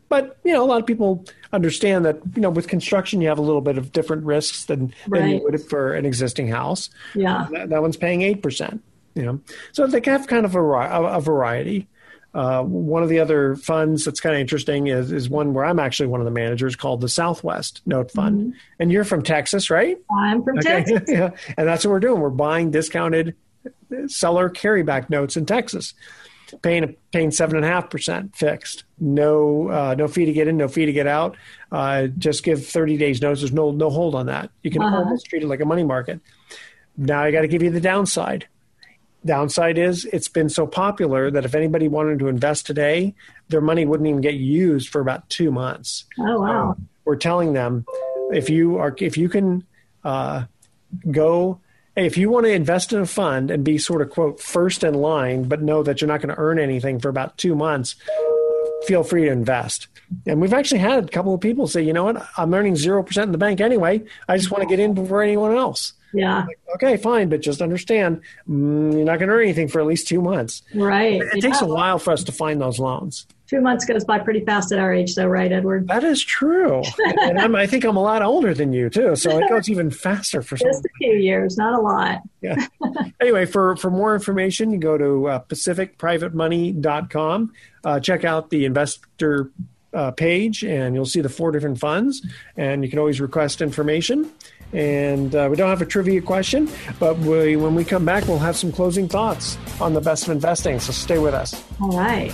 But 0.09 0.37
you 0.43 0.53
know, 0.53 0.63
a 0.63 0.65
lot 0.65 0.79
of 0.79 0.87
people 0.87 1.25
understand 1.53 2.05
that 2.05 2.19
you 2.35 2.41
know 2.41 2.49
with 2.49 2.67
construction 2.67 3.21
you 3.21 3.29
have 3.29 3.37
a 3.37 3.43
little 3.43 3.61
bit 3.61 3.77
of 3.77 3.91
different 3.91 4.25
risks 4.25 4.65
than, 4.65 4.93
right. 5.07 5.21
than 5.21 5.29
you 5.29 5.43
would 5.43 5.61
for 5.61 5.93
an 5.93 6.05
existing 6.05 6.47
house. 6.47 6.89
Yeah, 7.15 7.47
that, 7.51 7.69
that, 7.69 7.81
one's 7.81 7.97
paying 7.97 8.21
eight 8.21 8.43
percent. 8.43 8.83
You 9.15 9.23
know, 9.23 9.41
so 9.71 9.87
they 9.87 10.01
have 10.09 10.27
kind 10.27 10.45
of 10.45 10.55
a, 10.55 10.59
a 10.59 11.21
variety. 11.21 11.87
Uh, 12.31 12.61
one 12.61 13.01
of 13.01 13.09
the 13.09 13.19
other 13.19 13.55
funds 13.55 14.05
that's 14.05 14.19
kind 14.19 14.35
of 14.35 14.39
interesting 14.39 14.85
is, 14.85 15.11
is 15.11 15.27
one 15.27 15.51
where 15.55 15.65
I'm 15.65 15.79
actually 15.79 16.07
one 16.07 16.21
of 16.21 16.25
the 16.25 16.31
managers 16.31 16.75
called 16.75 17.01
the 17.01 17.09
Southwest 17.09 17.81
Note 17.87 18.11
Fund. 18.11 18.39
Mm-hmm. 18.39 18.59
And 18.79 18.91
you're 18.91 19.03
from 19.03 19.23
Texas, 19.23 19.71
right? 19.71 19.97
I'm 20.15 20.43
from 20.43 20.59
okay. 20.59 20.83
Texas. 20.83 21.01
yeah. 21.07 21.31
And 21.57 21.67
that's 21.67 21.83
what 21.83 21.89
we're 21.89 21.99
doing. 21.99 22.21
We're 22.21 22.29
buying 22.29 22.69
discounted 22.69 23.35
seller 24.07 24.49
carryback 24.49 25.09
notes 25.09 25.37
in 25.37 25.45
Texas, 25.45 25.93
paying 26.61 26.95
paying 27.11 27.31
seven 27.31 27.55
and 27.55 27.65
a 27.65 27.67
half 27.67 27.89
percent 27.89 28.35
fixed. 28.35 28.83
No 28.99 29.69
uh, 29.69 29.95
no 29.97 30.07
fee 30.07 30.25
to 30.25 30.33
get 30.33 30.47
in, 30.47 30.57
no 30.57 30.67
fee 30.67 30.85
to 30.85 30.93
get 30.93 31.07
out. 31.07 31.37
Uh, 31.71 32.07
just 32.17 32.43
give 32.43 32.65
30 32.65 32.97
days 32.97 33.21
notice. 33.21 33.39
There's 33.41 33.53
no 33.53 33.71
no 33.71 33.89
hold 33.89 34.15
on 34.15 34.27
that. 34.27 34.49
You 34.63 34.71
can 34.71 34.81
uh-huh. 34.81 34.97
almost 34.97 35.27
treat 35.27 35.43
it 35.43 35.47
like 35.47 35.61
a 35.61 35.65
money 35.65 35.83
market. 35.83 36.19
Now 36.97 37.21
I 37.21 37.31
got 37.31 37.41
to 37.41 37.47
give 37.47 37.63
you 37.63 37.69
the 37.69 37.81
downside 37.81 38.47
downside 39.25 39.77
is 39.77 40.05
it's 40.05 40.27
been 40.27 40.49
so 40.49 40.65
popular 40.65 41.29
that 41.31 41.45
if 41.45 41.55
anybody 41.55 41.87
wanted 41.87 42.19
to 42.19 42.27
invest 42.27 42.65
today, 42.65 43.13
their 43.49 43.61
money 43.61 43.85
wouldn't 43.85 44.07
even 44.07 44.21
get 44.21 44.35
used 44.35 44.89
for 44.89 45.01
about 45.01 45.29
two 45.29 45.51
months. 45.51 46.05
Oh 46.19 46.41
wow! 46.41 46.75
So 46.77 46.83
we're 47.05 47.15
telling 47.15 47.53
them 47.53 47.85
if 48.31 48.49
you 48.49 48.77
are 48.77 48.95
if 48.97 49.17
you 49.17 49.29
can 49.29 49.65
uh, 50.03 50.45
go 51.11 51.59
if 51.95 52.17
you 52.17 52.29
want 52.29 52.45
to 52.45 52.51
invest 52.51 52.93
in 52.93 52.99
a 52.99 53.05
fund 53.05 53.51
and 53.51 53.63
be 53.63 53.77
sort 53.77 54.01
of 54.01 54.09
quote 54.09 54.39
first 54.39 54.83
in 54.83 54.93
line, 54.93 55.43
but 55.43 55.61
know 55.61 55.83
that 55.83 56.01
you're 56.01 56.07
not 56.07 56.21
going 56.21 56.33
to 56.33 56.41
earn 56.41 56.59
anything 56.59 56.99
for 56.99 57.09
about 57.09 57.37
two 57.37 57.55
months, 57.55 57.95
feel 58.85 59.03
free 59.03 59.25
to 59.25 59.31
invest. 59.31 59.87
And 60.25 60.41
we've 60.41 60.53
actually 60.53 60.79
had 60.79 61.03
a 61.03 61.07
couple 61.07 61.33
of 61.33 61.41
people 61.41 61.67
say, 61.67 61.81
you 61.81 61.93
know 61.93 62.05
what, 62.05 62.25
I'm 62.37 62.53
earning 62.53 62.73
0% 62.73 63.23
in 63.23 63.31
the 63.31 63.37
bank 63.37 63.61
anyway. 63.61 64.03
I 64.27 64.37
just 64.37 64.51
want 64.51 64.63
to 64.63 64.69
get 64.69 64.79
in 64.79 64.93
before 64.93 65.21
anyone 65.21 65.55
else. 65.55 65.93
Yeah. 66.13 66.45
Like, 66.45 66.59
okay, 66.75 66.97
fine, 66.97 67.29
but 67.29 67.41
just 67.41 67.61
understand 67.61 68.21
mm, 68.47 68.93
you're 68.93 69.05
not 69.05 69.17
going 69.19 69.29
to 69.29 69.35
earn 69.35 69.43
anything 69.43 69.67
for 69.67 69.79
at 69.79 69.87
least 69.87 70.07
two 70.07 70.21
months. 70.21 70.61
Right. 70.73 71.21
It, 71.21 71.37
it 71.37 71.41
takes 71.41 71.61
a 71.61 71.67
while 71.67 71.99
for 71.99 72.11
us 72.11 72.23
to 72.25 72.31
find 72.31 72.61
those 72.61 72.79
loans. 72.79 73.25
Two 73.47 73.61
months 73.61 73.83
goes 73.83 74.05
by 74.05 74.19
pretty 74.19 74.45
fast 74.45 74.71
at 74.71 74.77
our 74.77 74.93
age, 74.93 75.15
though, 75.15 75.25
right, 75.25 75.51
Edward? 75.51 75.87
That 75.87 76.03
is 76.03 76.23
true. 76.23 76.83
and 77.21 77.57
i 77.57 77.65
think 77.65 77.83
I'm 77.83 77.97
a 77.97 78.01
lot 78.01 78.21
older 78.21 78.53
than 78.53 78.73
you, 78.73 78.91
too. 78.91 79.15
So 79.15 79.39
it 79.39 79.49
goes 79.49 79.67
even 79.69 79.89
faster 79.89 80.43
for 80.43 80.55
Just 80.55 80.85
a 80.85 80.89
few 80.99 81.13
years, 81.13 81.57
not 81.57 81.73
a 81.73 81.81
lot. 81.81 82.21
Yeah. 82.41 82.63
anyway, 83.19 83.47
for, 83.47 83.75
for 83.77 83.89
more 83.89 84.13
information, 84.13 84.69
you 84.69 84.77
go 84.77 84.99
to 84.99 85.29
uh, 85.29 85.39
pacificprivatemoney.com. 85.45 87.53
Uh, 87.83 87.99
check 87.99 88.23
out 88.23 88.51
the 88.51 88.65
investor 88.65 89.49
uh, 89.93 90.11
page, 90.11 90.63
and 90.63 90.93
you'll 90.93 91.05
see 91.05 91.21
the 91.21 91.29
four 91.29 91.51
different 91.51 91.79
funds. 91.79 92.23
And 92.55 92.83
you 92.83 92.89
can 92.91 92.99
always 92.99 93.19
request 93.19 93.61
information. 93.61 94.29
And 94.73 95.33
uh, 95.33 95.47
we 95.49 95.57
don't 95.57 95.69
have 95.69 95.81
a 95.81 95.85
trivia 95.85 96.21
question, 96.21 96.69
but 96.99 97.17
we, 97.19 97.55
when 97.55 97.75
we 97.75 97.83
come 97.83 98.05
back, 98.05 98.27
we'll 98.27 98.37
have 98.39 98.55
some 98.55 98.71
closing 98.71 99.07
thoughts 99.07 99.57
on 99.81 99.93
the 99.93 100.01
best 100.01 100.23
of 100.25 100.31
investing. 100.31 100.79
So 100.79 100.91
stay 100.91 101.17
with 101.17 101.33
us. 101.33 101.63
All 101.81 101.97
right. 101.97 102.33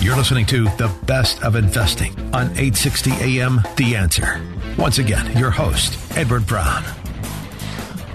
You're 0.00 0.16
listening 0.16 0.46
to 0.46 0.64
The 0.64 0.92
Best 1.06 1.42
of 1.44 1.54
Investing 1.54 2.18
on 2.34 2.46
860 2.58 3.12
AM 3.12 3.60
The 3.76 3.94
Answer. 3.94 4.42
Once 4.76 4.98
again, 4.98 5.36
your 5.38 5.50
host, 5.50 5.96
Edward 6.16 6.44
Brown. 6.44 7.01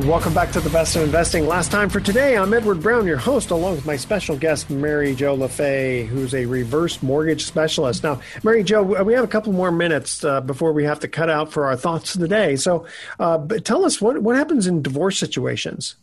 Welcome 0.01 0.35
back 0.35 0.51
to 0.51 0.59
the 0.59 0.69
best 0.69 0.95
of 0.95 1.01
investing. 1.01 1.47
Last 1.47 1.71
time 1.71 1.89
for 1.89 1.99
today, 1.99 2.37
I'm 2.37 2.53
Edward 2.53 2.83
Brown, 2.83 3.07
your 3.07 3.17
host, 3.17 3.49
along 3.49 3.77
with 3.77 3.87
my 3.87 3.95
special 3.95 4.37
guest, 4.37 4.69
Mary 4.69 5.15
Jo 5.15 5.35
LaFaye, 5.35 6.05
who's 6.05 6.35
a 6.35 6.45
reverse 6.45 7.01
mortgage 7.01 7.45
specialist. 7.45 8.03
Now, 8.03 8.21
Mary 8.43 8.63
Jo, 8.63 8.83
we 8.83 9.13
have 9.13 9.23
a 9.23 9.27
couple 9.27 9.53
more 9.53 9.71
minutes 9.71 10.23
uh, 10.23 10.39
before 10.41 10.71
we 10.71 10.83
have 10.83 10.99
to 10.99 11.07
cut 11.07 11.31
out 11.31 11.51
for 11.51 11.65
our 11.65 11.75
thoughts 11.75 12.13
of 12.13 12.21
the 12.21 12.27
day. 12.27 12.55
So, 12.57 12.85
uh, 13.19 13.39
tell 13.63 13.85
us 13.85 13.99
what, 13.99 14.21
what 14.21 14.35
happens 14.35 14.67
in 14.67 14.83
divorce 14.83 15.17
situations? 15.17 15.95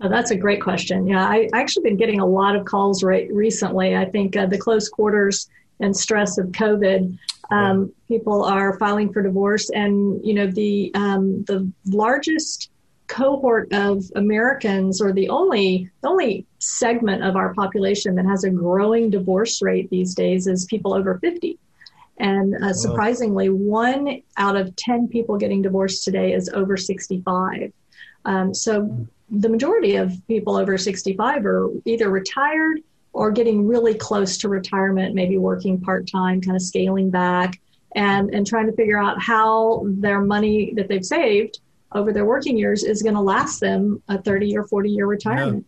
Oh, 0.00 0.08
that's 0.08 0.32
a 0.32 0.36
great 0.36 0.60
question. 0.60 1.06
Yeah, 1.06 1.24
I, 1.24 1.48
I 1.54 1.60
actually 1.60 1.84
been 1.84 1.96
getting 1.96 2.18
a 2.18 2.26
lot 2.26 2.56
of 2.56 2.64
calls 2.64 3.04
right 3.04 3.32
recently. 3.32 3.94
I 3.94 4.06
think 4.06 4.36
uh, 4.36 4.46
the 4.46 4.58
close 4.58 4.88
quarters 4.88 5.48
and 5.78 5.96
stress 5.96 6.38
of 6.38 6.48
COVID, 6.48 7.16
um, 7.52 7.92
people 8.08 8.42
are 8.44 8.76
filing 8.78 9.12
for 9.12 9.22
divorce, 9.22 9.70
and 9.70 10.24
you 10.26 10.34
know 10.34 10.48
the 10.48 10.90
um, 10.94 11.44
the 11.44 11.70
largest 11.86 12.70
cohort 13.08 13.72
of 13.72 14.04
Americans, 14.14 15.00
or 15.00 15.12
the 15.12 15.28
only 15.28 15.90
the 16.02 16.08
only 16.08 16.46
segment 16.58 17.24
of 17.24 17.36
our 17.36 17.54
population 17.54 18.14
that 18.14 18.26
has 18.26 18.44
a 18.44 18.50
growing 18.50 19.10
divorce 19.10 19.60
rate 19.60 19.90
these 19.90 20.14
days, 20.14 20.46
is 20.46 20.64
people 20.66 20.94
over 20.94 21.18
fifty. 21.18 21.58
And 22.18 22.54
uh, 22.62 22.72
surprisingly, 22.72 23.48
one 23.48 24.22
out 24.36 24.56
of 24.56 24.74
ten 24.76 25.08
people 25.08 25.36
getting 25.36 25.62
divorced 25.62 26.04
today 26.04 26.32
is 26.32 26.48
over 26.50 26.76
sixty-five. 26.76 27.72
Um, 28.24 28.54
so 28.54 29.06
the 29.30 29.48
majority 29.48 29.96
of 29.96 30.12
people 30.26 30.56
over 30.56 30.78
65 30.78 31.44
are 31.44 31.70
either 31.84 32.08
retired 32.08 32.80
or 33.12 33.30
getting 33.30 33.66
really 33.66 33.94
close 33.94 34.38
to 34.38 34.48
retirement, 34.48 35.14
maybe 35.14 35.38
working 35.38 35.80
part 35.80 36.08
time, 36.10 36.40
kind 36.40 36.56
of 36.56 36.62
scaling 36.62 37.10
back, 37.10 37.60
and 37.94 38.30
and 38.34 38.46
trying 38.46 38.66
to 38.66 38.72
figure 38.72 38.98
out 38.98 39.20
how 39.20 39.82
their 39.86 40.20
money 40.20 40.72
that 40.76 40.88
they've 40.88 41.04
saved 41.04 41.60
over 41.92 42.12
their 42.12 42.24
working 42.24 42.58
years 42.58 42.84
is 42.84 43.02
going 43.02 43.14
to 43.14 43.20
last 43.20 43.60
them 43.60 44.02
a 44.08 44.20
30 44.20 44.56
or 44.56 44.66
40 44.66 44.90
year 44.90 45.06
retirement. 45.06 45.66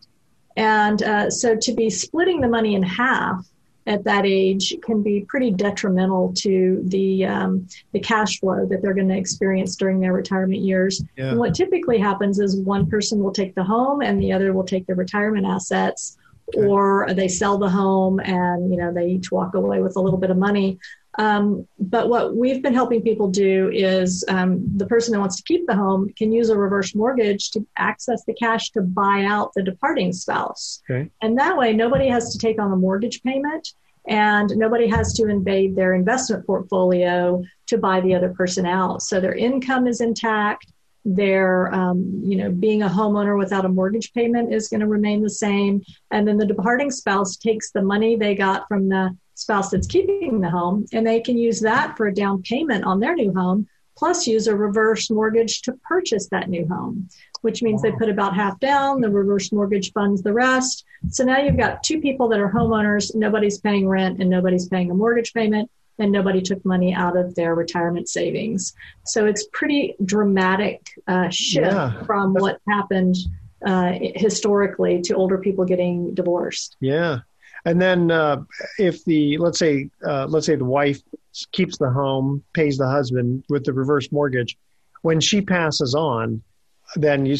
And 0.56 1.02
uh, 1.02 1.30
so 1.30 1.56
to 1.56 1.72
be 1.72 1.88
splitting 1.90 2.40
the 2.40 2.48
money 2.48 2.74
in 2.74 2.82
half 2.82 3.46
at 3.86 4.04
that 4.04 4.26
age 4.26 4.76
can 4.82 5.02
be 5.02 5.24
pretty 5.26 5.50
detrimental 5.50 6.32
to 6.36 6.82
the 6.84 7.24
um, 7.24 7.66
the 7.92 8.00
cash 8.00 8.38
flow 8.38 8.66
that 8.66 8.82
they're 8.82 8.94
going 8.94 9.08
to 9.08 9.16
experience 9.16 9.74
during 9.76 10.00
their 10.00 10.12
retirement 10.12 10.60
years. 10.60 11.02
Yeah. 11.16 11.30
And 11.30 11.38
what 11.38 11.54
typically 11.54 11.98
happens 11.98 12.38
is 12.38 12.56
one 12.56 12.88
person 12.88 13.22
will 13.22 13.32
take 13.32 13.54
the 13.54 13.64
home 13.64 14.02
and 14.02 14.20
the 14.20 14.32
other 14.32 14.52
will 14.52 14.64
take 14.64 14.86
the 14.86 14.94
retirement 14.94 15.46
assets, 15.46 16.18
okay. 16.54 16.66
or 16.66 17.08
they 17.14 17.28
sell 17.28 17.58
the 17.58 17.70
home 17.70 18.20
and 18.20 18.70
you 18.70 18.76
know 18.76 18.92
they 18.92 19.06
each 19.06 19.32
walk 19.32 19.54
away 19.54 19.80
with 19.80 19.96
a 19.96 20.00
little 20.00 20.18
bit 20.18 20.30
of 20.30 20.36
money. 20.36 20.78
Um, 21.20 21.68
but 21.78 22.08
what 22.08 22.34
we've 22.34 22.62
been 22.62 22.72
helping 22.72 23.02
people 23.02 23.28
do 23.28 23.70
is 23.74 24.24
um, 24.28 24.64
the 24.78 24.86
person 24.86 25.12
that 25.12 25.20
wants 25.20 25.36
to 25.36 25.42
keep 25.42 25.66
the 25.66 25.76
home 25.76 26.08
can 26.16 26.32
use 26.32 26.48
a 26.48 26.56
reverse 26.56 26.94
mortgage 26.94 27.50
to 27.50 27.66
access 27.76 28.24
the 28.24 28.32
cash 28.32 28.70
to 28.70 28.80
buy 28.80 29.24
out 29.24 29.52
the 29.54 29.62
departing 29.62 30.14
spouse. 30.14 30.80
Okay. 30.90 31.10
And 31.20 31.36
that 31.38 31.58
way, 31.58 31.74
nobody 31.74 32.08
has 32.08 32.32
to 32.32 32.38
take 32.38 32.58
on 32.58 32.72
a 32.72 32.76
mortgage 32.76 33.22
payment 33.22 33.68
and 34.08 34.48
nobody 34.56 34.88
has 34.88 35.12
to 35.14 35.28
invade 35.28 35.76
their 35.76 35.92
investment 35.92 36.46
portfolio 36.46 37.42
to 37.66 37.76
buy 37.76 38.00
the 38.00 38.14
other 38.14 38.30
person 38.30 38.64
out. 38.64 39.02
So 39.02 39.20
their 39.20 39.34
income 39.34 39.86
is 39.86 40.00
intact. 40.00 40.72
Their, 41.04 41.70
um, 41.74 42.22
you 42.24 42.36
know, 42.36 42.50
being 42.50 42.82
a 42.82 42.88
homeowner 42.88 43.36
without 43.36 43.66
a 43.66 43.68
mortgage 43.68 44.14
payment 44.14 44.54
is 44.54 44.68
going 44.68 44.80
to 44.80 44.86
remain 44.86 45.22
the 45.22 45.28
same. 45.28 45.82
And 46.10 46.26
then 46.26 46.38
the 46.38 46.46
departing 46.46 46.90
spouse 46.90 47.36
takes 47.36 47.72
the 47.72 47.82
money 47.82 48.16
they 48.16 48.34
got 48.34 48.66
from 48.68 48.88
the 48.88 49.14
spouse 49.40 49.70
that's 49.70 49.86
keeping 49.86 50.40
the 50.40 50.50
home 50.50 50.86
and 50.92 51.06
they 51.06 51.20
can 51.20 51.36
use 51.36 51.60
that 51.60 51.96
for 51.96 52.06
a 52.06 52.14
down 52.14 52.42
payment 52.42 52.84
on 52.84 53.00
their 53.00 53.14
new 53.14 53.32
home, 53.32 53.66
plus 53.96 54.26
use 54.26 54.46
a 54.46 54.56
reverse 54.56 55.10
mortgage 55.10 55.62
to 55.62 55.72
purchase 55.84 56.28
that 56.28 56.48
new 56.48 56.66
home 56.66 57.08
which 57.42 57.62
means 57.62 57.82
they 57.82 57.92
put 57.92 58.08
about 58.08 58.34
half 58.34 58.58
down, 58.60 59.00
the 59.00 59.10
reverse 59.10 59.52
mortgage 59.52 59.92
funds 59.92 60.22
the 60.22 60.32
rest. 60.32 60.84
So 61.08 61.24
now 61.24 61.38
you've 61.38 61.56
got 61.56 61.82
two 61.82 62.00
people 62.00 62.28
that 62.28 62.40
are 62.40 62.50
homeowners, 62.50 63.14
nobody's 63.14 63.58
paying 63.58 63.88
rent 63.88 64.20
and 64.20 64.28
nobody's 64.28 64.68
paying 64.68 64.90
a 64.90 64.94
mortgage 64.94 65.32
payment, 65.32 65.70
and 65.98 66.12
nobody 66.12 66.40
took 66.40 66.64
money 66.64 66.94
out 66.94 67.16
of 67.16 67.34
their 67.34 67.54
retirement 67.54 68.08
savings. 68.08 68.74
So 69.04 69.26
it's 69.26 69.46
pretty 69.52 69.96
dramatic 70.04 70.86
uh, 71.06 71.30
shift 71.30 71.72
yeah. 71.72 72.02
from 72.04 72.34
what 72.34 72.60
happened 72.68 73.16
uh, 73.64 73.92
historically 74.00 75.02
to 75.02 75.14
older 75.14 75.38
people 75.38 75.64
getting 75.64 76.14
divorced. 76.14 76.76
Yeah. 76.80 77.20
And 77.64 77.80
then 77.80 78.10
uh, 78.10 78.42
if 78.78 79.04
the 79.04 79.38
let's 79.38 79.58
say 79.58 79.90
uh, 80.06 80.26
let's 80.26 80.46
say 80.46 80.56
the 80.56 80.64
wife 80.64 81.00
keeps 81.52 81.78
the 81.78 81.90
home, 81.90 82.42
pays 82.52 82.78
the 82.78 82.88
husband 82.88 83.44
with 83.48 83.64
the 83.64 83.72
reverse 83.72 84.10
mortgage, 84.10 84.56
when 85.02 85.20
she 85.20 85.40
passes 85.40 85.94
on, 85.94 86.42
then 86.96 87.26
you, 87.26 87.36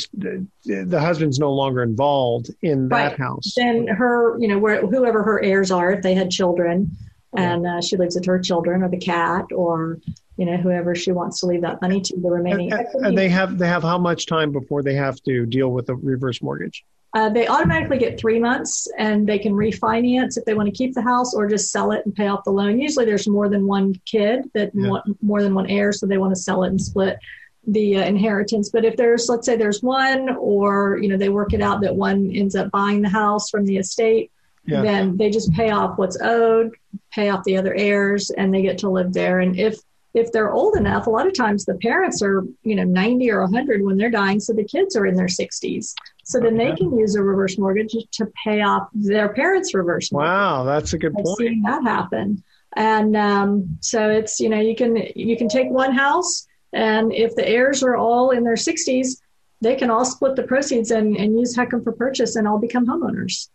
the 0.65 1.01
husband's 1.01 1.39
no 1.39 1.53
longer 1.53 1.83
involved 1.83 2.51
in 2.63 2.89
that 2.89 3.11
right. 3.13 3.19
house. 3.19 3.55
Then 3.57 3.89
her, 3.89 4.39
you 4.39 4.47
know, 4.47 4.59
where, 4.59 4.87
whoever 4.87 5.23
her 5.23 5.43
heirs 5.43 5.71
are, 5.71 5.93
if 5.93 6.03
they 6.03 6.15
had 6.15 6.31
children, 6.31 6.91
and 7.37 7.67
uh, 7.67 7.81
she 7.81 7.97
leaves 7.97 8.17
it 8.17 8.25
to 8.25 8.31
her 8.31 8.39
children 8.39 8.83
or 8.83 8.89
the 8.89 8.99
cat 8.99 9.47
or 9.55 9.99
you 10.37 10.47
know 10.47 10.57
whoever 10.57 10.95
she 10.95 11.13
wants 11.13 11.41
to 11.41 11.47
leave 11.47 11.61
that 11.61 11.81
money 11.81 12.01
to 12.01 12.17
the 12.17 12.31
remaining 12.31 12.73
and, 12.73 12.87
and 13.05 13.19
they 13.19 13.29
have 13.29 13.59
they 13.59 13.69
have 13.69 13.83
how 13.83 13.99
much 13.99 14.27
time 14.27 14.51
before 14.51 14.83
they 14.83 14.95
have 14.95 15.21
to 15.23 15.47
deal 15.47 15.69
with 15.69 15.87
the 15.87 15.95
reverse 15.95 16.43
mortgage 16.43 16.85
uh, 17.13 17.29
they 17.29 17.49
automatically 17.49 17.99
get 17.99 18.19
three 18.19 18.39
months 18.39 18.87
and 18.97 19.27
they 19.27 19.39
can 19.39 19.53
refinance 19.53 20.37
if 20.37 20.45
they 20.45 20.55
want 20.55 20.67
to 20.67 20.75
keep 20.75 20.95
the 20.95 21.03
house 21.03 21.35
or 21.35 21.49
just 21.49 21.73
sell 21.73 21.91
it 21.93 22.05
and 22.07 22.15
pay 22.15 22.29
off 22.29 22.45
the 22.45 22.51
loan 22.51 22.81
usually 22.81 23.05
there's 23.05 23.27
more 23.27 23.49
than 23.49 23.67
one 23.67 23.95
kid 24.07 24.49
that 24.55 24.71
yeah. 24.75 24.89
want 24.89 25.23
more 25.23 25.43
than 25.43 25.55
one 25.55 25.69
heir 25.69 25.93
so 25.93 26.07
they 26.07 26.19
want 26.19 26.35
to 26.35 26.41
sell 26.41 26.63
it 26.63 26.69
and 26.69 26.81
split 26.81 27.19
the 27.67 27.97
uh, 27.97 28.05
inheritance. 28.05 28.71
But 28.71 28.85
if 28.85 28.97
there's, 28.97 29.29
let's 29.29 29.47
say 29.47 29.57
there's 29.57 29.83
one, 29.83 30.31
or 30.37 30.99
you 30.99 31.09
know 31.09 31.17
they 31.17 31.29
work 31.29 31.53
it 31.53 31.61
out 31.61 31.81
that 31.83 31.95
one 31.95 32.31
ends 32.35 32.55
up 32.55 32.71
buying 32.71 33.03
the 33.03 33.09
house 33.09 33.51
from 33.51 33.67
the 33.67 33.77
estate, 33.77 34.31
yeah. 34.67 34.83
then 34.83 35.17
they 35.17 35.31
just 35.31 35.53
pay 35.53 35.71
off 35.71 35.99
what's 35.99 36.21
owed, 36.21 36.75
pay 37.11 37.31
off 37.31 37.45
the 37.45 37.57
other 37.57 37.75
heirs, 37.75 38.31
and 38.31 38.53
they 38.53 38.63
get 38.63 38.79
to 38.79 38.91
live 38.91 39.13
there. 39.13 39.41
And 39.41 39.59
if 39.59 39.79
if 40.13 40.33
they're 40.33 40.53
old 40.53 40.77
enough, 40.77 41.07
a 41.07 41.11
lot 41.11 41.27
of 41.27 41.35
times 41.35 41.65
the 41.65 41.77
parents 41.77 42.23
are 42.23 42.43
you 42.63 42.75
know 42.75 42.85
90 42.85 43.31
or 43.31 43.43
100 43.43 43.83
when 43.83 43.97
they're 43.97 44.11
dying, 44.11 44.41
so 44.41 44.53
the 44.53 44.65
kids 44.65 44.97
are 44.97 45.07
in 45.07 45.15
their 45.15 45.27
60s. 45.27 45.95
So 46.31 46.39
then 46.39 46.57
they 46.57 46.75
can 46.77 46.97
use 46.97 47.15
a 47.17 47.23
reverse 47.23 47.59
mortgage 47.59 47.95
to 48.13 48.27
pay 48.45 48.63
off 48.63 48.89
their 48.95 49.31
parents' 49.31 49.75
reverse 49.75 50.13
mortgage. 50.13 50.29
Wow, 50.29 50.65
that's 50.65 50.93
a 50.93 50.99
good 50.99 51.15
I've 51.19 51.25
point. 51.25 51.39
Seen 51.39 51.63
that 51.63 51.83
happen. 51.83 52.43
And 52.77 53.17
um, 53.17 53.79
so 53.81 54.11
it's 54.11 54.39
you 54.39 54.49
know 54.49 54.61
you 54.61 54.77
can 54.77 54.97
you 55.17 55.37
can 55.37 55.49
take 55.49 55.71
one 55.71 55.93
house 55.93 56.47
and 56.73 57.13
if 57.13 57.35
the 57.35 57.47
heirs 57.47 57.83
are 57.83 57.97
all 57.97 58.31
in 58.31 58.45
their 58.45 58.55
60s, 58.55 59.21
they 59.61 59.77
can 59.77 59.91
all 59.91 60.05
split 60.05 60.37
the 60.37 60.45
proceeds 60.45 60.91
and, 60.91 61.17
and 61.17 61.39
use 61.39 61.57
HECM 61.57 61.85
for 61.85 61.93
purchase 61.93 62.37
and 62.37 62.47
all 62.47 62.59
become 62.59 62.87
homeowners. 62.87 63.49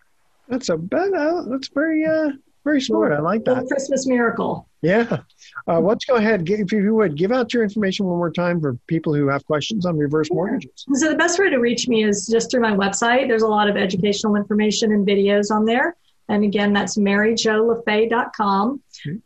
That's 0.48 0.70
a 0.70 0.78
bad, 0.78 1.14
uh, 1.14 1.44
that's 1.48 1.70
very, 1.70 2.06
uh, 2.06 2.30
Very 2.66 2.82
smart. 2.82 3.14
I 3.14 3.20
like 3.20 3.46
that. 3.46 3.68
Christmas 3.68 4.08
miracle. 4.08 4.68
Yeah. 4.82 5.20
Uh, 5.68 5.80
let's 5.80 6.04
go 6.06 6.16
ahead. 6.16 6.50
If 6.50 6.72
you 6.72 6.96
would, 6.96 7.16
give 7.16 7.32
out 7.32 7.54
your 7.54 7.64
information 7.64 8.06
one 8.08 8.18
more 8.18 8.32
time 8.32 8.60
for 8.60 8.78
people 8.88 9.14
who 9.14 9.28
have 9.28 9.46
questions 9.46 9.86
on 9.86 9.98
reverse 9.98 10.30
mortgages. 10.32 10.86
So 10.94 11.10
the 11.10 11.16
best 11.16 11.40
way 11.40 11.50
to 11.50 11.58
reach 11.58 11.88
me 11.88 12.04
is 12.04 12.28
just 12.28 12.52
through 12.52 12.62
my 12.62 12.74
website. 12.74 13.28
There's 13.28 13.44
a 13.44 13.48
lot 13.48 13.70
of 13.70 13.78
educational 13.78 14.36
information 14.36 14.92
and 14.92 15.08
videos 15.08 15.50
on 15.52 15.66
there. 15.66 15.96
And 16.28 16.44
again, 16.44 16.74
that's 16.74 16.98
maryjolafaye.com. 16.98 18.82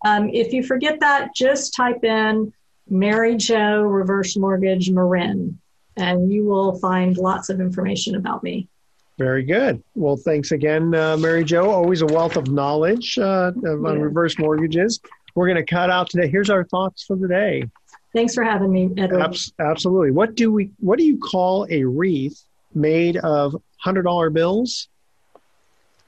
Um, 0.05 0.29
if 0.29 0.53
you 0.53 0.63
forget 0.63 0.99
that, 0.99 1.33
just 1.33 1.73
type 1.73 2.03
in 2.03 2.53
Mary 2.89 3.37
Jo 3.37 3.81
Reverse 3.81 4.35
Mortgage 4.35 4.91
Marin, 4.91 5.59
and 5.95 6.31
you 6.31 6.45
will 6.45 6.77
find 6.79 7.17
lots 7.17 7.49
of 7.49 7.61
information 7.61 8.15
about 8.15 8.43
me. 8.43 8.67
Very 9.19 9.43
good. 9.43 9.83
Well, 9.95 10.15
thanks 10.15 10.51
again, 10.53 10.95
uh, 10.95 11.17
Mary 11.17 11.43
Jo. 11.43 11.69
Always 11.69 12.01
a 12.01 12.05
wealth 12.05 12.37
of 12.37 12.47
knowledge 12.49 13.17
uh, 13.19 13.51
on 13.53 13.61
Yeah. 13.83 14.01
reverse 14.01 14.39
mortgages. 14.39 14.99
We're 15.35 15.47
going 15.47 15.63
to 15.63 15.69
cut 15.69 15.89
out 15.89 16.09
today. 16.09 16.29
Here's 16.29 16.49
our 16.49 16.63
thoughts 16.63 17.03
for 17.03 17.17
the 17.17 17.27
day. 17.27 17.65
Thanks 18.15 18.33
for 18.33 18.43
having 18.45 18.71
me, 18.71 18.89
Edward. 18.97 19.21
Abs- 19.21 19.53
absolutely. 19.59 20.11
What 20.11 20.35
do 20.35 20.51
we? 20.53 20.71
What 20.79 20.97
do 20.97 21.03
you 21.05 21.19
call 21.19 21.67
a 21.69 21.83
wreath 21.83 22.41
made 22.73 23.17
of 23.17 23.55
hundred 23.77 24.03
dollar 24.03 24.29
bills? 24.29 24.87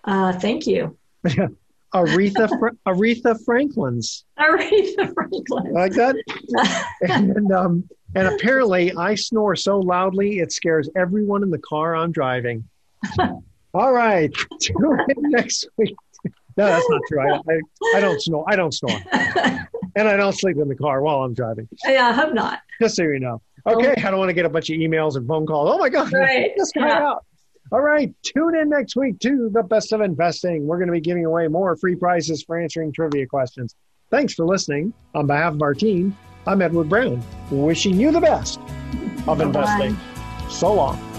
Uh, 0.05 0.31
thank 0.39 0.65
you. 0.65 0.97
Aretha 1.93 2.47
Fra- 2.59 2.71
Aretha 2.87 3.37
Franklin's 3.45 4.23
Aretha 4.39 5.13
Franklin. 5.13 5.73
like 5.73 5.91
that. 5.93 6.15
and 7.01 7.51
um, 7.51 7.87
and 8.15 8.27
apparently, 8.29 8.93
I 8.95 9.15
snore 9.15 9.55
so 9.57 9.79
loudly 9.79 10.39
it 10.39 10.51
scares 10.53 10.89
everyone 10.95 11.43
in 11.43 11.49
the 11.51 11.59
car 11.59 11.93
I'm 11.95 12.11
driving. 12.13 12.63
All 13.73 13.93
right, 13.93 14.31
tune 14.59 14.99
in 15.15 15.31
next 15.31 15.67
week. 15.77 15.95
No, 16.57 16.65
that's 16.67 16.89
not 16.89 17.01
true. 17.07 17.21
I, 17.21 17.35
I, 17.37 17.59
I 17.97 17.99
don't 18.01 18.21
snore. 18.21 18.43
I 18.47 18.55
don't 18.57 18.73
snore, 18.73 18.99
and 19.13 20.07
I 20.07 20.17
don't 20.17 20.33
sleep 20.33 20.57
in 20.57 20.67
the 20.67 20.75
car 20.75 21.01
while 21.01 21.23
I'm 21.23 21.33
driving. 21.33 21.67
yeah, 21.85 22.07
I 22.09 22.11
hope 22.11 22.33
not. 22.33 22.59
Just 22.81 22.95
so 22.97 23.03
you 23.03 23.19
know. 23.19 23.41
Okay, 23.65 23.93
I 24.03 24.09
don't 24.11 24.19
want 24.19 24.29
to 24.29 24.33
get 24.33 24.45
a 24.45 24.49
bunch 24.49 24.69
of 24.69 24.75
emails 24.77 25.15
and 25.15 25.25
phone 25.27 25.45
calls. 25.45 25.69
Oh 25.73 25.77
my 25.77 25.87
God, 25.89 26.11
Right, 26.11 26.51
this 26.57 26.71
guy 26.73 26.87
yeah. 26.87 27.07
out. 27.07 27.25
All 27.71 27.79
right, 27.81 28.13
tune 28.23 28.55
in 28.57 28.67
next 28.69 28.97
week 28.97 29.19
to 29.19 29.49
the 29.53 29.63
best 29.63 29.93
of 29.93 30.01
investing. 30.01 30.67
We're 30.67 30.77
going 30.77 30.87
to 30.87 30.93
be 30.93 30.99
giving 30.99 31.25
away 31.25 31.47
more 31.47 31.77
free 31.77 31.95
prizes 31.95 32.43
for 32.43 32.59
answering 32.59 32.91
trivia 32.91 33.25
questions. 33.27 33.75
Thanks 34.09 34.33
for 34.33 34.45
listening. 34.45 34.93
On 35.15 35.25
behalf 35.25 35.53
of 35.53 35.61
our 35.61 35.73
team, 35.73 36.17
I'm 36.45 36.61
Edward 36.61 36.89
Brown, 36.89 37.23
wishing 37.49 37.97
you 37.97 38.11
the 38.11 38.19
best 38.19 38.59
of 39.25 39.37
Bye-bye. 39.37 39.43
investing. 39.45 39.97
So 40.49 40.73
long. 40.73 41.10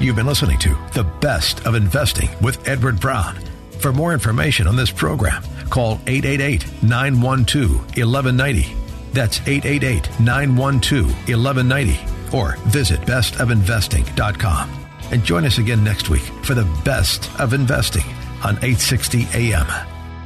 You've 0.00 0.16
been 0.16 0.26
listening 0.26 0.58
to 0.60 0.70
The 0.94 1.04
Best 1.04 1.66
of 1.66 1.74
Investing 1.74 2.30
with 2.40 2.66
Edward 2.66 2.98
Brown. 2.98 3.36
For 3.80 3.92
more 3.92 4.14
information 4.14 4.66
on 4.66 4.74
this 4.74 4.90
program, 4.90 5.42
call 5.68 6.00
888 6.06 6.64
912 6.82 7.70
1190. 7.98 8.74
That's 9.12 9.40
888 9.40 10.08
912 10.18 11.04
1190. 11.28 12.34
Or 12.34 12.56
visit 12.68 13.00
bestofinvesting.com. 13.02 14.86
And 15.12 15.22
join 15.22 15.44
us 15.44 15.58
again 15.58 15.84
next 15.84 16.08
week 16.08 16.22
for 16.44 16.54
The 16.54 16.64
Best 16.82 17.30
of 17.38 17.52
Investing 17.52 18.04
on 18.42 18.56
860 18.56 19.26
AM. 19.34 19.89